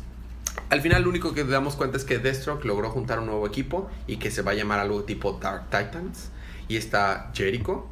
Al 0.70 0.82
final, 0.82 1.04
lo 1.04 1.10
único 1.10 1.34
que 1.34 1.44
damos 1.46 1.76
cuenta 1.76 1.98
es 1.98 2.04
que 2.04 2.18
Deathstroke 2.20 2.66
logró 2.66 2.90
juntar 2.90 3.20
un 3.20 3.26
nuevo 3.28 3.46
equipo 3.48 3.90
y 4.08 4.18
que 4.18 4.32
se 4.32 4.42
va 4.42 4.52
a 4.52 4.54
llamar 4.54 4.80
algo 4.80 5.04
tipo 5.04 5.40
Dark 5.42 5.66
Titans. 5.70 6.30
Y 6.68 6.78
está 6.78 7.32
Jericho, 7.34 7.88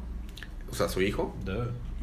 o 0.70 0.74
sea, 0.74 0.88
su 0.88 1.02
hijo. 1.02 1.34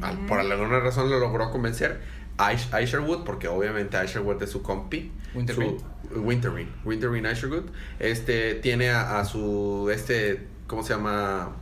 Al- 0.02 0.26
por 0.28 0.40
alguna 0.40 0.80
razón 0.80 1.10
lo 1.10 1.20
logró 1.20 1.50
convencer. 1.52 2.02
Ish- 2.38 2.84
Isherwood, 2.84 3.24
porque 3.24 3.48
obviamente 3.48 3.98
Isherwood 4.04 4.42
es 4.44 4.52
su 4.52 4.62
compi. 4.62 5.12
Wintergreen. 5.34 5.78
Su, 6.14 6.20
Wintergreen. 6.22 6.70
Wintergreen 6.86 7.26
Isherwood. 7.26 7.64
Este 8.00 8.54
tiene 8.56 8.90
a, 8.92 9.20
a 9.20 9.26
su. 9.26 9.90
Este. 9.92 10.46
¿Cómo 10.68 10.84
se 10.84 10.94
llama? 10.94 11.56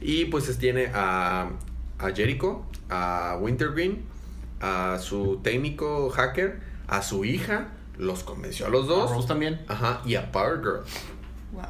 Y 0.00 0.26
pues 0.26 0.48
es- 0.48 0.58
tiene 0.58 0.90
a, 0.94 1.50
a 1.98 2.10
Jericho, 2.14 2.64
a 2.88 3.36
Wintergreen, 3.40 4.02
a 4.60 4.98
su 5.00 5.40
técnico 5.42 6.10
hacker, 6.10 6.60
a 6.86 7.02
su 7.02 7.24
hija. 7.24 7.68
Los 7.96 8.22
convenció 8.22 8.66
a 8.66 8.68
los 8.68 8.86
Rose 8.86 9.14
dos. 9.14 9.26
también. 9.26 9.60
Ajá. 9.66 10.02
Y 10.06 10.14
a 10.14 10.30
Power 10.30 10.58
Girl. 10.60 10.80
Wow. 11.52 11.64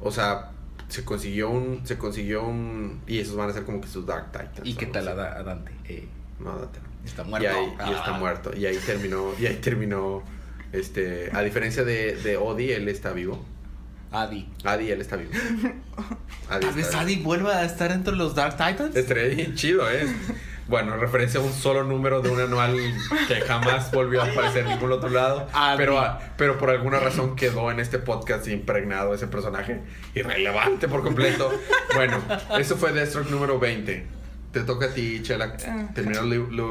O 0.00 0.10
sea, 0.10 0.50
se 0.88 1.04
consiguió 1.06 1.48
un. 1.48 1.80
Se 1.86 1.96
consiguió 1.96 2.44
un. 2.44 3.00
Y 3.06 3.18
esos 3.20 3.34
van 3.36 3.48
a 3.48 3.52
ser 3.54 3.64
como 3.64 3.80
que 3.80 3.88
sus 3.88 4.04
Dark 4.04 4.30
Titans. 4.32 4.60
¿Y 4.64 4.74
qué 4.74 4.84
tal 4.86 5.08
a. 5.08 5.14
Da- 5.14 5.38
a 5.38 5.42
Dante? 5.42 5.72
Eh, 5.88 6.06
No, 6.38 6.58
date, 6.58 6.80
no. 6.80 7.06
está 7.06 7.22
Y 7.22 7.26
muerto. 7.30 7.48
ahí, 7.48 7.66
y 7.90 7.92
está 7.94 8.14
Ah. 8.14 8.18
muerto. 8.18 8.54
Y 8.54 8.66
ahí 8.66 8.76
terminó. 8.84 9.32
Y 9.38 9.46
ahí 9.46 9.56
terminó. 9.56 10.22
Este. 10.72 11.30
A 11.32 11.40
diferencia 11.40 11.82
de, 11.84 12.14
de 12.16 12.36
Odi, 12.36 12.70
él 12.72 12.88
está 12.88 13.12
vivo. 13.12 13.42
Adi. 14.14 14.48
Adi, 14.62 14.90
él 14.92 15.00
está 15.00 15.16
vivo. 15.16 15.32
Adi 16.48 16.66
Tal 16.66 16.74
vez 16.74 16.86
está 16.86 17.00
Adi 17.00 17.16
vuelva 17.16 17.58
a 17.58 17.64
estar 17.64 17.90
entre 17.90 18.14
los 18.14 18.34
Dark 18.34 18.56
Titans. 18.56 18.94
Estaría 18.94 19.34
bien 19.34 19.54
chido, 19.54 19.90
¿eh? 19.90 20.06
Bueno, 20.66 20.96
referencia 20.96 21.40
a 21.40 21.42
un 21.42 21.52
solo 21.52 21.84
número 21.84 22.22
de 22.22 22.30
un 22.30 22.40
anual 22.40 22.74
que 23.28 23.34
jamás 23.42 23.92
volvió 23.92 24.22
a 24.22 24.24
aparecer 24.24 24.62
en 24.64 24.70
ningún 24.70 24.92
otro 24.92 25.10
lado. 25.10 25.46
Adi. 25.52 25.76
Pero, 25.76 26.18
pero 26.38 26.56
por 26.56 26.70
alguna 26.70 26.98
razón 27.00 27.36
quedó 27.36 27.70
en 27.70 27.80
este 27.80 27.98
podcast 27.98 28.48
impregnado 28.48 29.12
ese 29.12 29.26
personaje. 29.26 29.82
Irrelevante 30.14 30.88
por 30.88 31.02
completo. 31.02 31.52
Bueno, 31.94 32.18
eso 32.58 32.78
fue 32.78 32.94
Deathstroke 32.94 33.30
número 33.30 33.58
20. 33.58 34.06
Te 34.52 34.60
toca 34.62 34.86
a 34.86 34.88
ti, 34.88 35.20
Chela, 35.22 35.54
terminar 35.94 36.24
el 36.24 36.30
libro 36.30 36.70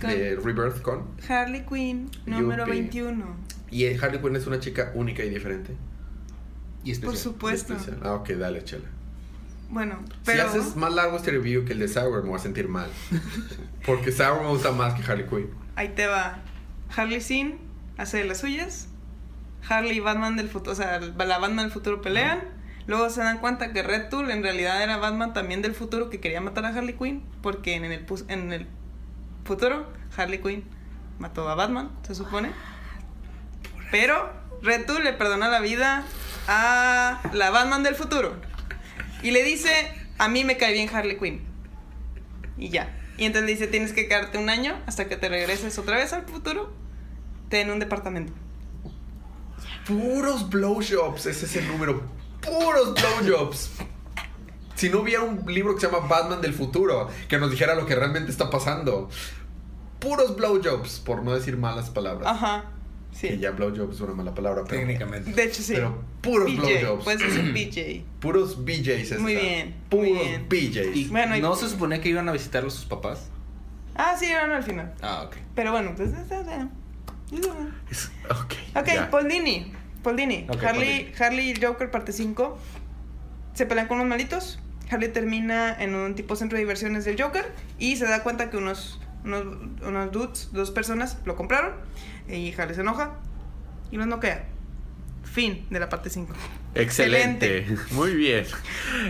de 0.00 0.36
Rebirth 0.42 0.80
con. 0.80 1.08
Harley 1.28 1.66
Quinn, 1.68 2.10
número 2.24 2.64
Yupi. 2.64 2.78
21. 2.78 3.36
Y 3.70 3.98
Harley 3.98 4.20
Quinn 4.22 4.36
es 4.36 4.46
una 4.46 4.60
chica 4.60 4.92
única 4.94 5.22
y 5.22 5.28
diferente. 5.28 5.76
Y 6.84 6.92
especial. 6.92 7.12
Por 7.12 7.20
supuesto. 7.20 7.74
Especial. 7.74 8.00
Ah, 8.02 8.14
ok, 8.14 8.30
dale, 8.30 8.64
Chela. 8.64 8.88
Bueno, 9.70 10.00
pero. 10.24 10.50
Si 10.50 10.58
haces 10.58 10.76
más 10.76 10.92
largo 10.92 11.16
este 11.16 11.30
review 11.30 11.64
que 11.64 11.72
el 11.72 11.78
de 11.78 11.88
Sour, 11.88 12.22
me 12.22 12.30
voy 12.30 12.38
a 12.38 12.42
sentir 12.42 12.68
mal. 12.68 12.90
Porque 13.86 14.12
Sour 14.12 14.42
me 14.42 14.48
gusta 14.48 14.72
más 14.72 14.94
que 14.94 15.10
Harley 15.10 15.26
Quinn. 15.26 15.50
Ahí 15.76 15.90
te 15.90 16.06
va. 16.06 16.38
Harley 16.94 17.20
Sin 17.20 17.58
hace 17.96 18.18
de 18.18 18.24
las 18.24 18.38
suyas. 18.38 18.88
Harley 19.68 19.98
y 19.98 20.00
Batman 20.00 20.36
del 20.36 20.48
futuro, 20.48 20.72
o 20.72 20.74
sea, 20.74 20.98
la 21.00 21.38
Batman 21.38 21.64
del 21.64 21.70
futuro 21.70 22.00
pelean. 22.00 22.40
Luego 22.86 23.10
se 23.10 23.20
dan 23.20 23.38
cuenta 23.38 23.72
que 23.72 23.82
Red 23.82 24.08
Tool 24.08 24.30
en 24.30 24.42
realidad 24.42 24.82
era 24.82 24.96
Batman 24.96 25.32
también 25.32 25.62
del 25.62 25.74
futuro 25.74 26.10
que 26.10 26.18
quería 26.18 26.40
matar 26.40 26.64
a 26.64 26.68
Harley 26.70 26.94
Quinn. 26.94 27.22
Porque 27.42 27.74
en 27.74 27.84
el, 27.84 28.06
en 28.28 28.52
el 28.52 28.66
futuro, 29.44 29.86
Harley 30.16 30.40
Quinn 30.40 30.64
mató 31.18 31.48
a 31.48 31.54
Batman, 31.54 31.90
se 32.02 32.14
supone. 32.14 32.50
Pero 33.90 34.32
Red 34.62 34.86
Tool 34.86 35.04
le 35.04 35.12
perdona 35.12 35.48
la 35.48 35.60
vida 35.60 36.04
a 36.48 37.20
la 37.32 37.50
Batman 37.50 37.82
del 37.82 37.94
futuro. 37.94 38.34
Y 39.22 39.30
le 39.30 39.42
dice, 39.42 39.70
a 40.18 40.28
mí 40.28 40.44
me 40.44 40.56
cae 40.56 40.72
bien 40.72 40.88
Harley 40.94 41.18
Quinn. 41.18 41.42
Y 42.56 42.68
ya. 42.70 42.96
Y 43.16 43.26
entonces 43.26 43.46
le 43.46 43.52
dice, 43.52 43.66
tienes 43.66 43.92
que 43.92 44.08
quedarte 44.08 44.38
un 44.38 44.48
año 44.48 44.78
hasta 44.86 45.06
que 45.08 45.16
te 45.16 45.28
regreses 45.28 45.78
otra 45.78 45.96
vez 45.96 46.12
al 46.12 46.24
futuro. 46.24 46.72
Ten 47.48 47.70
un 47.70 47.78
departamento. 47.78 48.32
Puros 49.86 50.48
blowjobs, 50.48 51.26
ese 51.26 51.46
es 51.46 51.56
el 51.56 51.68
número. 51.68 52.02
Puros 52.40 52.94
blowjobs. 52.94 53.70
Si 54.74 54.88
no 54.88 55.00
hubiera 55.00 55.22
un 55.22 55.44
libro 55.52 55.74
que 55.74 55.80
se 55.80 55.90
llama 55.90 56.06
Batman 56.06 56.40
del 56.40 56.54
futuro, 56.54 57.10
que 57.28 57.38
nos 57.38 57.50
dijera 57.50 57.74
lo 57.74 57.84
que 57.84 57.94
realmente 57.94 58.30
está 58.30 58.48
pasando. 58.48 59.10
Puros 59.98 60.36
blowjobs, 60.36 61.00
por 61.00 61.22
no 61.22 61.34
decir 61.34 61.58
malas 61.58 61.90
palabras. 61.90 62.26
Ajá. 62.26 62.64
Que 63.18 63.28
Sí. 63.30 63.38
ya 63.38 63.50
blowjob 63.50 63.92
es 63.92 64.00
una 64.00 64.14
mala 64.14 64.34
palabra, 64.34 64.62
pero. 64.66 64.80
Técnicamente. 64.80 65.32
De 65.32 65.44
hecho, 65.44 65.62
sí. 65.62 65.74
Pero 65.74 66.02
puros 66.22 66.50
PJ. 66.50 66.62
blowjobs. 66.80 67.04
Puedes 67.04 67.20
decir 67.20 67.52
PJ. 67.54 68.04
Puros 68.20 68.64
BJs. 68.64 69.18
Muy 69.20 69.32
está. 69.34 69.44
bien, 69.46 69.74
Puros 69.88 70.08
muy 70.08 70.18
bien. 70.18 70.46
BJs. 70.48 70.96
¿Y 70.96 71.04
Bueno, 71.08 71.36
y- 71.36 71.40
no 71.40 71.54
se 71.56 71.68
suponía 71.68 72.00
que 72.00 72.08
iban 72.08 72.28
a 72.28 72.32
visitarlos 72.32 72.74
sus 72.74 72.84
papás? 72.86 73.28
Ah, 73.94 74.16
sí, 74.18 74.26
eran 74.26 74.52
al 74.52 74.62
final. 74.62 74.94
Ah, 75.02 75.24
ok. 75.26 75.36
Pero 75.54 75.72
bueno, 75.72 75.92
pues. 75.96 76.10
Es- 77.90 78.10
ok. 78.30 78.54
Ok, 78.76 78.86
ya. 78.86 79.10
Paul 79.10 79.28
Dini. 79.28 79.72
Paul 80.02 80.16
Dini. 80.16 80.46
Ok, 80.48 80.62
Harley, 80.62 81.12
Harley 81.18 81.50
y 81.50 81.60
Joker, 81.62 81.90
parte 81.90 82.12
5. 82.12 82.58
Se 83.54 83.66
pelean 83.66 83.86
con 83.88 83.98
unos 83.98 84.08
malitos. 84.08 84.58
Harley 84.90 85.12
termina 85.12 85.76
en 85.78 85.94
un 85.94 86.14
tipo 86.14 86.34
centro 86.36 86.56
de 86.56 86.62
diversiones 86.62 87.04
del 87.04 87.20
Joker. 87.20 87.52
Y 87.78 87.96
se 87.96 88.06
da 88.06 88.22
cuenta 88.22 88.50
que 88.50 88.56
unos, 88.56 89.00
unos, 89.24 89.44
unos 89.82 90.12
dudes, 90.12 90.48
dos 90.52 90.70
personas, 90.70 91.18
lo 91.24 91.36
compraron. 91.36 91.72
Y 92.28 92.52
Harley 92.52 92.74
se 92.74 92.82
enoja. 92.82 93.16
Y 93.90 93.96
los 93.96 94.06
noquea. 94.06 94.46
Fin 95.24 95.66
de 95.70 95.78
la 95.78 95.88
parte 95.88 96.10
5. 96.10 96.32
Excelente. 96.74 97.66
Muy 97.92 98.14
bien. 98.14 98.46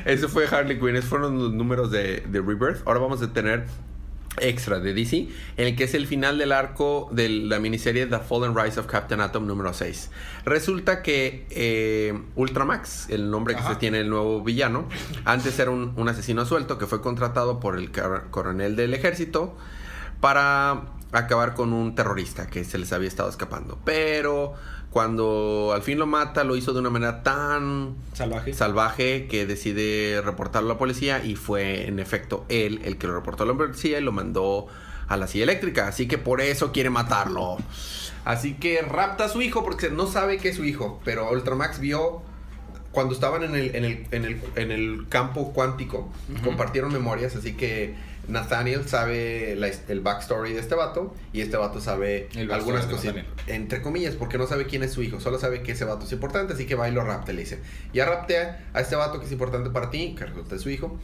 Eso 0.05 0.29
fue 0.29 0.47
Harley 0.47 0.79
Quinn. 0.79 0.97
Esos 0.97 1.11
fueron 1.11 1.39
los 1.39 1.53
números 1.53 1.91
de, 1.91 2.21
de 2.21 2.41
Rebirth. 2.41 2.87
Ahora 2.87 3.01
vamos 3.01 3.23
a 3.23 3.33
tener 3.33 3.67
extra 4.39 4.79
de 4.81 4.95
DC, 4.95 5.29
en 5.57 5.67
el 5.67 5.77
que 5.77 5.85
es 5.85 5.95
el 5.95 6.07
final 6.07 6.39
del 6.39 6.53
arco 6.53 7.09
de 7.13 7.29
la 7.29 7.59
miniserie 7.59 8.07
The 8.07 8.19
Fallen 8.21 8.57
Rise 8.57 8.79
of 8.79 8.87
Captain 8.87 9.21
Atom 9.21 9.47
número 9.47 9.73
6. 9.73 10.11
Resulta 10.45 11.03
que 11.03 11.47
eh, 11.51 12.19
Ultramax, 12.37 13.11
el 13.11 13.31
nombre 13.31 13.55
que 13.55 13.61
Ajá. 13.61 13.75
se 13.75 13.77
tiene 13.77 14.01
el 14.01 14.09
nuevo 14.09 14.43
villano, 14.43 14.89
antes 15.25 15.59
era 15.59 15.71
un, 15.71 15.93
un 15.97 16.09
asesino 16.09 16.45
suelto 16.47 16.79
que 16.79 16.87
fue 16.87 17.01
contratado 17.01 17.61
por 17.61 17.77
el 17.77 17.91
coronel 18.31 18.77
del 18.77 18.95
ejército 18.95 19.57
para 20.21 20.83
acabar 21.13 21.55
con 21.55 21.73
un 21.73 21.95
terrorista 21.95 22.47
que 22.47 22.65
se 22.65 22.79
les 22.79 22.93
había 22.93 23.09
estado 23.09 23.29
escapando. 23.29 23.79
Pero 23.85 24.55
cuando 24.91 25.73
al 25.75 25.83
fin 25.83 25.99
lo 25.99 26.07
mata, 26.07 26.45
lo 26.45 26.57
hizo 26.57 26.73
de 26.73 26.81
una 26.81 26.91
manera 26.91 27.23
tan 27.23 27.97
Salvaje. 28.13 28.55
salvaje 28.55 29.27
que 29.29 29.47
decide 29.47 30.21
reportarlo 30.21 30.71
a 30.71 30.75
la 30.75 30.79
policía 30.79 31.25
y 31.25 31.37
fue 31.37 31.87
en 31.87 31.99
efecto 31.99 32.45
él 32.49 32.81
el 32.85 32.99
que 32.99 33.07
lo 33.07 33.15
reportó 33.15 33.45
a 33.45 33.47
la 33.47 33.55
policía 33.55 33.99
y 33.99 34.03
lo 34.03 34.13
mandó 34.13 34.67
a 35.09 35.17
la 35.17 35.27
silla 35.27 35.45
eléctrica. 35.45 35.89
Así 35.89 36.07
que 36.07 36.19
por 36.19 36.41
eso 36.41 36.73
quiere 36.73 36.91
matarlo. 36.91 37.57
Así 38.25 38.55
que 38.55 38.83
rapta 38.83 39.25
a 39.25 39.29
su 39.29 39.43
hijo 39.43 39.65
porque 39.65 39.91
no 39.91 40.07
sabe 40.07 40.39
que 40.39 40.51
es 40.51 40.57
su 40.57 40.65
hijo. 40.65 41.01
Pero 41.05 41.31
Ultramax 41.31 41.81
vio 41.81 42.23
cuando 42.93 43.15
estaban 43.15 43.45
en 43.45 43.55
el, 43.55 43.75
en 43.77 43.85
el, 43.85 44.07
en 44.11 44.25
el, 44.25 44.41
en 44.57 44.71
el 44.73 45.07
campo 45.09 45.53
cuántico, 45.53 46.11
compartieron 46.45 46.93
memorias. 46.93 47.37
Así 47.37 47.55
que 47.55 47.95
Nathaniel 48.29 48.87
sabe 48.87 49.55
la- 49.57 49.69
el 49.89 50.01
backstory 50.01 50.53
de 50.53 50.61
este 50.61 50.75
vato 50.75 51.15
y 51.33 51.41
este 51.41 51.57
vato 51.57 51.81
sabe 51.81 52.29
algunas. 52.55 52.87
Nathaniel. 53.07 53.27
Entre 53.49 53.83
comillas, 53.83 54.15
porque 54.15 54.39
no 54.39 54.47
sabe 54.47 54.67
quién 54.67 54.83
es 54.83 54.93
su 54.93 55.03
hijo, 55.03 55.21
solo 55.21 55.39
sabe 55.39 55.63
que 55.63 55.73
ese 55.73 55.85
vato 55.85 56.05
es 56.07 56.13
importante, 56.13 56.53
así 56.55 56.67
que 56.67 56.75
va 56.75 56.89
y 56.89 56.93
lo 56.93 57.03
rapta. 57.05 57.33
Le 57.33 57.41
dice: 57.41 57.59
Ya 57.93 58.07
raptea 58.07 58.69
a 58.73 58.81
este 58.81 58.95
vato 58.97 59.19
que 59.19 59.27
es 59.27 59.33
importante 59.33 59.71
para 59.71 59.91
ti, 59.91 60.15
que 60.17 60.27
resulta 60.27 60.55
es 60.55 60.63
su 60.63 60.71
hijo. 60.71 60.99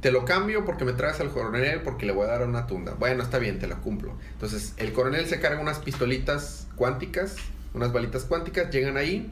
Te 0.00 0.12
lo 0.12 0.26
cambio 0.26 0.66
porque 0.66 0.84
me 0.84 0.92
traes 0.92 1.18
al 1.20 1.30
coronel 1.30 1.80
porque 1.80 2.04
le 2.04 2.12
voy 2.12 2.24
a 2.26 2.32
dar 2.32 2.46
una 2.46 2.66
tunda. 2.66 2.92
Bueno, 2.92 3.22
está 3.22 3.38
bien, 3.38 3.58
te 3.58 3.66
la 3.66 3.76
cumplo. 3.76 4.12
Entonces, 4.32 4.74
el 4.76 4.92
coronel 4.92 5.26
se 5.26 5.40
carga 5.40 5.60
unas 5.62 5.78
pistolitas 5.78 6.66
cuánticas, 6.76 7.36
unas 7.72 7.90
balitas 7.90 8.24
cuánticas, 8.24 8.70
llegan 8.70 8.98
ahí, 8.98 9.30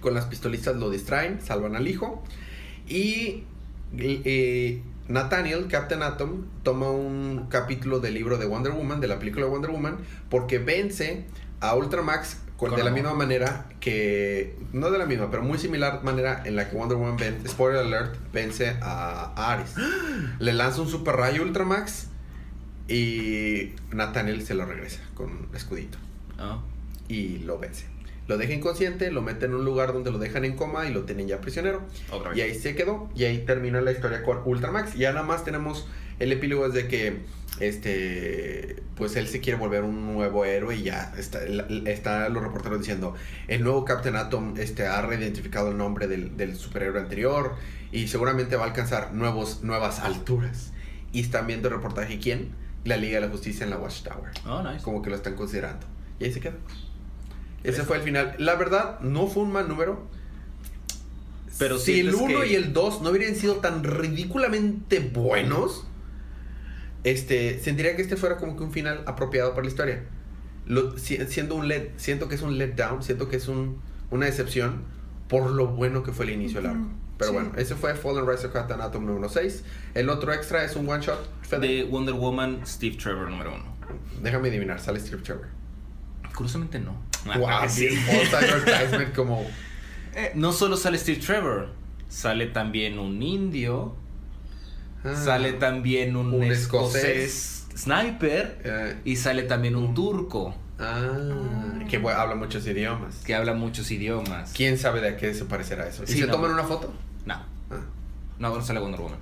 con 0.00 0.14
las 0.14 0.24
pistolitas 0.24 0.74
lo 0.76 0.88
distraen, 0.88 1.42
salvan 1.42 1.76
al 1.76 1.86
hijo. 1.86 2.24
Y 2.88 3.44
eh, 3.98 4.80
Nathaniel, 5.10 5.66
Captain 5.68 6.02
Atom, 6.02 6.44
toma 6.62 6.90
un 6.90 7.46
capítulo 7.48 8.00
del 8.00 8.14
libro 8.14 8.38
de 8.38 8.46
Wonder 8.46 8.72
Woman, 8.72 9.00
de 9.00 9.08
la 9.08 9.18
película 9.18 9.44
de 9.46 9.50
Wonder 9.50 9.70
Woman, 9.70 9.98
porque 10.28 10.58
vence 10.58 11.26
a 11.60 11.74
Ultramax 11.74 12.38
con- 12.56 12.68
Con 12.70 12.78
de 12.78 12.84
la 12.84 12.90
misma 12.90 13.14
manera 13.14 13.66
que, 13.80 14.56
no 14.72 14.90
de 14.90 14.98
la 14.98 15.06
misma, 15.06 15.30
pero 15.30 15.42
muy 15.42 15.56
similar 15.58 16.02
manera 16.04 16.42
en 16.44 16.56
la 16.56 16.68
que 16.68 16.76
Wonder 16.76 16.96
Woman, 16.98 17.16
ven- 17.16 17.48
spoiler 17.48 17.80
alert, 17.80 18.16
vence 18.32 18.76
a, 18.82 19.32
Ares. 19.52 19.74
Le 20.38 20.52
lanza 20.52 20.82
un 20.82 20.88
super 20.88 21.16
rayo 21.16 21.42
Ultramax 21.42 22.06
y 22.88 23.72
Nathaniel 23.92 24.42
se 24.44 24.54
lo 24.54 24.64
regresa 24.66 25.00
con 25.14 25.48
escudito 25.54 25.98
Ah. 26.38 26.58
y 27.08 27.38
lo 27.38 27.58
vence. 27.58 27.86
Lo 28.30 28.38
deja 28.38 28.52
inconsciente, 28.52 29.10
lo 29.10 29.22
mete 29.22 29.46
en 29.46 29.54
un 29.54 29.64
lugar 29.64 29.92
donde 29.92 30.12
lo 30.12 30.18
dejan 30.18 30.44
en 30.44 30.54
coma 30.54 30.86
y 30.86 30.92
lo 30.92 31.02
tienen 31.02 31.26
ya 31.26 31.40
prisionero. 31.40 31.82
Otra 32.12 32.32
Y 32.32 32.40
ahí 32.42 32.54
se 32.54 32.76
quedó. 32.76 33.10
Y 33.16 33.24
ahí 33.24 33.38
termina 33.38 33.80
la 33.80 33.90
historia 33.90 34.22
con 34.22 34.38
Ultramax. 34.44 34.94
Y 34.94 35.00
ya 35.00 35.12
nada 35.12 35.26
más 35.26 35.44
tenemos 35.44 35.88
el 36.20 36.30
epílogo 36.30 36.64
es 36.64 36.72
de 36.72 36.86
que 36.86 37.22
este 37.58 38.84
pues 38.94 39.16
él 39.16 39.26
se 39.26 39.40
quiere 39.40 39.58
volver 39.58 39.82
un 39.82 40.14
nuevo 40.14 40.44
héroe 40.44 40.76
y 40.76 40.84
ya 40.84 41.12
está, 41.18 41.40
está 41.86 42.28
los 42.28 42.42
reporteros 42.44 42.78
diciendo 42.78 43.14
el 43.48 43.64
nuevo 43.64 43.84
Captain 43.84 44.14
Atom 44.14 44.54
este, 44.56 44.86
ha 44.86 45.02
reidentificado 45.02 45.70
el 45.70 45.76
nombre 45.76 46.06
del, 46.06 46.36
del 46.36 46.54
superhéroe 46.54 47.00
anterior 47.00 47.56
y 47.90 48.06
seguramente 48.06 48.54
va 48.54 48.62
a 48.62 48.66
alcanzar 48.68 49.12
nuevos, 49.12 49.64
nuevas 49.64 49.98
alturas. 49.98 50.72
Y 51.12 51.22
están 51.22 51.48
viendo 51.48 51.66
el 51.66 51.74
reportaje 51.74 52.20
quién? 52.20 52.50
La 52.84 52.96
Liga 52.96 53.18
de 53.18 53.26
la 53.26 53.32
Justicia 53.32 53.64
en 53.64 53.70
la 53.70 53.78
Watchtower. 53.78 54.30
Oh, 54.46 54.62
nice. 54.62 54.84
Como 54.84 55.02
que 55.02 55.10
lo 55.10 55.16
están 55.16 55.34
considerando. 55.34 55.84
Y 56.20 56.24
ahí 56.24 56.32
se 56.32 56.38
queda. 56.38 56.54
Ese 57.64 57.82
fue 57.84 57.96
el 57.98 58.02
final. 58.02 58.34
La 58.38 58.54
verdad, 58.56 59.00
no 59.00 59.26
fue 59.26 59.42
un 59.42 59.52
mal 59.52 59.68
número. 59.68 60.06
Pero 61.58 61.78
si 61.78 62.00
el 62.00 62.12
sientes 62.12 62.30
1 62.36 62.40
que- 62.42 62.46
y 62.52 62.54
el 62.54 62.72
2 62.72 63.02
no 63.02 63.10
hubieran 63.10 63.34
sido 63.36 63.56
tan 63.56 63.84
ridículamente 63.84 65.00
buenos, 65.00 65.84
este, 67.04 67.58
sentiría 67.60 67.96
que 67.96 68.02
este 68.02 68.16
fuera 68.16 68.36
como 68.38 68.56
que 68.56 68.62
un 68.62 68.72
final 68.72 69.02
apropiado 69.06 69.50
para 69.50 69.62
la 69.64 69.68
historia. 69.68 70.02
Lo- 70.66 70.96
si- 70.98 71.18
siendo 71.26 71.54
un 71.56 71.68
let, 71.68 71.92
siento 71.96 72.28
que 72.28 72.34
es 72.36 72.42
un 72.42 72.56
letdown, 72.56 73.02
siento 73.02 73.28
que 73.28 73.36
es 73.36 73.48
un, 73.48 73.80
una 74.10 74.26
decepción 74.26 74.84
por 75.28 75.50
lo 75.50 75.68
bueno 75.68 76.02
que 76.02 76.12
fue 76.12 76.24
el 76.26 76.30
inicio 76.32 76.60
del 76.62 76.70
arco. 76.70 76.86
Pero 77.18 77.30
sí. 77.32 77.36
bueno, 77.36 77.52
ese 77.56 77.74
fue 77.74 77.94
Fallen 77.94 78.26
Rise 78.26 78.46
of 78.46 78.52
Cat 78.54 78.70
Atom 78.70 79.04
número 79.04 79.28
6. 79.28 79.62
El 79.92 80.08
otro 80.08 80.32
extra 80.32 80.64
es 80.64 80.74
un 80.76 80.88
one 80.88 81.02
shot. 81.04 81.28
Fede. 81.42 81.66
De 81.66 81.84
Wonder 81.84 82.14
Woman, 82.14 82.60
Steve 82.66 82.96
Trevor 82.96 83.28
número 83.30 83.54
uno. 83.54 83.64
Déjame 84.22 84.48
adivinar, 84.48 84.80
sale 84.80 84.98
Strip 84.98 85.22
Trevor. 85.22 85.48
Curiosamente 86.34 86.78
no. 86.78 86.96
Wow, 87.26 87.68
sí. 87.68 87.88
advertisement 87.88 89.14
como 89.14 89.46
Eh, 90.14 90.32
No 90.34 90.52
solo 90.52 90.76
sale 90.76 90.98
Steve 90.98 91.20
Trevor, 91.20 91.68
sale 92.08 92.46
también 92.46 92.98
un 92.98 93.22
indio, 93.22 93.94
ah, 95.04 95.14
sale 95.14 95.52
también 95.54 96.16
un, 96.16 96.32
un 96.34 96.44
escocés, 96.44 97.66
sniper 97.76 98.60
eh, 98.64 98.96
y 99.04 99.16
sale 99.16 99.42
también 99.44 99.76
un 99.76 99.94
turco 99.94 100.54
ah, 100.78 101.78
que 101.88 102.02
bu- 102.02 102.12
habla 102.14 102.34
muchos 102.34 102.66
idiomas. 102.66 103.16
que 103.24 103.34
habla 103.34 103.52
muchos 103.54 103.90
idiomas. 103.90 104.52
¿Quién 104.54 104.78
sabe 104.78 105.00
de 105.00 105.08
a 105.10 105.16
qué 105.16 105.32
se 105.34 105.44
parecerá 105.44 105.86
eso? 105.86 106.02
¿Y 106.04 106.06
Sí, 106.08 106.18
se 106.20 106.26
no. 106.26 106.32
toman 106.32 106.50
una 106.52 106.64
foto? 106.64 106.92
No, 107.26 107.34
Ah, 107.70 107.80
no, 108.38 108.56
no 108.56 108.62
sale 108.62 108.80
Wonder 108.80 109.00
Woman. 109.00 109.18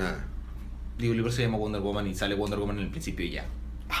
ah. 0.00 0.14
Digo, 0.96 1.12
el 1.12 1.16
libro 1.18 1.32
se 1.32 1.42
llama 1.42 1.58
Wonder 1.58 1.80
Woman 1.82 2.06
y 2.06 2.14
sale 2.14 2.34
Wonder 2.36 2.58
Woman 2.60 2.78
en 2.78 2.84
el 2.84 2.90
principio 2.90 3.26
y 3.26 3.30
ya. 3.32 3.44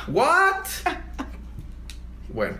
¿What? 0.08 0.64
bueno, 2.32 2.56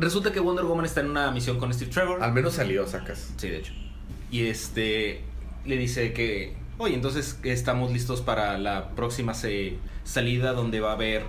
Resulta 0.00 0.32
que 0.32 0.40
Wonder 0.40 0.64
Woman 0.64 0.84
está 0.84 1.00
en 1.00 1.10
una 1.10 1.30
misión 1.30 1.58
con 1.58 1.72
Steve 1.74 1.90
Trevor. 1.90 2.22
al 2.22 2.32
menos 2.32 2.54
salió, 2.54 2.86
sacas. 2.86 3.32
Sí, 3.36 3.48
de 3.48 3.58
hecho. 3.58 3.72
Y 4.30 4.46
este 4.46 5.22
le 5.64 5.76
dice 5.76 6.12
que, 6.12 6.56
oye, 6.78 6.94
entonces 6.94 7.38
estamos 7.42 7.92
listos 7.92 8.20
para 8.22 8.56
la 8.58 8.90
próxima 8.90 9.34
se- 9.34 9.76
salida 10.04 10.52
donde 10.52 10.80
va 10.80 10.90
a 10.90 10.94
haber 10.94 11.24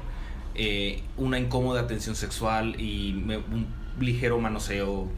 eh, 0.56 1.02
una 1.18 1.40
incómoda 1.40 1.88
tensión 1.88 2.16
sexual 2.16 2.80
y 2.80 3.14
me- 3.14 3.38
un 3.38 3.68
ligero 4.00 4.40
manoseo. 4.40 5.10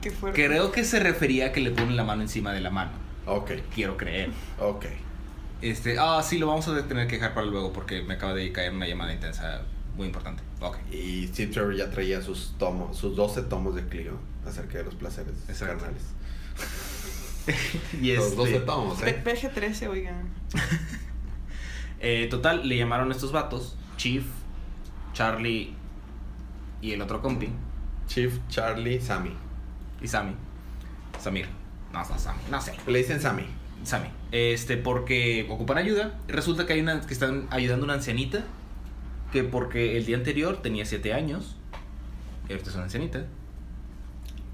qué 0.00 0.10
fuerte. 0.10 0.44
Creo 0.46 0.72
que 0.72 0.84
se 0.84 0.98
refería 1.00 1.46
a 1.46 1.52
que 1.52 1.60
le 1.60 1.70
ponen 1.70 1.96
la 1.96 2.04
mano 2.04 2.22
encima 2.22 2.52
de 2.52 2.60
la 2.60 2.70
mano. 2.70 2.90
Ok, 3.26 3.52
Quiero 3.74 3.96
creer. 3.96 4.30
ok. 4.58 4.86
Este, 5.60 5.96
ah, 5.98 6.20
sí, 6.24 6.38
lo 6.38 6.48
vamos 6.48 6.66
a 6.66 6.88
tener 6.88 7.06
que 7.06 7.16
dejar 7.16 7.34
para 7.34 7.46
luego 7.46 7.72
porque 7.72 8.02
me 8.02 8.14
acaba 8.14 8.34
de 8.34 8.50
caer 8.50 8.72
una 8.72 8.86
llamada 8.88 9.12
intensa 9.14 9.62
muy 9.96 10.06
importante. 10.06 10.42
Y 10.90 11.26
Steve 11.28 11.52
Trevor 11.52 11.74
ya 11.76 11.90
traía 11.90 12.20
sus 12.22 12.54
tomos, 12.58 12.96
sus 12.96 13.14
12 13.16 13.42
tomos 13.42 13.74
de 13.74 13.86
Clio 13.86 14.12
acerca 14.46 14.78
de 14.78 14.84
los 14.84 14.94
placeres 14.94 15.34
Exacto. 15.48 15.78
carnales. 15.78 16.02
Y 18.00 18.14
Los 18.14 18.26
este, 18.26 18.36
12 18.36 18.60
tomos, 18.60 19.00
P- 19.00 19.10
¿eh? 19.10 19.22
PG-13, 19.24 19.88
oigan. 19.88 20.28
Eh, 22.04 22.26
total, 22.28 22.68
le 22.68 22.76
llamaron 22.76 23.12
estos 23.12 23.30
vatos, 23.30 23.76
Chief, 23.96 24.24
Charlie 25.12 25.72
y 26.80 26.90
el 26.90 27.00
otro 27.00 27.22
compi, 27.22 27.48
Chief, 28.08 28.38
Charlie, 28.48 29.00
Sammy. 29.00 29.32
y 30.00 30.08
Sammy. 30.08 30.34
Samir. 31.20 31.46
No, 31.92 32.00
no, 32.00 32.18
Sammy. 32.18 32.40
No 32.50 32.60
sé. 32.60 32.74
Le 32.88 32.98
dicen 32.98 33.20
Sammy. 33.20 33.44
Sammy. 33.84 34.08
Este, 34.32 34.76
porque 34.76 35.46
ocupan 35.48 35.78
ayuda. 35.78 36.18
Resulta 36.26 36.66
que 36.66 36.72
hay 36.72 36.80
una 36.80 37.00
que 37.02 37.12
están 37.14 37.46
ayudando 37.50 37.84
a 37.84 37.86
una 37.86 37.94
ancianita. 37.94 38.42
Que 39.32 39.44
porque 39.44 39.96
el 39.96 40.04
día 40.04 40.16
anterior 40.16 40.60
tenía 40.62 40.84
7 40.84 41.14
años. 41.14 41.56
Y 42.48 42.52
ahorita 42.52 42.70
es 42.70 42.74
una 42.74 42.84
ancianita. 42.84 43.26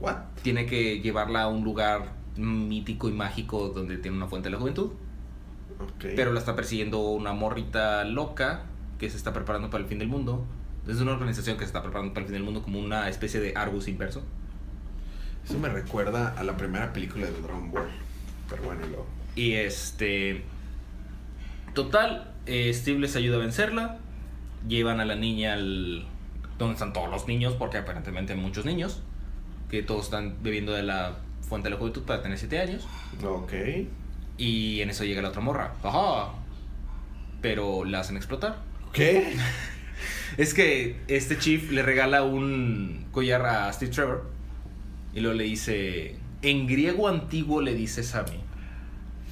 What? 0.00 0.16
Tiene 0.42 0.66
que 0.66 1.00
llevarla 1.00 1.42
a 1.42 1.48
un 1.48 1.64
lugar 1.64 2.12
mítico 2.36 3.08
y 3.08 3.12
mágico 3.12 3.70
donde 3.70 3.98
tiene 3.98 4.16
una 4.16 4.28
fuente 4.28 4.48
de 4.48 4.52
la 4.52 4.60
juventud. 4.60 4.92
Ok. 5.80 6.06
Pero 6.14 6.32
la 6.32 6.38
está 6.38 6.54
persiguiendo 6.54 7.00
una 7.00 7.32
morrita 7.32 8.04
loca 8.04 8.62
que 8.98 9.10
se 9.10 9.16
está 9.16 9.32
preparando 9.32 9.70
para 9.70 9.82
el 9.82 9.88
fin 9.88 9.98
del 9.98 10.08
mundo. 10.08 10.44
Es 10.86 11.00
una 11.00 11.12
organización 11.12 11.56
que 11.56 11.64
se 11.64 11.66
está 11.66 11.82
preparando 11.82 12.14
para 12.14 12.22
el 12.24 12.26
fin 12.26 12.34
del 12.34 12.44
mundo 12.44 12.62
como 12.62 12.78
una 12.78 13.08
especie 13.08 13.40
de 13.40 13.54
Argus 13.56 13.88
inverso. 13.88 14.22
Eso 15.44 15.58
me 15.58 15.68
recuerda 15.68 16.34
a 16.36 16.44
la 16.44 16.56
primera 16.56 16.92
película 16.92 17.26
de 17.26 17.32
Dragon 17.32 17.70
Ball. 17.70 17.88
Pero 18.48 18.62
bueno, 18.62 18.86
y 18.86 18.88
luego. 18.88 19.06
Y 19.34 19.52
este. 19.54 20.44
Total, 21.74 22.34
eh, 22.46 22.72
Steve 22.72 22.98
les 22.98 23.16
ayuda 23.16 23.36
a 23.36 23.40
vencerla. 23.40 23.98
Llevan 24.66 25.00
a 25.00 25.04
la 25.04 25.14
niña 25.14 25.54
al. 25.54 26.06
donde 26.58 26.74
están 26.74 26.92
todos 26.92 27.08
los 27.10 27.28
niños, 27.28 27.54
porque 27.58 27.78
aparentemente 27.78 28.32
hay 28.32 28.40
muchos 28.40 28.64
niños. 28.64 29.02
Que 29.70 29.82
todos 29.82 30.04
están 30.06 30.36
bebiendo 30.42 30.72
de 30.72 30.82
la 30.82 31.18
fuente 31.42 31.66
de 31.68 31.74
la 31.74 31.76
juventud 31.78 32.02
para 32.02 32.22
tener 32.22 32.38
7 32.38 32.58
años. 32.60 32.86
Ok. 33.24 33.52
Y 34.38 34.80
en 34.80 34.90
eso 34.90 35.04
llega 35.04 35.20
la 35.22 35.28
otra 35.28 35.40
morra. 35.40 35.74
¡Ajá! 35.82 36.32
Pero 37.40 37.84
la 37.84 38.00
hacen 38.00 38.16
explotar. 38.16 38.56
¿Qué? 38.92 39.34
Es 40.36 40.54
que 40.54 41.00
este 41.08 41.36
chief 41.38 41.72
le 41.72 41.82
regala 41.82 42.22
un 42.22 43.06
collar 43.10 43.44
a 43.46 43.72
Steve 43.72 43.90
Trevor. 43.90 44.30
Y 45.12 45.20
luego 45.20 45.36
le 45.36 45.44
dice. 45.44 46.14
En 46.42 46.66
griego 46.68 47.08
antiguo 47.08 47.60
le 47.62 47.74
dice 47.74 48.04
Sammy. 48.04 48.38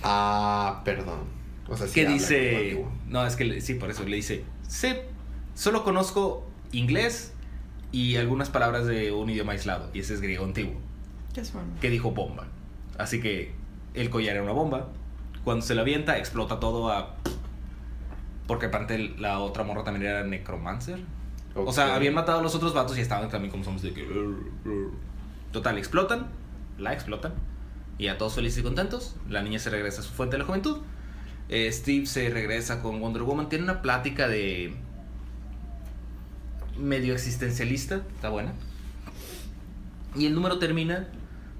Ah, 0.02 0.82
perdón. 0.84 1.20
O 1.68 1.76
sea, 1.76 1.86
sí 1.86 1.94
que 1.94 2.06
dice. 2.06 2.84
No, 3.08 3.24
es 3.26 3.36
que 3.36 3.44
le- 3.44 3.60
sí, 3.60 3.74
por 3.74 3.90
eso 3.90 4.02
le 4.04 4.16
dice. 4.16 4.44
Sí, 4.66 4.88
solo 5.56 5.82
conozco 5.82 6.46
inglés 6.70 7.32
y 7.90 8.16
algunas 8.16 8.50
palabras 8.50 8.86
de 8.86 9.10
un 9.10 9.28
idioma 9.30 9.52
aislado. 9.52 9.90
Y 9.92 10.00
ese 10.00 10.14
es 10.14 10.20
griego 10.20 10.44
antiguo. 10.44 10.74
Qué 11.34 11.44
suena. 11.44 11.68
Que 11.80 11.90
dijo 11.90 12.12
bomba. 12.12 12.46
Así 12.98 13.20
que 13.20 13.52
el 13.94 14.10
collar 14.10 14.36
era 14.36 14.44
una 14.44 14.52
bomba. 14.52 14.88
Cuando 15.42 15.64
se 15.64 15.74
la 15.74 15.82
avienta, 15.82 16.18
explota 16.18 16.60
todo 16.60 16.90
a. 16.90 17.16
Porque 18.46 18.66
aparte 18.66 19.14
la 19.18 19.40
otra 19.40 19.64
morra 19.64 19.82
también 19.82 20.06
era 20.06 20.24
necromancer. 20.24 21.00
O 21.54 21.72
sea, 21.72 21.94
habían 21.94 22.14
matado 22.14 22.40
a 22.40 22.42
los 22.42 22.54
otros 22.54 22.74
vatos 22.74 22.98
y 22.98 23.00
estaban 23.00 23.30
también 23.30 23.50
como 23.50 23.64
somos 23.64 23.82
de 23.82 23.92
que. 23.92 24.06
Total, 25.52 25.78
explotan. 25.78 26.28
La 26.78 26.92
explotan. 26.92 27.32
Y 27.98 28.08
a 28.08 28.18
todos 28.18 28.34
felices 28.34 28.58
y 28.58 28.62
contentos. 28.62 29.16
La 29.28 29.42
niña 29.42 29.58
se 29.58 29.70
regresa 29.70 30.02
a 30.02 30.04
su 30.04 30.12
fuente 30.12 30.34
de 30.34 30.40
la 30.40 30.44
juventud. 30.44 30.78
Eh, 31.48 31.72
Steve 31.72 32.06
se 32.06 32.28
regresa 32.28 32.82
con 32.82 33.00
Wonder 33.00 33.22
Woman. 33.22 33.48
Tiene 33.48 33.64
una 33.64 33.80
plática 33.80 34.28
de. 34.28 34.76
Medio 36.78 37.14
existencialista. 37.14 38.02
Está 38.14 38.28
buena. 38.30 38.52
Y 40.14 40.26
el 40.26 40.34
número 40.34 40.58
termina 40.58 41.08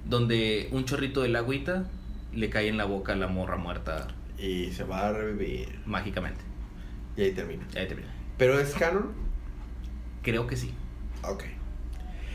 donde 0.05 0.69
un 0.71 0.85
chorrito 0.85 1.21
del 1.21 1.35
agüita 1.35 1.85
le 2.33 2.49
cae 2.49 2.67
en 2.69 2.77
la 2.77 2.85
boca 2.85 3.13
a 3.13 3.15
la 3.15 3.27
morra 3.27 3.57
muerta 3.57 4.07
Y 4.37 4.71
se 4.71 4.83
va 4.83 5.07
a 5.07 5.13
revivir. 5.13 5.79
mágicamente. 5.85 6.41
Y 7.15 7.21
ahí 7.23 7.31
termina. 7.31 7.65
Y 7.73 7.77
ahí 7.77 7.87
termina. 7.87 8.09
¿Pero 8.37 8.59
es 8.59 8.73
canon? 8.73 9.11
Creo 10.23 10.47
que 10.47 10.55
sí. 10.55 10.73
Ok. 11.23 11.43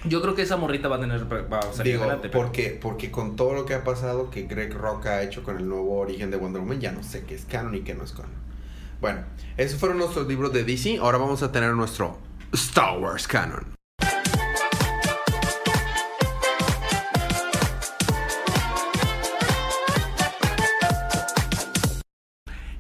Yo 0.05 0.21
creo 0.21 0.35
que 0.35 0.43
esa 0.43 0.57
morrita 0.57 0.89
va 0.89 0.97
a 0.97 1.01
tener 1.01 1.25
va 1.53 1.59
a 1.61 1.73
salir 1.73 1.93
Digo, 1.93 2.05
adelante. 2.05 2.29
pero- 2.29 2.43
porque, 2.45 2.79
porque 2.81 3.11
con 3.13 3.37
todo 3.37 3.55
lo 3.55 3.65
que 3.67 3.75
ha 3.75 3.85
pasado 3.85 4.31
que 4.31 4.43
Greg 4.43 4.75
Rock 4.75 5.07
ha 5.07 5.23
hecho 5.23 5.45
con 5.45 5.57
el 5.59 5.69
nuevo 5.69 5.99
origen 5.99 6.31
de 6.33 6.37
Wonder 6.39 6.61
Woman, 6.63 6.81
ya 6.81 6.91
no 6.91 7.03
sé 7.05 7.25
qué 7.25 7.37
es 7.37 7.45
canon 7.45 7.75
y 7.77 7.83
qué 7.83 7.95
no 7.95 8.03
es 8.03 8.13
canon. 8.13 8.33
Bueno, 9.01 9.21
esos 9.57 9.79
fueron 9.79 9.99
nuestros 9.99 10.27
libros 10.27 10.53
de 10.53 10.65
DC. 10.65 10.99
Ahora 10.99 11.19
vamos 11.19 11.43
a 11.45 11.53
tener 11.53 11.73
nuestro 11.75 12.19
Star 12.53 12.99
Wars 12.99 13.27
canon. 13.27 13.75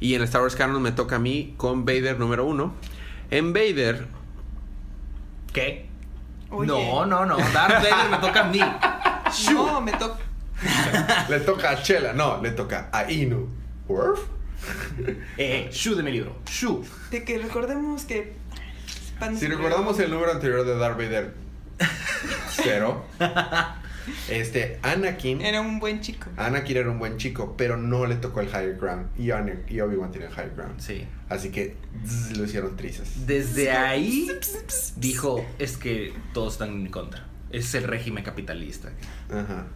Y 0.01 0.15
en 0.15 0.23
Star 0.23 0.43
Wars 0.43 0.57
canon 0.57 0.83
me 0.83 0.93
toca 0.93 1.17
a 1.17 1.19
mí 1.19 1.55
con 1.57 1.85
Vader 1.85 2.19
número 2.19 2.45
uno. 2.45 2.75
En 3.31 3.53
Vader, 3.53 4.09
¿Qué? 5.53 5.87
Oye. 6.51 6.67
No, 6.67 7.07
no, 7.07 7.25
no. 7.27 7.37
Darth 7.37 7.83
Vader 7.83 8.11
me 8.11 8.19
toca 8.19 8.41
a 8.41 8.45
mí. 8.45 8.61
No, 9.53 9.81
me 9.81 9.93
toca. 9.93 10.19
le 11.29 11.41
toca 11.41 11.71
a 11.71 11.83
Chela, 11.83 12.13
no, 12.13 12.41
le 12.43 12.51
toca 12.53 12.89
a 12.93 13.11
Inu. 13.11 13.49
¿Worf? 13.89 14.21
Eh, 15.37 15.69
Shu 15.73 15.95
de 15.95 16.03
mi 16.03 16.13
libro. 16.13 16.37
Shu. 16.47 16.85
De 17.11 17.25
que 17.25 17.39
recordemos 17.39 18.05
que. 18.05 18.42
Pan- 19.23 19.37
Si 19.39 19.47
recordamos 19.47 19.99
el 20.01 20.11
número 20.11 20.33
anterior 20.33 20.65
de 20.67 20.77
Darth 20.77 20.97
Vader, 20.97 21.33
cero. 22.51 23.05
Este, 24.29 24.81
Anakin. 24.83 25.41
Era 25.43 25.61
un 25.61 25.79
buen 25.79 26.01
chico. 26.01 26.29
Anakin 26.37 26.77
era 26.77 26.91
un 26.91 26.99
buen 26.99 27.19
chico, 27.19 27.55
pero 27.57 27.77
no 27.77 28.05
le 28.07 28.17
tocó 28.17 28.41
el 28.41 28.49
higher 28.49 28.77
ground. 28.77 29.07
Y, 29.17 29.31
Obi-Wan 29.81 30.11
tiene 30.11 30.27
el 30.27 30.33
higher 30.33 30.53
ground. 30.57 30.81
Sí. 30.81 31.07
Así 31.29 31.51
que 31.51 31.77
zzz, 32.05 32.37
lo 32.37 32.45
hicieron 32.45 32.77
trizas. 32.77 33.27
Desde 33.29 33.71
ahí 33.71 34.29
dijo, 34.97 35.47
es 35.61 35.77
que 35.77 36.13
todos 36.35 36.55
están 36.55 36.71
en 36.71 36.83
mi 36.83 36.91
contra. 36.91 37.25
Es 37.51 37.75
el 37.77 37.85
régimen 37.85 38.25
capitalista. 38.25 38.91
Ajá. 39.31 39.67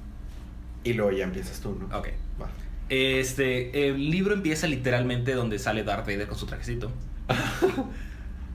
Y 0.83 0.95
luego 0.95 1.13
ya 1.13 1.23
empiezas 1.25 1.61
tú, 1.61 1.77
¿no? 1.79 1.97
Ok. 1.97 2.09
Va. 2.43 2.49
Este, 2.89 3.89
el 3.89 4.11
libro 4.11 4.35
empieza 4.35 4.67
literalmente 4.67 5.35
donde 5.35 5.61
sale 5.61 5.85
Darth 5.85 6.05
Vader 6.07 6.27
con 6.27 6.37
su 6.37 6.47
trajecito. 6.47 6.91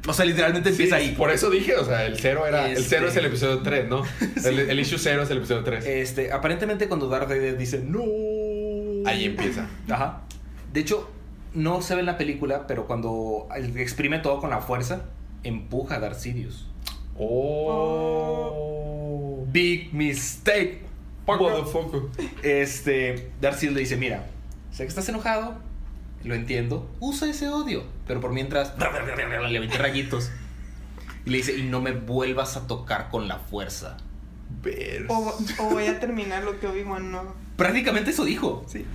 O 0.08 0.14
sea, 0.14 0.26
literalmente 0.26 0.70
Sí, 0.70 0.76
empieza 0.84 0.96
ahí. 0.96 1.14
Por 1.16 1.30
eso 1.32 1.50
dije, 1.50 1.76
o 1.76 1.86
sea, 1.86 2.06
el 2.06 2.18
cero 2.20 2.48
era. 2.48 2.66
El 2.68 2.74
Este- 2.78 2.90
cero 2.90 3.08
es 3.08 3.16
el 3.16 3.26
episodio 3.26 3.60
3, 3.60 3.88
¿no? 3.88 4.04
El, 4.46 4.60
el 4.60 4.80
issue 4.80 4.98
cero 4.98 5.22
es 5.24 5.30
el 5.30 5.38
episodio 5.38 5.64
3. 5.64 5.86
Este, 5.86 6.32
aparentemente 6.32 6.88
cuando 6.88 7.08
Darth 7.08 7.30
Vader 7.30 7.56
dice 7.58 7.80
no. 7.86 8.02
Ahí 9.06 9.26
empieza. 9.26 9.68
Ajá. 9.90 10.22
De 10.74 10.80
hecho, 10.80 11.10
no 11.54 11.82
se 11.82 11.94
ve 11.96 12.00
en 12.00 12.06
la 12.08 12.18
película, 12.18 12.66
pero 12.68 12.88
cuando 12.88 13.48
exprime 13.76 14.20
todo 14.20 14.40
con 14.40 14.50
la 14.50 14.62
fuerza, 14.62 15.04
empuja 15.44 15.96
a 15.96 16.00
Darth 16.00 16.18
Sidious. 16.20 16.68
Oh. 17.94 19.46
Big 19.52 19.94
mistake. 19.94 20.82
Motherfucker. 21.28 22.02
Este, 22.44 23.30
Darth 23.40 23.58
Sidious 23.58 23.76
le 23.76 23.82
dice, 23.82 23.98
mira, 23.98 24.26
sé 24.72 24.84
que 24.84 24.90
estás 24.90 25.08
enojado, 25.10 25.56
lo 26.24 26.36
entiendo, 26.36 26.90
usa 27.00 27.30
ese 27.30 27.50
odio, 27.50 27.84
pero 28.08 28.22
por 28.22 28.32
mientras 28.32 28.74
le 29.50 29.60
metí 29.60 29.78
rayitos. 29.78 30.32
Y 31.26 31.30
le 31.30 31.38
dice, 31.38 31.58
y 31.58 31.64
no 31.64 31.82
me 31.82 31.92
vuelvas 31.92 32.58
a 32.58 32.68
tocar 32.68 33.10
con 33.10 33.28
la 33.28 33.38
fuerza. 33.38 33.98
O, 35.08 35.38
o 35.60 35.70
voy 35.70 35.86
a 35.86 36.00
terminar 36.00 36.44
lo 36.44 36.60
que 36.60 36.68
Obi-Wan 36.68 37.12
no. 37.12 37.36
Prácticamente 37.56 38.12
eso 38.12 38.26
dijo. 38.26 38.66
Sí. 38.68 38.86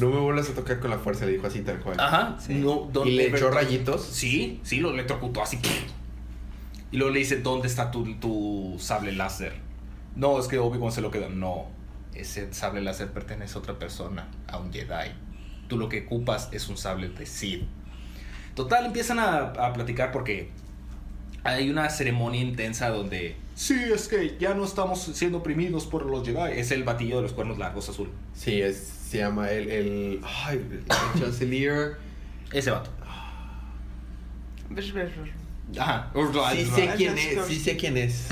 No 0.00 0.10
me 0.10 0.18
vuelvas 0.18 0.50
a 0.50 0.54
tocar 0.54 0.78
con 0.78 0.90
la 0.90 0.98
fuerza, 0.98 1.26
le 1.26 1.32
dijo 1.32 1.46
así 1.46 1.62
tal 1.62 1.80
cual. 1.80 1.98
Ajá. 1.98 2.36
Sí. 2.38 2.54
No, 2.54 2.90
¿Y 3.04 3.12
le 3.12 3.28
echó 3.28 3.50
rayitos? 3.50 4.04
Sí, 4.04 4.60
sí, 4.62 4.80
lo 4.80 4.90
electrocutó 4.90 5.42
así. 5.42 5.58
Y 6.90 6.96
luego 6.96 7.12
le 7.12 7.20
dice, 7.20 7.36
¿dónde 7.40 7.66
está 7.68 7.90
tu, 7.90 8.14
tu 8.16 8.76
sable 8.78 9.12
láser? 9.12 9.54
No, 10.14 10.38
es 10.38 10.48
que 10.48 10.58
Obi-Wan 10.58 10.92
se 10.92 11.00
lo 11.00 11.10
queda. 11.10 11.28
No, 11.28 11.66
ese 12.14 12.52
sable 12.52 12.82
láser 12.82 13.10
pertenece 13.10 13.54
a 13.54 13.58
otra 13.58 13.78
persona, 13.78 14.28
a 14.48 14.58
un 14.58 14.72
Jedi. 14.72 15.12
Tú 15.68 15.78
lo 15.78 15.88
que 15.88 16.02
ocupas 16.02 16.48
es 16.52 16.68
un 16.68 16.76
sable 16.76 17.08
de 17.08 17.26
Sith. 17.26 17.64
Total, 18.54 18.86
empiezan 18.86 19.18
a, 19.18 19.38
a 19.38 19.72
platicar 19.72 20.12
porque 20.12 20.50
hay 21.44 21.70
una 21.70 21.88
ceremonia 21.90 22.40
intensa 22.40 22.88
donde... 22.88 23.36
Sí, 23.54 23.74
es 23.74 24.08
que 24.08 24.36
ya 24.38 24.54
no 24.54 24.64
estamos 24.64 25.00
siendo 25.00 25.38
oprimidos 25.38 25.86
por 25.86 26.04
los 26.06 26.26
Jedi. 26.26 26.58
Es 26.58 26.70
el 26.72 26.84
batillo 26.84 27.16
de 27.16 27.22
los 27.22 27.32
cuernos 27.32 27.58
largos 27.58 27.88
azul. 27.88 28.10
Sí, 28.34 28.60
es, 28.60 28.76
se 28.76 29.18
llama 29.18 29.50
el. 29.50 29.70
el 29.70 30.20
ay, 30.22 30.62
el 30.70 31.20
Chancellor. 31.20 31.98
Ese 32.52 32.70
vato. 32.70 32.90
Ajá. 35.78 36.10
Sí 36.52 36.64
sé 36.66 36.90
quién 36.96 37.16
es, 37.16 37.46
sí 37.46 37.56
sé 37.56 37.76
quién 37.76 37.96
es. 37.96 38.28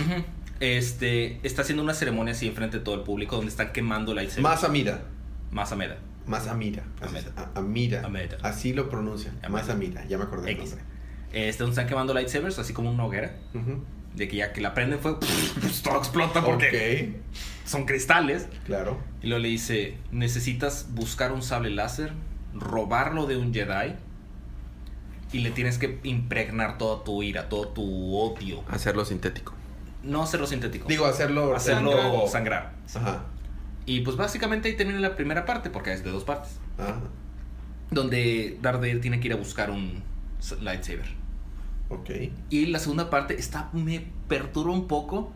Este, 0.61 1.41
está 1.43 1.63
haciendo 1.63 1.83
una 1.83 1.95
ceremonia 1.95 2.33
así 2.33 2.47
enfrente 2.47 2.79
de 2.79 2.85
todo 2.85 2.95
el 2.95 3.01
público 3.01 3.37
donde 3.37 3.51
están 3.51 3.73
quemando 3.73 4.15
lightsabers. 4.15 4.43
Más 4.43 4.65
Amira. 4.65 5.05
Más 5.51 5.73
Ameda. 5.73 5.97
Más 6.27 6.47
Amira. 6.49 6.83
Así 7.01 7.17
Amira. 7.17 7.31
es, 7.31 7.39
a- 7.39 7.51
Amira. 7.59 8.03
Amira. 8.05 8.39
Así 8.43 8.73
lo 8.73 8.89
pronuncian. 8.89 9.35
Amira. 9.37 9.49
Más 9.51 9.69
Amira. 9.71 10.05
Ya 10.07 10.17
me 10.19 10.25
acordé 10.25 10.47
del 10.47 10.57
X. 10.57 10.71
nombre. 10.71 10.85
Este, 11.33 11.63
donde 11.63 11.73
están 11.73 11.87
quemando 11.89 12.15
lightsabers, 12.15 12.59
así 12.59 12.73
como 12.73 12.91
una 12.91 13.05
hoguera. 13.05 13.37
Ujú. 13.55 13.83
De 14.15 14.29
que 14.29 14.37
ya 14.37 14.53
que 14.53 14.61
la 14.61 14.73
prenden 14.75 15.01
fue. 15.01 15.19
pues, 15.61 15.83
todo 15.83 15.99
explota 15.99 16.45
porque 16.45 17.21
son 17.65 17.85
cristales. 17.85 18.47
claro. 18.65 18.99
Y 19.23 19.27
luego 19.27 19.43
le 19.43 19.49
dice: 19.49 19.97
Necesitas 20.13 20.87
buscar 20.95 21.33
un 21.33 21.43
sable 21.43 21.71
láser, 21.71 22.13
robarlo 22.55 23.27
de 23.27 23.37
un 23.37 23.53
Jedi. 23.53 23.95
Y 25.33 25.39
le 25.41 25.51
tienes 25.51 25.79
que 25.79 25.99
impregnar 26.05 26.79
toda 26.79 27.03
tu 27.03 27.23
ira, 27.25 27.49
todo 27.49 27.67
tu 27.69 28.17
odio. 28.17 28.63
Hacerlo 28.71 29.05
sintético. 29.05 29.53
No 30.05 30.23
hacerlo 30.23 30.47
sintético. 30.47 30.87
Digo, 30.87 31.07
hacerlo. 31.07 31.57
hacerlo 31.57 31.91
Sangrar. 32.29 32.73
sangrar. 32.87 33.09
Ajá. 33.11 33.25
Y 33.87 34.01
pues 34.01 34.17
básicamente 34.17 34.69
ahí 34.69 34.77
termina 34.77 34.99
la 34.99 35.15
primera 35.17 35.45
parte, 35.45 35.71
porque 35.71 35.93
es 35.93 36.03
de 36.05 36.11
dos 36.11 36.25
partes. 36.25 36.59
Ah, 36.79 37.01
donde 37.91 38.59
Darth 38.63 38.81
Vader 38.81 39.01
tiene 39.01 39.21
que 39.21 39.29
ir 39.29 39.35
a 39.35 39.37
buscar 39.37 39.71
un 39.71 40.03
lightsaber. 40.61 41.07
ok. 41.89 42.11
Y 42.51 42.67
la 42.67 42.79
segunda 42.79 43.11
parte 43.11 43.39
está 43.39 43.71
me 43.73 44.07
perturba 44.29 44.73
un 44.73 44.89
poco 44.89 45.33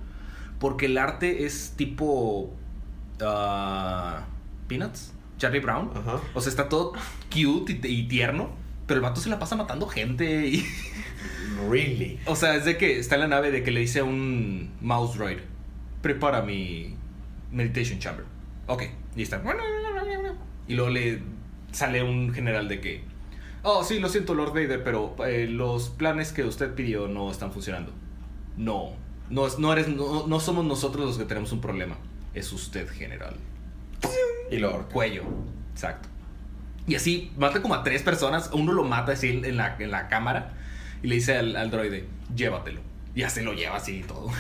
porque 0.59 0.87
el 0.87 0.99
arte 0.99 1.45
es 1.45 1.75
tipo 1.77 2.53
ah, 3.21 4.27
Peanuts, 4.67 5.13
Charlie 5.37 5.61
Brown. 5.61 5.91
Ajá. 5.95 6.21
O 6.35 6.41
sea, 6.41 6.51
está 6.51 6.69
todo 6.69 6.93
cute 7.31 7.79
y, 7.83 7.87
y 7.87 8.09
tierno, 8.09 8.51
pero 8.87 8.99
el 8.99 9.03
vato 9.03 9.21
se 9.21 9.29
la 9.29 9.39
pasa 9.39 9.55
matando 9.57 9.87
gente 9.87 10.49
y 10.49 10.65
Really. 11.71 12.19
o 12.27 12.35
sea, 12.37 12.55
es 12.57 12.65
de 12.65 12.77
que 12.77 12.99
está 12.99 13.17
en 13.17 13.23
la 13.23 13.29
nave 13.29 13.51
de 13.51 13.63
que 13.63 13.71
le 13.71 13.81
dice 13.81 14.01
a 14.01 14.05
un 14.05 14.71
mouse 14.81 15.17
droid, 15.17 15.39
"Prepara 16.03 16.43
mi 16.43 16.95
meditation 17.53 17.99
chamber." 17.99 18.25
Ok, 18.69 18.85
y 19.17 19.23
está. 19.23 19.43
Y 20.69 20.75
luego 20.75 20.91
le 20.91 21.23
sale 21.73 22.03
un 22.03 22.33
general 22.33 22.69
de 22.69 22.81
que, 22.81 23.03
oh, 23.63 23.83
sí, 23.83 23.99
lo 23.99 24.09
siento, 24.09 24.35
Lord 24.35 24.51
Vader, 24.51 24.85
pero 24.85 25.17
eh, 25.27 25.47
los 25.49 25.89
planes 25.89 26.33
que 26.33 26.45
usted 26.45 26.75
pidió 26.75 27.09
no 27.09 27.31
están 27.31 27.51
funcionando. 27.51 27.93
No, 28.57 28.93
no, 29.31 29.49
no, 29.59 29.73
eres, 29.73 29.89
no, 29.89 30.27
no 30.27 30.41
somos 30.41 30.65
nosotros 30.65 31.07
los 31.07 31.19
que 31.19 31.25
tenemos 31.25 31.51
un 31.53 31.61
problema. 31.61 31.97
Es 32.35 32.53
usted, 32.53 32.89
general. 32.89 33.37
Y 34.51 34.59
lo 34.59 34.71
ahorca. 34.71 34.93
Cuello, 34.93 35.23
exacto. 35.73 36.09
Y 36.87 36.95
así 36.95 37.33
mata 37.37 37.63
como 37.63 37.75
a 37.75 37.83
tres 37.83 38.03
personas. 38.03 38.51
Uno 38.53 38.73
lo 38.73 38.85
mata 38.85 39.13
así 39.13 39.29
en 39.29 39.57
la, 39.57 39.77
en 39.79 39.91
la 39.91 40.09
cámara 40.09 40.55
y 41.03 41.09
le 41.09 41.17
dice 41.17 41.37
al, 41.37 41.57
al 41.57 41.71
droide, 41.71 42.07
llévatelo. 42.35 42.81
Y 43.15 43.21
ya 43.21 43.31
se 43.31 43.43
lo 43.43 43.55
lleva 43.55 43.77
así 43.77 44.01
y 44.01 44.03
todo. 44.03 44.31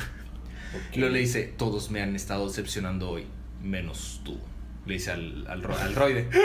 Y 0.92 0.98
luego 0.98 1.14
le 1.14 1.20
dice, 1.20 1.44
todos 1.56 1.90
me 1.90 2.02
han 2.02 2.14
estado 2.14 2.46
decepcionando 2.46 3.08
hoy, 3.10 3.26
menos 3.62 4.20
tú. 4.24 4.38
Le 4.86 4.94
dice 4.94 5.10
al, 5.10 5.46
al, 5.48 5.64
al 5.70 5.94
droide. 5.94 6.28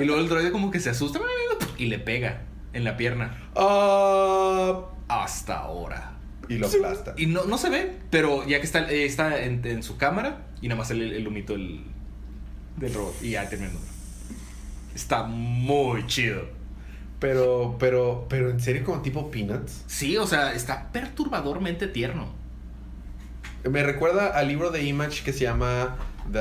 Y 0.00 0.04
luego 0.04 0.20
el 0.22 0.28
droide 0.28 0.50
como 0.52 0.70
que 0.70 0.80
se 0.80 0.88
asusta 0.90 1.20
y 1.76 1.86
le 1.86 1.98
pega 1.98 2.42
en 2.72 2.84
la 2.84 2.96
pierna. 2.96 3.36
Ah, 3.54 4.86
Hasta 5.08 5.58
ahora. 5.58 6.12
y 6.48 6.54
lo 6.56 6.66
aplasta. 6.66 7.14
Y 7.18 7.26
no, 7.26 7.44
no 7.44 7.58
se 7.58 7.68
ve, 7.68 7.98
pero 8.10 8.46
ya 8.46 8.58
que 8.58 8.64
está, 8.66 8.90
eh, 8.90 9.04
está 9.04 9.42
en, 9.44 9.64
en 9.66 9.82
su 9.82 9.98
cámara 9.98 10.46
y 10.62 10.68
nada 10.68 10.78
más 10.78 10.90
el, 10.90 11.12
el 11.12 11.26
humito 11.28 11.52
del, 11.52 11.82
del 12.78 12.94
robot. 12.94 13.14
Y 13.22 13.30
ya 13.32 13.48
terminó. 13.48 13.78
Está 14.94 15.24
muy 15.24 16.06
chido. 16.06 16.42
Pero, 17.18 17.76
pero, 17.78 18.26
pero 18.28 18.50
en 18.50 18.58
serio, 18.60 18.82
como 18.84 19.02
tipo 19.02 19.30
Peanuts. 19.30 19.84
Sí, 19.86 20.16
o 20.16 20.26
sea, 20.26 20.54
está 20.54 20.90
perturbadormente 20.90 21.86
tierno. 21.86 22.32
Me 23.70 23.82
recuerda 23.84 24.28
al 24.28 24.48
libro 24.48 24.70
de 24.70 24.82
Image 24.84 25.22
que 25.22 25.32
se 25.32 25.40
llama 25.44 25.96
The... 26.30 26.38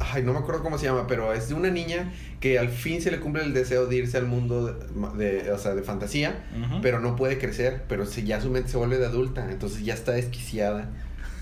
Ay, 0.00 0.22
no 0.22 0.32
me 0.32 0.38
acuerdo 0.40 0.62
cómo 0.62 0.78
se 0.78 0.86
llama, 0.86 1.06
pero 1.06 1.32
es 1.32 1.48
de 1.48 1.54
una 1.54 1.70
niña 1.70 2.12
que 2.40 2.58
al 2.58 2.68
fin 2.68 3.00
se 3.00 3.10
le 3.10 3.18
cumple 3.20 3.42
el 3.44 3.54
deseo 3.54 3.86
de 3.86 3.96
irse 3.96 4.16
al 4.18 4.26
mundo 4.26 4.66
de, 4.66 5.42
de- 5.42 5.52
o 5.52 5.58
sea, 5.58 5.74
de 5.74 5.82
fantasía, 5.82 6.44
pero 6.82 7.00
no 7.00 7.16
puede 7.16 7.38
crecer, 7.38 7.84
pero 7.88 8.04
se, 8.06 8.24
ya 8.24 8.40
su 8.40 8.50
mente 8.50 8.68
se 8.70 8.76
vuelve 8.76 8.98
de 8.98 9.06
adulta, 9.06 9.50
entonces 9.50 9.84
ya 9.84 9.94
está 9.94 10.12
desquiciada. 10.12 10.90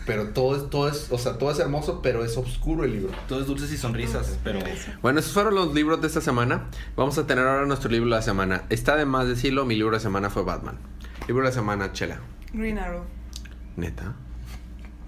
Pero 0.06 0.28
todo 0.34 0.54
es, 0.54 0.68
todo 0.68 0.86
es, 0.88 1.06
o 1.10 1.16
sea, 1.16 1.38
todo 1.38 1.50
es 1.50 1.58
hermoso, 1.58 2.02
pero 2.02 2.26
es 2.26 2.36
oscuro 2.36 2.84
el 2.84 2.92
libro. 2.92 3.12
Todo 3.26 3.40
es 3.40 3.46
dulces 3.46 3.72
y 3.72 3.78
sonrisas, 3.78 4.38
pero... 4.44 4.58
Bueno, 5.00 5.18
esos 5.18 5.32
fueron 5.32 5.54
los 5.54 5.72
libros 5.72 5.98
de 6.02 6.08
esta 6.08 6.20
semana. 6.20 6.64
Vamos 6.94 7.16
a 7.16 7.26
tener 7.26 7.46
ahora 7.46 7.64
nuestro 7.64 7.90
libro 7.90 8.04
de 8.10 8.16
la 8.16 8.20
semana. 8.20 8.64
Está 8.68 8.96
de 8.96 9.06
más 9.06 9.26
decirlo, 9.26 9.64
mi 9.64 9.74
libro 9.76 9.92
de 9.92 9.96
la 9.96 10.02
semana 10.02 10.28
fue 10.28 10.42
Batman. 10.42 10.76
Libro 11.26 11.42
de 11.42 11.48
la 11.48 11.54
semana, 11.54 11.92
Chela. 11.94 12.18
Green 12.52 12.78
Arrow. 12.78 13.04
Neta. 13.76 14.14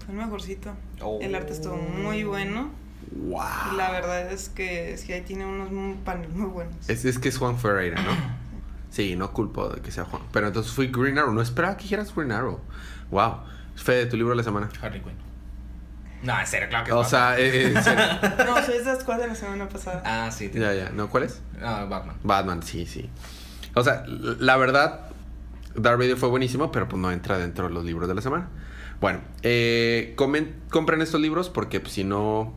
Fue 0.07 0.15
el 0.15 0.21
mejorcito. 0.21 0.73
Oh. 1.01 1.19
El 1.21 1.35
arte 1.35 1.53
estuvo 1.53 1.77
muy 1.77 2.25
bueno. 2.25 2.71
Wow. 3.13 3.43
Y 3.73 3.77
la 3.77 3.91
verdad 3.91 4.33
es 4.33 4.49
que 4.49 4.97
sí, 4.97 5.13
ahí 5.13 5.21
tiene 5.23 5.45
unos 5.45 5.99
paneles 5.99 6.35
muy 6.35 6.49
buenos. 6.49 6.89
Es, 6.89 7.05
es 7.05 7.19
que 7.19 7.29
es 7.29 7.39
Juan 7.39 7.59
Ferreira, 7.59 8.01
¿no? 8.03 8.11
Sí, 8.89 9.15
no 9.15 9.31
culpo 9.33 9.69
de 9.69 9.83
que 9.83 9.91
sea 9.91 10.05
Juan. 10.05 10.23
Pero 10.33 10.47
entonces 10.47 10.73
fui 10.73 10.87
Green 10.87 11.19
Arrow. 11.19 11.35
No 11.35 11.43
esperaba 11.43 11.77
que 11.77 11.83
dijeras 11.83 12.15
Green 12.15 12.33
Arrow. 12.33 12.61
Wow. 13.11 13.41
Fede, 13.75 14.07
tu 14.07 14.17
libro 14.17 14.31
de 14.31 14.37
la 14.37 14.43
semana. 14.43 14.71
Harley 14.81 15.03
Quinn. 15.03 15.17
No, 16.23 16.41
en 16.41 16.47
serio, 16.47 16.69
claro 16.71 16.87
que 16.87 16.93
O 16.93 17.05
sea, 17.05 17.39
eh, 17.39 17.67
eh, 17.67 17.73
en 17.75 17.85
serio. 17.85 18.05
No, 18.47 18.65
soy 18.65 18.77
esas 18.77 19.05
cuatro 19.05 19.25
de 19.25 19.29
la 19.29 19.35
semana 19.35 19.69
pasada. 19.69 20.03
Ah, 20.05 20.31
sí. 20.31 20.51
ya, 20.55 20.73
ya. 20.73 20.91
¿No? 20.91 21.11
¿Cuál 21.11 21.25
es? 21.25 21.43
Ah, 21.61 21.85
Batman. 21.89 22.17
Batman, 22.23 22.63
sí, 22.63 22.87
sí. 22.87 23.11
O 23.75 23.85
sea, 23.85 24.05
la 24.07 24.57
verdad, 24.57 25.11
Darth 25.75 25.99
Vader 25.99 26.17
fue 26.17 26.31
buenísimo, 26.31 26.73
pero 26.73 26.89
pues 26.89 27.01
no 27.01 27.13
entra 27.13 27.37
dentro 27.37 27.69
de 27.69 27.75
los 27.75 27.85
libros 27.85 28.09
de 28.09 28.15
la 28.15 28.23
semana. 28.23 28.49
Bueno, 29.01 29.21
eh, 29.43 30.15
comen- 30.17 30.53
compren 30.71 31.03
estos 31.03 31.21
libros 31.21 31.49
porque 31.51 31.81
pues, 31.81 31.93
si 31.95 32.05
no 32.05 32.53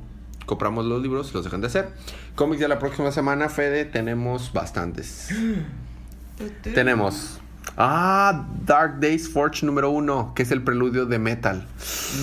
compramos 0.46 0.86
los 0.86 1.02
libros, 1.02 1.34
los 1.34 1.44
dejan 1.44 1.62
de 1.62 1.68
hacer. 1.68 1.90
Cómics 2.36 2.62
de 2.62 2.68
la 2.68 2.80
próxima 2.80 3.12
semana, 3.12 3.50
Fede, 3.50 3.86
tenemos 3.86 4.52
bastantes. 4.54 5.30
Tenemos. 6.74 7.40
Ah, 7.78 8.48
Dark 8.66 9.00
Days 9.00 9.30
Forge 9.30 9.66
número 9.66 9.90
uno, 9.92 10.34
que 10.36 10.44
es 10.44 10.52
el 10.52 10.64
preludio 10.64 11.06
de 11.06 11.20
Metal. 11.20 11.68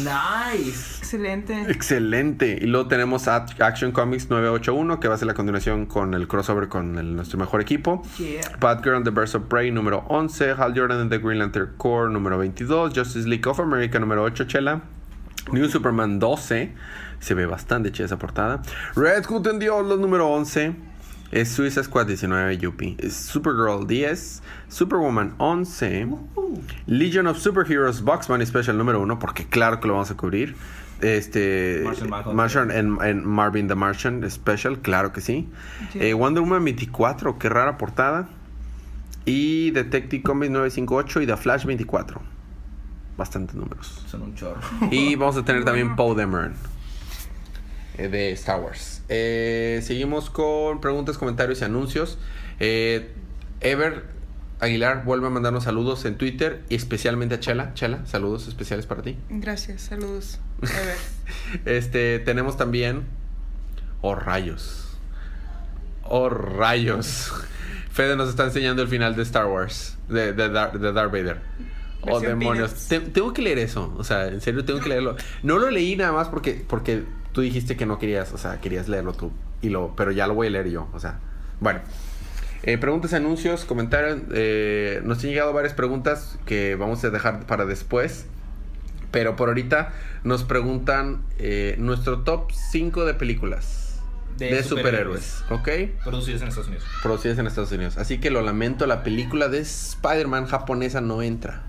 Nice. 0.02 0.95
Excelente. 1.06 1.62
Excelente. 1.70 2.58
Y 2.60 2.66
luego 2.66 2.88
tenemos 2.88 3.28
Action 3.28 3.92
Comics 3.92 4.28
981, 4.28 4.98
que 4.98 5.06
va 5.06 5.14
a 5.14 5.18
ser 5.18 5.28
la 5.28 5.34
continuación 5.34 5.86
con 5.86 6.14
el 6.14 6.26
crossover 6.26 6.68
con 6.68 6.98
el- 6.98 7.14
nuestro 7.14 7.38
mejor 7.38 7.60
equipo. 7.60 8.02
Yeah. 8.18 8.40
Batgirl 8.60 8.96
and 8.96 9.04
the 9.04 9.12
Birds 9.12 9.34
of 9.36 9.44
Prey 9.44 9.70
número 9.70 10.04
11, 10.08 10.50
Hal 10.50 10.74
Jordan 10.76 11.00
and 11.00 11.10
the 11.10 11.18
Green 11.18 11.38
Lantern 11.38 11.74
Corps 11.76 12.10
número 12.10 12.36
22, 12.38 12.92
Justice 12.92 13.28
League 13.28 13.46
of 13.48 13.60
America 13.60 14.00
número 14.00 14.24
8, 14.24 14.46
Chela, 14.46 14.82
New 15.52 15.68
Superman 15.68 16.18
12, 16.18 16.72
se 17.20 17.34
ve 17.34 17.46
bastante 17.46 17.92
chida 17.92 18.06
esa 18.06 18.18
portada, 18.18 18.60
Red 18.96 19.26
Hood 19.28 19.46
and 19.46 19.60
the 19.60 19.68
Outlaws 19.68 20.00
número 20.00 20.28
11, 20.28 20.74
Es 21.32 21.48
Suicide 21.50 21.82
Squad 21.84 22.06
19 22.06 22.56
Yuppie. 22.58 22.96
Es 23.00 23.14
Supergirl 23.14 23.84
10. 23.86 24.42
Superwoman 24.68 25.34
11. 25.38 26.06
Legion 26.86 27.26
of 27.26 27.36
Superheroes 27.38 28.00
Boxman 28.02 28.46
Special 28.46 28.76
número 28.78 29.00
1. 29.00 29.18
Porque 29.18 29.44
claro 29.44 29.80
que 29.80 29.88
lo 29.88 29.94
vamos 29.94 30.08
a 30.12 30.16
cubrir. 30.16 30.54
Este. 31.00 31.82
Martian. 31.84 32.36
Martian 32.36 32.70
en, 32.70 32.98
en 33.02 33.26
Marvin 33.26 33.68
the 33.68 33.74
Martian 33.74 34.28
Special. 34.30 34.78
Claro 34.80 35.12
que 35.12 35.20
sí. 35.20 35.48
Sí. 35.92 35.98
Eh, 36.00 36.14
Wonder 36.14 36.42
Woman 36.42 36.64
24. 36.64 37.38
Qué 37.38 37.48
rara 37.48 37.78
portada. 37.78 38.28
Y 39.24 39.72
Detective 39.72 40.22
Comics 40.22 40.50
958 40.52 41.22
y 41.22 41.26
The 41.26 41.36
Flash 41.36 41.64
24. 41.64 42.20
Bastantes 43.16 43.56
números. 43.56 44.04
Son 44.06 44.22
un 44.22 44.34
chorro. 44.34 44.60
Y 44.90 45.16
vamos 45.16 45.36
a 45.36 45.44
tener 45.44 45.64
también 45.66 45.96
Poe 45.96 46.14
Dameron 46.14 46.54
eh, 47.98 48.08
de 48.08 48.32
Star 48.32 48.60
Wars. 48.60 49.02
Eh, 49.08 49.80
seguimos 49.82 50.30
con 50.30 50.80
preguntas, 50.80 51.18
comentarios 51.18 51.60
y 51.60 51.64
anuncios. 51.64 52.18
Eh, 52.60 53.12
Ever 53.60 54.04
Aguilar 54.60 55.04
vuelve 55.04 55.26
a 55.26 55.30
mandarnos 55.30 55.64
saludos 55.64 56.04
en 56.04 56.16
Twitter 56.16 56.62
y 56.68 56.76
especialmente 56.76 57.34
a 57.34 57.40
Chela. 57.40 57.74
Chela, 57.74 58.06
saludos 58.06 58.48
especiales 58.48 58.86
para 58.86 59.02
ti. 59.02 59.16
Gracias, 59.28 59.82
saludos. 59.82 60.40
Este, 61.64 62.18
tenemos 62.20 62.56
también. 62.56 63.04
Oh 64.00 64.14
rayos. 64.14 64.96
Oh 66.04 66.28
rayos. 66.28 67.32
Fede 67.90 68.16
nos 68.16 68.28
está 68.28 68.44
enseñando 68.44 68.82
el 68.82 68.88
final 68.88 69.16
de 69.16 69.22
Star 69.22 69.46
Wars. 69.46 69.96
De, 70.08 70.32
de, 70.32 70.48
Dar- 70.48 70.78
de 70.78 70.92
Darth 70.92 71.10
Vader. 71.12 71.40
Oh 72.02 72.06
Versión 72.20 72.38
demonios. 72.38 72.88
Te- 72.88 73.00
tengo 73.00 73.32
que 73.32 73.42
leer 73.42 73.58
eso. 73.58 73.94
O 73.96 74.04
sea, 74.04 74.28
en 74.28 74.40
serio 74.40 74.64
tengo 74.64 74.80
que 74.80 74.88
leerlo. 74.88 75.16
No 75.42 75.58
lo 75.58 75.70
leí 75.70 75.96
nada 75.96 76.12
más 76.12 76.28
porque, 76.28 76.64
porque 76.68 77.04
tú 77.32 77.40
dijiste 77.40 77.76
que 77.76 77.86
no 77.86 77.98
querías. 77.98 78.32
O 78.32 78.38
sea, 78.38 78.60
querías 78.60 78.88
leerlo 78.88 79.12
tú. 79.12 79.32
Y 79.62 79.70
lo, 79.70 79.94
pero 79.96 80.12
ya 80.12 80.26
lo 80.26 80.34
voy 80.34 80.48
a 80.48 80.50
leer 80.50 80.68
yo. 80.70 80.88
O 80.92 81.00
sea, 81.00 81.18
bueno. 81.60 81.80
Eh, 82.62 82.78
preguntas, 82.78 83.12
anuncios, 83.14 83.64
comentarios. 83.64 84.20
Eh, 84.32 85.00
nos 85.04 85.22
han 85.22 85.30
llegado 85.30 85.52
varias 85.52 85.74
preguntas 85.74 86.38
que 86.44 86.74
vamos 86.74 87.02
a 87.04 87.10
dejar 87.10 87.46
para 87.46 87.64
después. 87.64 88.26
Pero 89.16 89.34
por 89.34 89.48
ahorita 89.48 89.94
nos 90.24 90.44
preguntan 90.44 91.24
eh, 91.38 91.76
nuestro 91.78 92.18
top 92.18 92.52
5 92.52 93.06
de 93.06 93.14
películas 93.14 93.98
de, 94.36 94.50
De 94.50 94.62
superhéroes. 94.62 95.42
¿Ok? 95.48 95.70
Producidos 96.04 96.42
en 96.42 96.48
Estados 96.48 96.68
Unidos. 96.68 96.84
Producidas 97.02 97.38
en 97.38 97.46
Estados 97.46 97.72
Unidos. 97.72 97.96
Así 97.96 98.18
que 98.18 98.28
lo 98.28 98.42
lamento, 98.42 98.86
la 98.86 99.02
película 99.02 99.48
de 99.48 99.60
Spider-Man 99.60 100.44
japonesa 100.44 101.00
no 101.00 101.22
entra. 101.22 101.62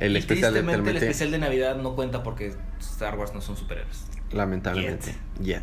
El 0.00 0.12
Y 0.12 0.18
especial 0.18 0.52
de 0.52 0.60
el 0.60 0.96
especial 0.98 1.30
de 1.30 1.38
Navidad 1.38 1.76
no 1.76 1.94
cuenta 1.94 2.22
porque 2.22 2.52
Star 2.78 3.16
Wars 3.16 3.32
no 3.32 3.40
son 3.40 3.56
superhéroes. 3.56 4.04
Lamentablemente. 4.32 5.14
Yet. 5.42 5.62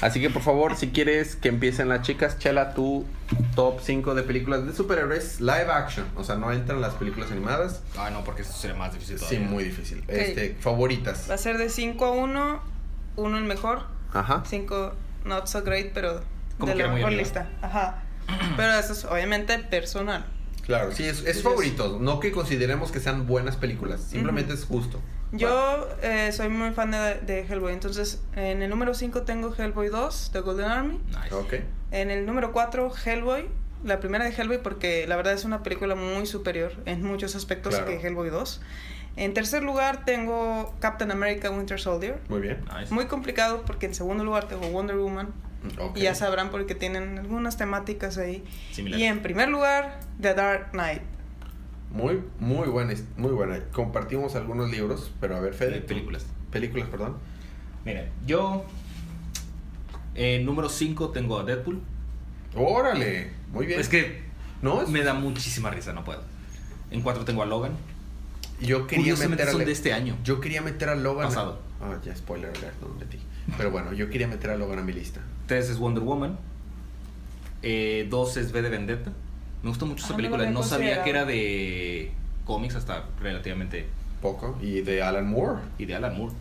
Así 0.00 0.20
que 0.20 0.30
por 0.30 0.42
favor, 0.42 0.74
si 0.76 0.88
quieres 0.88 1.36
que 1.36 1.48
empiecen 1.48 1.88
las 1.88 2.02
chicas, 2.02 2.38
chela 2.38 2.72
tu 2.74 3.04
top 3.54 3.80
5 3.82 4.14
de 4.14 4.22
películas 4.22 4.66
de 4.66 4.72
superhéroes 4.72 5.40
live 5.40 5.70
action. 5.70 6.06
O 6.16 6.24
sea, 6.24 6.36
no 6.36 6.52
entran 6.52 6.80
las 6.80 6.94
películas 6.94 7.30
animadas. 7.30 7.82
Ah, 7.96 8.10
no, 8.10 8.24
porque 8.24 8.42
eso 8.42 8.52
sería 8.52 8.76
más 8.76 8.92
difícil 8.94 9.18
Sí, 9.18 9.24
todavía. 9.26 9.48
muy 9.48 9.64
difícil. 9.64 10.02
Este, 10.08 10.56
favoritas. 10.60 11.26
Va 11.30 11.34
a 11.34 11.38
ser 11.38 11.58
de 11.58 11.68
5 11.68 12.04
a 12.04 12.10
1. 12.12 12.60
Uno 13.16 13.38
el 13.38 13.44
mejor. 13.44 13.82
Ajá. 14.12 14.42
5 14.46 14.94
not 15.24 15.46
so 15.46 15.62
great, 15.62 15.92
pero 15.92 16.22
Como 16.58 16.72
de 16.74 16.78
la 16.82 16.88
mejor 16.92 17.12
lista. 17.12 17.50
Ajá. 17.60 18.02
Pero 18.56 18.72
eso 18.74 18.92
es 18.92 19.04
obviamente 19.04 19.58
personal. 19.58 20.24
Claro, 20.64 20.92
sí, 20.92 21.02
es, 21.04 21.10
es 21.10 21.18
Entonces- 21.20 21.42
favorito. 21.42 21.98
No 22.00 22.20
que 22.20 22.30
consideremos 22.32 22.90
que 22.92 23.00
sean 23.00 23.26
buenas 23.26 23.56
películas. 23.56 24.00
Simplemente 24.02 24.52
es 24.54 24.64
justo. 24.64 25.00
Yo 25.32 25.88
eh, 26.02 26.30
soy 26.32 26.48
muy 26.48 26.70
fan 26.72 26.90
de, 26.90 27.14
de 27.20 27.40
Hellboy, 27.46 27.72
entonces 27.72 28.22
en 28.34 28.62
el 28.62 28.70
número 28.70 28.94
5 28.94 29.22
tengo 29.22 29.54
Hellboy 29.56 29.88
2, 29.88 30.30
The 30.32 30.40
Golden 30.40 30.66
Army. 30.66 31.00
Nice. 31.08 31.34
Ok. 31.34 31.54
En 31.90 32.10
el 32.10 32.24
número 32.26 32.52
4, 32.52 32.90
Hellboy, 33.04 33.46
la 33.84 34.00
primera 34.00 34.24
de 34.24 34.30
Hellboy, 34.30 34.62
porque 34.62 35.06
la 35.06 35.16
verdad 35.16 35.34
es 35.34 35.44
una 35.44 35.62
película 35.62 35.94
muy 35.94 36.26
superior 36.26 36.72
en 36.86 37.02
muchos 37.02 37.34
aspectos 37.36 37.74
Claro. 37.76 37.90
que 37.90 38.06
Hellboy 38.06 38.30
2. 38.30 38.60
En 39.16 39.34
tercer 39.34 39.62
lugar 39.64 40.04
tengo 40.04 40.74
Captain 40.80 41.10
America 41.10 41.50
Winter 41.50 41.80
Soldier. 41.80 42.20
Muy 42.28 42.40
bien. 42.40 42.64
Nice. 42.78 42.94
Muy 42.94 43.06
complicado 43.06 43.62
porque 43.66 43.86
en 43.86 43.94
segundo 43.94 44.22
lugar 44.24 44.46
tengo 44.48 44.68
Wonder 44.68 44.96
Woman. 44.96 45.32
Ok. 45.80 45.96
Y 45.96 46.02
ya 46.02 46.14
sabrán 46.14 46.50
porque 46.50 46.74
tienen 46.76 47.18
algunas 47.18 47.56
temáticas 47.56 48.16
ahí. 48.16 48.44
Similares. 48.70 49.04
Y 49.04 49.08
en 49.08 49.20
primer 49.20 49.48
lugar, 49.48 49.98
The 50.20 50.34
Dark 50.34 50.70
Knight. 50.70 51.02
Muy, 51.90 52.22
muy 52.38 52.68
buena, 52.68 52.92
muy 53.16 53.30
buena. 53.30 53.60
Compartimos 53.72 54.34
algunos 54.36 54.70
libros, 54.70 55.10
pero 55.20 55.36
a 55.36 55.40
ver, 55.40 55.54
Fede. 55.54 55.80
Películas. 55.80 56.26
Películas, 56.50 56.88
perdón. 56.88 57.16
Miren, 57.84 58.08
yo. 58.26 58.64
En 60.14 60.44
número 60.44 60.68
5 60.68 61.10
tengo 61.10 61.38
a 61.38 61.44
Deadpool. 61.44 61.80
Órale, 62.54 63.30
muy 63.52 63.66
bien. 63.66 63.80
Es 63.80 63.88
que 63.88 64.22
no, 64.62 64.82
es- 64.82 64.88
me 64.88 65.02
da 65.02 65.14
muchísima 65.14 65.70
risa, 65.70 65.92
no 65.92 66.04
puedo. 66.04 66.22
En 66.90 67.02
4 67.02 67.24
tengo 67.24 67.42
a 67.42 67.46
Logan. 67.46 67.72
yo 68.60 68.86
quería 68.88 69.14
meter 69.16 69.48
a 69.48 69.52
son 69.52 69.64
de 69.64 69.70
este 69.72 69.92
año. 69.92 70.16
Yo 70.24 70.40
quería 70.40 70.60
meter 70.62 70.88
a 70.88 70.94
Logan. 70.96 71.28
Pasado. 71.28 71.60
Ah, 71.80 71.96
ya 72.04 72.14
spoiler 72.16 72.50
alert, 72.50 72.74
no 72.82 72.88
metí. 72.98 73.18
Pero 73.56 73.70
bueno, 73.70 73.92
yo 73.92 74.10
quería 74.10 74.26
meter 74.26 74.50
a 74.50 74.56
Logan 74.56 74.80
a 74.80 74.82
mi 74.82 74.92
lista. 74.92 75.20
3 75.46 75.70
es 75.70 75.78
Wonder 75.78 76.02
Woman. 76.02 76.36
2 77.62 78.36
es 78.36 78.52
V 78.52 78.62
de 78.62 78.68
Vendetta. 78.68 79.12
Me 79.62 79.70
gustó 79.70 79.86
mucho 79.86 80.04
esa 80.04 80.12
no 80.12 80.16
película. 80.16 80.50
No 80.50 80.62
sabía 80.62 81.02
que 81.02 81.10
era 81.10 81.24
de 81.24 82.12
cómics 82.44 82.74
hasta 82.74 83.04
relativamente. 83.20 83.86
Poco. 84.22 84.58
Y 84.60 84.80
de 84.80 85.02
Alan 85.02 85.28
Moore. 85.28 85.62
Y 85.78 85.86
de 85.86 85.94
Alan 85.94 86.16
Moore. 86.16 86.34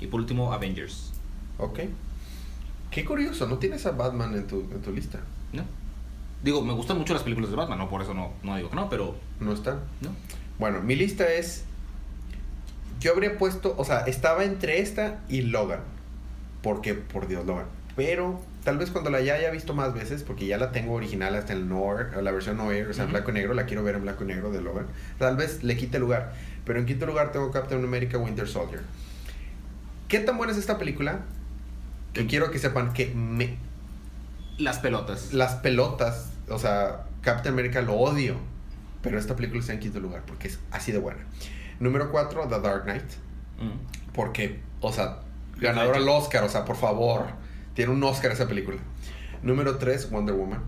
Y 0.00 0.06
por 0.06 0.20
último, 0.20 0.52
Avengers. 0.52 1.12
Ok. 1.58 1.80
Qué 2.90 3.04
curioso, 3.04 3.46
no 3.46 3.58
tienes 3.58 3.86
a 3.86 3.92
Batman 3.92 4.34
en 4.34 4.46
tu, 4.46 4.60
en 4.60 4.82
tu 4.82 4.92
lista. 4.92 5.20
¿No? 5.52 5.62
Digo, 6.42 6.62
me 6.62 6.74
gustan 6.74 6.98
mucho 6.98 7.14
las 7.14 7.22
películas 7.22 7.50
de 7.50 7.56
Batman, 7.56 7.78
no 7.78 7.88
por 7.88 8.02
eso 8.02 8.12
no, 8.12 8.32
no 8.42 8.56
digo 8.56 8.68
que 8.68 8.76
no, 8.76 8.88
pero. 8.90 9.16
No 9.40 9.52
está. 9.52 9.80
¿No? 10.00 10.10
Bueno, 10.58 10.82
mi 10.82 10.94
lista 10.94 11.32
es. 11.32 11.64
Yo 13.00 13.12
habría 13.12 13.38
puesto, 13.38 13.74
o 13.78 13.84
sea, 13.84 14.00
estaba 14.00 14.44
entre 14.44 14.80
esta 14.80 15.20
y 15.28 15.42
Logan. 15.42 15.80
Porque, 16.62 16.94
por 16.94 17.28
Dios, 17.28 17.46
Logan. 17.46 17.66
Pero 17.96 18.40
tal 18.64 18.78
vez 18.78 18.90
cuando 18.90 19.10
la 19.10 19.20
ya 19.20 19.34
haya 19.34 19.50
visto 19.50 19.74
más 19.74 19.92
veces, 19.94 20.22
porque 20.22 20.46
ya 20.46 20.56
la 20.58 20.70
tengo 20.72 20.94
original 20.94 21.34
hasta 21.34 21.52
el 21.52 21.68
Noir, 21.68 22.16
la 22.22 22.30
versión 22.30 22.56
Noir, 22.58 22.88
o 22.88 22.92
sea, 22.92 23.04
en 23.04 23.10
blanco 23.10 23.30
y 23.30 23.34
negro, 23.34 23.54
la 23.54 23.66
quiero 23.66 23.82
ver 23.82 23.96
en 23.96 24.02
blanco 24.02 24.24
y 24.24 24.26
negro 24.28 24.50
de 24.52 24.60
Logan. 24.60 24.86
Tal 25.18 25.36
vez 25.36 25.62
le 25.64 25.76
quite 25.76 25.98
lugar. 25.98 26.32
Pero 26.64 26.78
en 26.78 26.86
quinto 26.86 27.06
lugar 27.06 27.32
tengo 27.32 27.50
Captain 27.50 27.82
America 27.84 28.18
Winter 28.18 28.46
Soldier. 28.46 28.80
¿Qué 30.08 30.20
tan 30.20 30.36
buena 30.38 30.52
es 30.52 30.58
esta 30.58 30.78
película? 30.78 31.20
Que 32.12 32.26
quiero 32.26 32.50
que 32.50 32.58
sepan 32.58 32.92
que 32.92 33.06
me, 33.14 33.56
Las 34.58 34.78
pelotas. 34.78 35.32
las 35.32 35.54
pelotas, 35.56 36.30
o 36.48 36.58
sea, 36.58 37.04
Captain 37.22 37.54
America 37.54 37.80
lo 37.82 37.94
odio, 37.94 38.36
pero 39.02 39.18
esta 39.18 39.34
película 39.34 39.60
está 39.60 39.72
en 39.72 39.80
quinto 39.80 39.98
lugar 39.98 40.22
porque 40.26 40.48
es 40.48 40.60
así 40.70 40.92
de 40.92 40.98
buena. 40.98 41.20
Número 41.80 42.12
4, 42.12 42.46
The 42.48 42.60
Dark 42.60 42.84
Knight, 42.84 43.02
Mm. 43.58 44.12
porque, 44.14 44.60
o 44.80 44.92
sea, 44.92 45.18
ganador 45.58 45.96
al 45.96 46.08
Oscar, 46.08 46.44
o 46.44 46.48
sea, 46.48 46.64
por 46.64 46.76
favor, 46.76 47.26
tiene 47.74 47.92
un 47.92 48.02
Oscar 48.04 48.32
esa 48.32 48.46
película. 48.48 48.78
Número 49.42 49.78
3, 49.78 50.10
Wonder 50.10 50.34
Woman. 50.34 50.60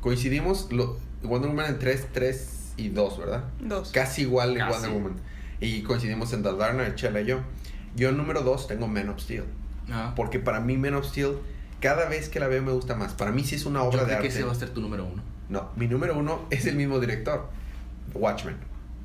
Coincidimos, 0.00 0.70
lo, 0.70 0.98
Wonder 1.22 1.50
Woman 1.50 1.66
en 1.66 1.78
3, 1.78 2.08
3 2.12 2.72
y 2.76 2.88
2, 2.90 3.18
¿verdad? 3.18 3.44
Dos. 3.60 3.90
Casi 3.90 4.22
igual 4.22 4.56
en. 4.56 4.68
Wonder 4.68 4.90
Woman. 4.90 5.14
Y 5.60 5.82
coincidimos 5.82 6.32
en 6.32 6.42
The 6.42 6.54
Dark 6.54 6.74
Knight, 6.74 6.94
Chela 6.94 7.20
y 7.20 7.26
yo. 7.26 7.40
Yo 7.96 8.10
en 8.10 8.16
número 8.16 8.42
2 8.42 8.68
tengo 8.68 8.86
Man 8.86 9.08
of 9.08 9.20
Steel. 9.20 9.44
Ah. 9.90 10.12
Porque 10.14 10.38
para 10.38 10.60
mí 10.60 10.76
Man 10.76 10.94
of 10.94 11.06
Steel, 11.06 11.38
cada 11.80 12.08
vez 12.08 12.28
que 12.28 12.38
la 12.38 12.46
veo 12.48 12.62
me 12.62 12.72
gusta 12.72 12.94
más. 12.94 13.14
Para 13.14 13.32
mí 13.32 13.42
sí 13.44 13.54
es 13.56 13.66
una 13.66 13.82
obra 13.82 14.00
Yo 14.00 14.04
de 14.04 14.06
creo 14.06 14.20
que 14.20 14.26
arte. 14.28 14.38
ese 14.38 14.46
va 14.46 14.52
a 14.52 14.56
ser 14.56 14.70
tu 14.70 14.80
número 14.80 15.04
uno. 15.04 15.22
No, 15.48 15.70
mi 15.76 15.88
número 15.88 16.16
uno 16.16 16.46
es 16.50 16.66
el 16.66 16.76
mismo 16.76 17.00
director. 17.00 17.48
Watchmen. 18.14 18.56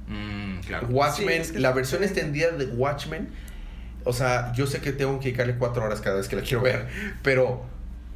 Mm, 0.07 0.59
claro. 0.65 0.87
Watchmen, 0.87 1.29
Sí, 1.29 1.41
es 1.41 1.51
que 1.53 1.59
la 1.59 1.71
versión 1.71 2.03
extendida 2.03 2.51
de 2.51 2.65
Watchmen. 2.65 3.29
O 4.05 4.13
sea, 4.13 4.51
yo 4.53 4.67
sé 4.67 4.81
que 4.81 4.91
tengo 4.91 5.19
que 5.19 5.25
dedicarle 5.25 5.55
cuatro 5.57 5.83
horas 5.83 6.01
cada 6.01 6.17
vez 6.17 6.27
que 6.27 6.35
la 6.35 6.41
quiero 6.41 6.61
ver, 6.61 6.87
pero 7.21 7.63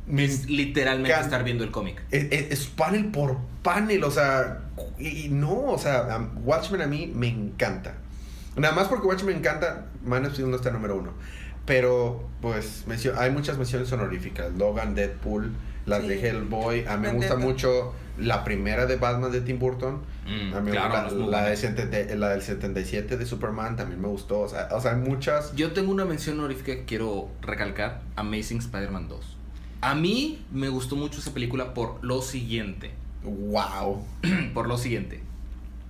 me- 0.07 0.25
Es 0.25 0.49
literalmente 0.49 1.11
Can- 1.13 1.23
estar 1.23 1.43
viendo 1.43 1.63
el 1.63 1.71
cómic. 1.71 2.01
es, 2.11 2.27
es- 2.31 2.51
es 2.51 2.67
panel 2.67 3.05
por 3.11 3.37
panel, 3.63 4.03
o 4.03 4.11
sea, 4.11 4.59
y, 4.99 5.25
y 5.25 5.29
no, 5.29 5.53
o 5.63 5.77
sea, 5.77 6.29
Watchmen 6.43 6.81
a 6.81 6.87
mí 6.87 7.11
me 7.13 7.27
encanta. 7.27 7.93
Nada 8.55 8.73
más 8.73 8.87
porque 8.87 9.05
Watchmen 9.07 9.33
me 9.35 9.39
encanta, 9.39 9.85
Man 10.03 10.25
of 10.25 10.33
Steel 10.33 10.49
no 10.49 10.55
está 10.55 10.71
número 10.71 10.95
uno. 10.95 11.11
Pero, 11.65 12.27
pues, 12.41 12.85
mencio- 12.87 13.17
hay 13.17 13.29
muchas 13.29 13.57
menciones 13.57 13.91
honoríficas. 13.91 14.53
Logan, 14.53 14.95
Deadpool, 14.95 15.51
las 15.85 16.01
Sí. 16.01 16.07
de 16.07 16.27
Hellboy. 16.29 16.85
A 16.87 16.95
mí 16.97 17.07
me 17.07 17.13
gusta 17.13 17.35
mucho 17.35 17.93
la 18.17 18.43
primera 18.43 18.85
de 18.85 18.95
Batman 18.95 19.31
de 19.31 19.41
Tim 19.41 19.59
Burton. 19.59 20.01
Mm, 20.25 20.53
A 20.53 20.59
mí 20.61 20.71
claro, 20.71 21.07
es 21.07 21.13
muy 21.13 21.29
la, 21.31 21.45
de 21.45 21.55
70 21.55 22.15
la 22.15 22.29
del 22.29 22.41
77 22.41 23.17
de 23.17 23.25
Superman 23.25 23.75
también 23.75 24.01
me 24.01 24.07
gustó. 24.07 24.41
O 24.41 24.49
sea, 24.49 24.69
o 24.71 24.81
sea, 24.81 24.91
hay 24.91 24.97
muchas. 24.97 25.55
Yo 25.55 25.71
tengo 25.71 25.91
una 25.91 26.05
mención 26.05 26.39
honorífica 26.39 26.73
que 26.75 26.85
quiero 26.85 27.29
recalcar: 27.41 28.01
Amazing 28.15 28.59
Spider-Man 28.59 29.07
2. 29.07 29.37
A 29.81 29.95
mí 29.95 30.43
me 30.51 30.69
gustó 30.69 30.95
mucho 30.95 31.19
esa 31.19 31.33
película 31.33 31.73
por 31.73 32.03
lo 32.03 32.21
siguiente. 32.21 32.91
¡Wow! 33.23 34.03
por 34.53 34.67
lo 34.67 34.77
siguiente. 34.77 35.21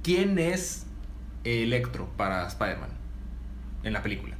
¿Quién 0.03 0.39
es 0.39 0.86
Electro 1.43 2.09
para 2.17 2.45
Spider-Man 2.47 2.89
en 3.84 3.93
la 3.93 4.03
película? 4.03 4.36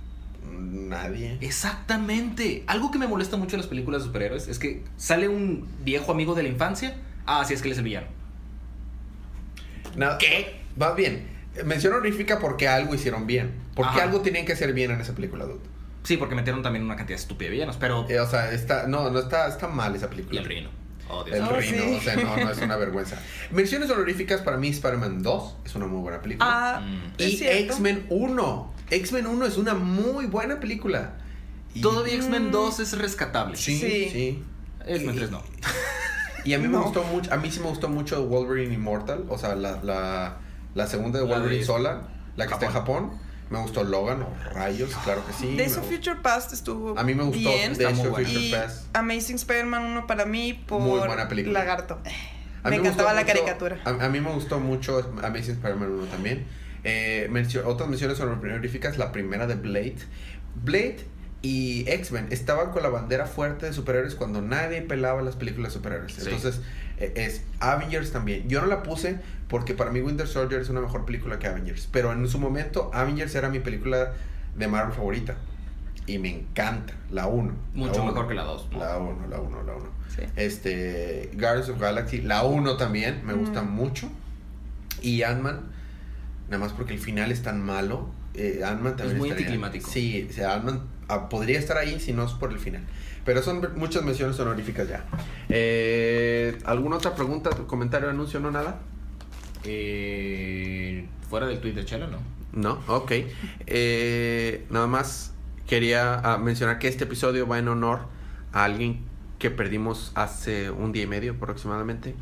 Nadie. 0.49 1.38
Exactamente. 1.41 2.63
Algo 2.67 2.91
que 2.91 2.99
me 2.99 3.07
molesta 3.07 3.38
mucho 3.38 3.55
en 3.55 3.61
las 3.61 3.67
películas 3.67 4.01
de 4.01 4.07
superhéroes 4.07 4.47
es 4.47 4.59
que 4.59 4.83
sale 4.97 5.27
un 5.27 5.67
viejo 5.83 6.11
amigo 6.11 6.35
de 6.35 6.43
la 6.43 6.49
infancia. 6.49 6.95
Ah, 7.28 7.43
sí, 7.45 7.53
es 7.53 7.61
que 7.61 7.67
él 7.67 7.73
es 7.73 7.78
el 7.78 7.84
villano. 7.84 8.07
No, 9.95 10.17
¿Qué? 10.17 10.61
Va 10.82 10.93
bien. 10.93 11.28
Mención 11.65 11.93
honorífica 11.93 12.39
porque 12.39 12.67
algo 12.67 12.93
hicieron 12.95 13.25
bien. 13.28 13.51
Porque 13.75 13.91
Ajá. 13.91 14.03
algo 14.03 14.21
tenían 14.21 14.45
que 14.45 14.53
hacer 14.53 14.73
bien 14.73 14.91
en 14.91 15.01
esa 15.01 15.13
película, 15.13 15.45
dude. 15.45 15.59
Sí, 16.03 16.17
porque 16.17 16.36
metieron 16.36 16.61
también 16.63 16.86
una 16.86 16.95
cantidad 16.95 17.19
estúpida 17.19 17.47
de 17.49 17.53
villanos, 17.55 17.78
pero. 17.78 18.05
Eh, 18.09 18.19
o 18.19 18.28
sea, 18.30 18.51
está, 18.51 18.88
no, 18.88 19.09
no 19.09 19.19
está, 19.19 19.47
está 19.47 19.67
mal 19.67 19.95
esa 19.95 20.05
Y 20.05 20.09
película. 20.09 20.39
el 20.39 20.45
reino. 20.47 20.69
Oh, 21.09 21.23
Dios 21.23 21.38
El 21.38 21.43
Oh, 21.43 21.49
reino, 21.49 21.84
sí. 21.84 21.95
o 21.95 22.01
sea, 22.01 22.15
no, 22.17 22.38
no 22.38 22.51
es 22.51 22.57
una 22.59 22.75
vergüenza. 22.78 23.19
Menciones 23.51 23.89
honoríficas 23.89 24.41
para 24.41 24.57
mí, 24.57 24.69
Spider-Man 24.69 25.23
2 25.23 25.55
es 25.65 25.75
una 25.75 25.88
muy 25.88 25.99
buena 26.01 26.21
película. 26.21 26.47
Ah, 26.49 26.82
Mm. 26.82 27.13
y. 27.21 27.43
X-Men 27.43 28.05
1. 28.09 28.73
X-Men 28.89 29.28
1 29.28 29.45
es 29.45 29.57
una 29.57 29.73
muy 29.73 30.28
buena 30.28 30.59
película. 30.59 31.13
Y- 31.73 31.82
Todavía 31.82 32.13
X-Men 32.15 32.49
Mm. 32.49 32.51
2 32.51 32.80
es 32.82 32.97
rescatable. 32.97 33.57
Sí, 33.57 33.78
Sí. 33.80 34.09
sí. 34.11 34.43
X-Men 34.86 35.15
Y- 35.15 35.17
3 35.17 35.32
no. 35.32 35.43
Y 36.48 36.54
a 36.54 36.60
mí 36.60 36.68
me 36.68 36.78
gustó 36.78 37.04
mucho, 37.04 37.34
a 37.34 37.38
mí 37.38 37.52
sí 37.52 37.60
me 37.60 37.68
gustó 37.68 37.89
mucho 37.89 38.26
Wolverine 38.26 38.74
Immortal, 38.74 39.26
o 39.30 39.38
sea, 39.38 39.56
la, 39.56 39.82
la, 39.84 40.38
la 40.76 40.88
segunda 40.88 41.20
de 41.20 41.26
La 41.28 41.32
de 41.36 41.39
Wolverine 41.41 41.66
sola, 41.66 42.04
la 42.36 42.48
que 42.48 42.54
está 42.54 42.66
en 42.68 42.72
Japón. 42.72 43.12
Me 43.50 43.60
gustó 43.62 43.84
Logan, 43.86 44.24
o 44.24 44.34
rayos, 44.54 44.93
claro 45.06 45.26
que 45.26 45.32
sí. 45.32 45.56
Days 45.56 45.78
of. 45.78 45.88
Future 45.89 46.18
Past 46.22 46.52
estuvo 46.52 47.00
A 47.00 47.04
mí 47.04 47.16
me 47.16 47.24
gustó 47.24 47.39
bien. 47.50 47.78
Days 47.78 48.00
of. 48.00 48.08
Future 48.18 48.30
Y 48.30 48.52
Past. 48.52 48.86
Amazing 48.93 49.36
Spider-Man 49.38 49.84
1 49.86 50.06
para 50.08 50.26
mí 50.26 50.54
por 50.54 50.82
Muy 50.82 51.00
buena 51.00 51.30
película. 51.30 51.60
Lagarto. 51.60 52.00
A 52.64 52.70
Me 52.70 52.76
encantaba 52.76 53.14
la 53.14 53.22
mucho- 53.22 53.34
caricatura. 53.34 53.80
A, 53.86 53.89
a 54.06 54.10
mí 54.10 54.20
me 54.20 54.32
gustó 54.34 54.60
mucho 54.60 55.00
Amazing 55.24 55.56
Spider-Man 55.56 55.91
1 55.91 56.06
también. 56.08 56.45
Eh, 56.84 57.28
mencio- 57.32 57.66
otras 57.66 57.88
menciones 57.89 58.20
honoríficas, 58.20 58.98
la 58.98 59.14
primera 59.14 59.48
de 59.48 59.56
Blade. 59.56 59.95
Blade 60.56 61.06
y 61.41 61.85
X-Men 61.88 62.27
estaban 62.31 62.71
con 62.71 62.81
la 62.83 62.89
bandera 62.89 63.25
fuerte 63.25 63.67
de 63.67 63.73
superhéroes 63.73 64.15
cuando 64.15 64.41
nadie 64.41 64.81
pelaba 64.81 65.21
las 65.21 65.35
películas 65.35 65.71
de 65.73 65.77
superhéroes. 65.79 66.13
Sí. 66.13 66.21
Entonces, 66.25 66.61
eh, 66.97 67.13
es 67.15 67.43
Avengers 67.59 68.11
también. 68.11 68.47
Yo 68.49 68.59
no 68.61 68.67
la 68.67 68.83
puse 68.83 69.19
porque 69.47 69.73
para 69.73 69.91
mí 69.91 70.01
Winter 70.01 70.27
Soldier 70.27 70.59
es 70.61 70.69
una 70.69 70.81
mejor 70.81 71.05
película 71.05 71.39
que 71.39 71.47
Avengers. 71.47 71.88
Pero 71.91 72.11
en 72.11 72.27
su 72.27 72.39
momento, 72.39 72.89
Avengers 72.93 73.33
era 73.35 73.49
mi 73.49 73.59
película 73.59 74.13
de 74.57 74.67
Marvel 74.67 74.93
favorita. 74.93 75.35
Y 76.07 76.17
me 76.19 76.29
encanta, 76.29 76.93
la 77.11 77.27
1. 77.27 77.53
Mucho 77.73 78.03
mejor 78.05 78.27
que 78.27 78.33
la 78.33 78.43
2. 78.43 78.69
La 78.77 78.97
1, 78.97 79.27
la 79.29 79.39
1, 79.39 79.63
la 79.63 79.73
1. 79.75 79.85
Sí. 80.15 80.21
Este, 80.38 81.29
Guardians 81.33 81.69
of 81.69 81.79
Galaxy, 81.79 82.21
la 82.21 82.43
1 82.45 82.77
también, 82.77 83.25
me 83.25 83.33
gusta 83.33 83.61
Mm. 83.61 83.71
mucho. 83.71 84.09
Y 85.01 85.21
Ant-Man, 85.23 85.61
nada 86.49 86.63
más 86.63 86.73
porque 86.73 86.93
el 86.93 86.99
final 86.99 87.31
es 87.31 87.41
tan 87.43 87.61
malo. 87.61 88.09
Eh, 88.33 88.61
Ant-Man 88.65 88.95
también 88.95 89.17
muy 89.17 89.29
estaría- 89.29 89.47
anticlimático. 89.47 89.89
Sí, 89.91 90.27
o 90.29 90.33
sea, 90.33 90.53
Ant-Man 90.55 90.81
podría 91.30 91.60
estar 91.60 91.78
ahí 91.78 91.99
si 91.99 92.14
no 92.14 92.24
es 92.24 92.32
por 92.34 92.51
el 92.51 92.60
final. 92.60 92.84
Pero 93.26 93.41
son 93.41 93.62
muchas 93.76 94.03
menciones 94.03 94.39
honoríficas 94.39 94.88
ya. 94.88 95.05
Eh, 95.49 96.58
¿Alguna 96.66 96.97
otra 96.97 97.16
pregunta, 97.16 97.49
comentario, 97.68 98.10
anuncio, 98.10 98.39
no 98.39 98.51
nada? 98.51 98.80
Eh, 99.64 101.05
fuera 101.30 101.47
del 101.47 101.60
tweet 101.60 101.74
de 101.74 101.86
Chela, 101.86 102.08
¿no? 102.08 102.20
No, 102.53 102.82
ok. 102.88 103.12
Eh, 103.66 104.66
nada 104.70 104.88
más 104.88 105.34
quería 105.68 106.16
ah, 106.24 106.38
mencionar 106.38 106.80
que 106.80 106.88
este 106.88 107.03
episodio 107.03 107.47
va 107.47 107.60
en 107.60 107.68
honor 107.68 108.08
a 108.53 108.64
alguien 108.64 109.01
que 109.39 109.51
perdimos 109.51 110.12
hace 110.16 110.72
un 110.72 110.91
día 110.91 111.03
y 111.03 111.08
medio 111.08 111.34
aproximadamente. 111.34 112.16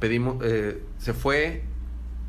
Pedimos, 0.00 0.44
eh, 0.44 0.82
se 0.98 1.14
fue 1.14 1.62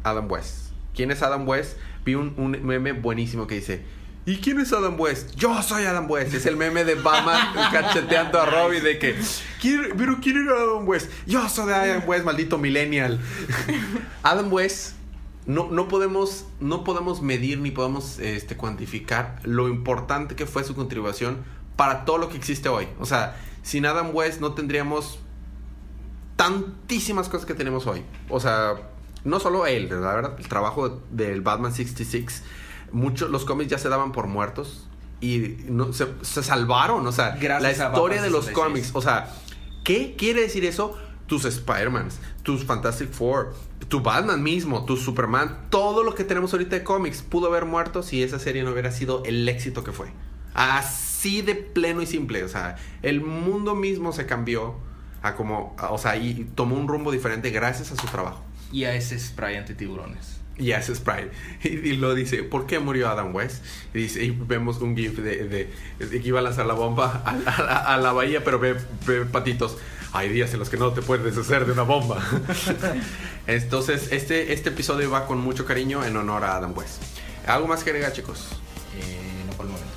Adam 0.03 0.29
West. 0.31 0.71
¿Quién 0.95 1.11
es 1.11 1.21
Adam 1.23 1.47
West? 1.47 1.77
Vi 2.05 2.15
un, 2.15 2.33
un 2.37 2.51
meme 2.65 2.91
buenísimo 2.91 3.47
que 3.47 3.55
dice, 3.55 3.81
¿y 4.25 4.37
quién 4.37 4.59
es 4.59 4.71
Adam 4.73 4.99
West? 4.99 5.35
Yo 5.35 5.61
soy 5.63 5.83
Adam 5.85 6.09
West. 6.09 6.33
Es 6.33 6.45
el 6.45 6.55
meme 6.57 6.83
de 6.83 6.95
Batman 6.95 7.53
cacheteando 7.71 8.39
a 8.39 8.45
Robbie 8.45 8.81
de 8.81 8.99
que, 8.99 9.15
"¿Quién- 9.59 9.93
pero 9.97 10.19
¿quién 10.21 10.37
era 10.37 10.53
Adam 10.57 10.87
West? 10.87 11.09
Yo 11.25 11.47
soy 11.49 11.71
Adam 11.73 12.03
West, 12.07 12.25
maldito 12.25 12.57
millennial. 12.57 13.19
Adam 14.23 14.51
West 14.51 14.95
no, 15.47 15.69
no 15.71 15.87
podemos 15.87 16.45
no 16.59 16.83
podemos 16.83 17.21
medir 17.23 17.57
ni 17.59 17.71
podemos 17.71 18.19
este, 18.19 18.55
cuantificar 18.55 19.39
lo 19.43 19.69
importante 19.69 20.35
que 20.35 20.45
fue 20.45 20.63
su 20.63 20.75
contribución 20.75 21.39
para 21.75 22.05
todo 22.05 22.19
lo 22.19 22.29
que 22.29 22.37
existe 22.37 22.69
hoy. 22.69 22.87
O 22.99 23.05
sea, 23.07 23.35
sin 23.63 23.85
Adam 23.87 24.11
West 24.13 24.39
no 24.39 24.53
tendríamos 24.53 25.19
tantísimas 26.35 27.29
cosas 27.29 27.45
que 27.45 27.53
tenemos 27.53 27.87
hoy. 27.87 28.03
O 28.29 28.39
sea, 28.39 28.73
no 29.23 29.39
solo 29.39 29.65
él, 29.65 29.87
la 29.89 30.13
verdad, 30.13 30.35
el 30.39 30.47
trabajo 30.47 31.01
del 31.11 31.41
Batman 31.41 31.71
66, 31.73 32.43
muchos 32.91 33.29
los 33.29 33.45
cómics 33.45 33.69
ya 33.71 33.77
se 33.77 33.89
daban 33.89 34.11
por 34.11 34.27
muertos 34.27 34.87
y 35.21 35.57
no, 35.69 35.93
se, 35.93 36.07
se 36.21 36.43
salvaron, 36.43 37.05
o 37.05 37.11
sea, 37.11 37.37
Gracias 37.39 37.77
la 37.77 37.87
historia 37.87 38.21
de 38.21 38.29
los 38.29 38.45
66. 38.45 38.53
cómics, 38.55 38.91
o 38.93 39.01
sea, 39.01 39.33
¿qué 39.83 40.15
quiere 40.17 40.41
decir 40.41 40.65
eso? 40.65 40.97
Tus 41.27 41.45
Spider-Mans, 41.45 42.19
tus 42.43 42.65
Fantastic 42.65 43.11
Four, 43.11 43.53
tu 43.87 44.01
Batman 44.01 44.43
mismo, 44.43 44.83
tu 44.85 44.97
Superman, 44.97 45.67
todo 45.69 46.03
lo 46.03 46.13
que 46.15 46.23
tenemos 46.25 46.51
ahorita 46.53 46.75
de 46.75 46.83
cómics 46.83 47.21
pudo 47.21 47.47
haber 47.47 47.65
muerto 47.65 48.03
si 48.03 48.21
esa 48.21 48.37
serie 48.39 48.63
no 48.63 48.71
hubiera 48.71 48.91
sido 48.91 49.23
el 49.25 49.47
éxito 49.47 49.83
que 49.83 49.91
fue. 49.93 50.07
Así 50.53 51.41
de 51.41 51.55
pleno 51.55 52.01
y 52.01 52.05
simple, 52.05 52.43
o 52.43 52.49
sea, 52.49 52.75
el 53.01 53.21
mundo 53.21 53.75
mismo 53.75 54.11
se 54.11 54.25
cambió 54.25 54.75
a 55.21 55.35
como, 55.35 55.75
a- 55.77 55.91
o 55.91 55.97
sea, 55.97 56.17
y 56.17 56.49
tomó 56.55 56.75
un 56.75 56.87
rumbo 56.87 57.11
diferente 57.11 57.49
gracias 57.51 57.91
a 57.91 57.95
su 57.95 58.07
trabajo. 58.07 58.41
Y 58.73 58.83
a 58.83 58.95
ese 58.95 59.17
spray 59.17 59.55
anti 59.55 59.73
tiburones. 59.75 60.40
Y 60.61 60.71
hace 60.73 60.93
Sprite. 60.95 61.31
Y, 61.63 61.67
y 61.89 61.97
lo 61.97 62.13
dice, 62.15 62.43
¿por 62.43 62.65
qué 62.67 62.79
murió 62.79 63.09
Adam 63.09 63.33
West? 63.35 63.63
Y 63.93 63.99
dice, 64.03 64.23
y 64.23 64.29
vemos 64.31 64.77
un 64.79 64.95
gif 64.95 65.17
de, 65.17 65.47
de- 65.47 65.73
de 66.05 66.21
que 66.21 66.27
iba 66.27 66.39
a 66.39 66.43
lanzar 66.43 66.65
la 66.67 66.73
bomba 66.75 67.21
a, 67.25 67.33
la- 67.33 67.51
a 67.51 67.63
la- 67.63 67.77
a 67.93 67.97
la 67.97 68.11
bahía, 68.13 68.43
pero 68.43 68.59
ve, 68.59 68.75
ve 69.07 69.25
patitos. 69.25 69.77
Hay 70.13 70.29
días 70.29 70.53
en 70.53 70.59
los 70.59 70.69
que 70.69 70.77
no 70.77 70.91
te 70.91 71.01
puedes 71.01 71.23
deshacer 71.23 71.65
de 71.65 71.71
una 71.71 71.83
bomba. 71.83 72.21
Entonces, 73.47 74.11
este, 74.11 74.53
este 74.53 74.69
episodio 74.69 75.09
va 75.09 75.25
con 75.25 75.39
mucho 75.39 75.65
cariño 75.65 76.03
en 76.05 76.15
honor 76.17 76.43
a 76.43 76.57
Adam 76.57 76.77
West. 76.77 77.01
¿Algo 77.47 77.67
más 77.67 77.83
que 77.83 77.89
agregar, 77.91 78.13
chicos? 78.13 78.49
Eh, 78.97 79.43
no 79.47 79.53
por 79.53 79.65
el 79.65 79.71
momento. 79.71 79.91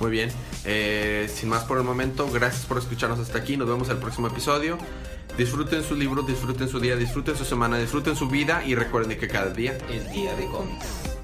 Muy 0.00 0.10
bien. 0.10 0.30
Eh, 0.64 1.30
sin 1.32 1.48
más 1.48 1.62
por 1.64 1.78
el 1.78 1.84
momento, 1.84 2.28
gracias 2.30 2.66
por 2.66 2.78
escucharnos 2.78 3.18
hasta 3.20 3.38
aquí. 3.38 3.56
Nos 3.56 3.68
vemos 3.68 3.88
el 3.88 3.98
próximo 3.98 4.26
episodio. 4.26 4.78
Disfruten 5.36 5.82
su 5.82 5.94
libro, 5.94 6.22
disfruten 6.22 6.68
su 6.68 6.78
día, 6.78 6.94
disfruten 6.94 7.34
su 7.36 7.44
semana, 7.44 7.78
disfruten 7.78 8.14
su 8.14 8.28
vida 8.28 8.62
y 8.66 8.74
recuerden 8.74 9.18
que 9.18 9.28
cada 9.28 9.50
día 9.50 9.78
Es 9.90 10.12
día 10.12 10.34
de 10.36 10.46
cómics. 10.46 11.21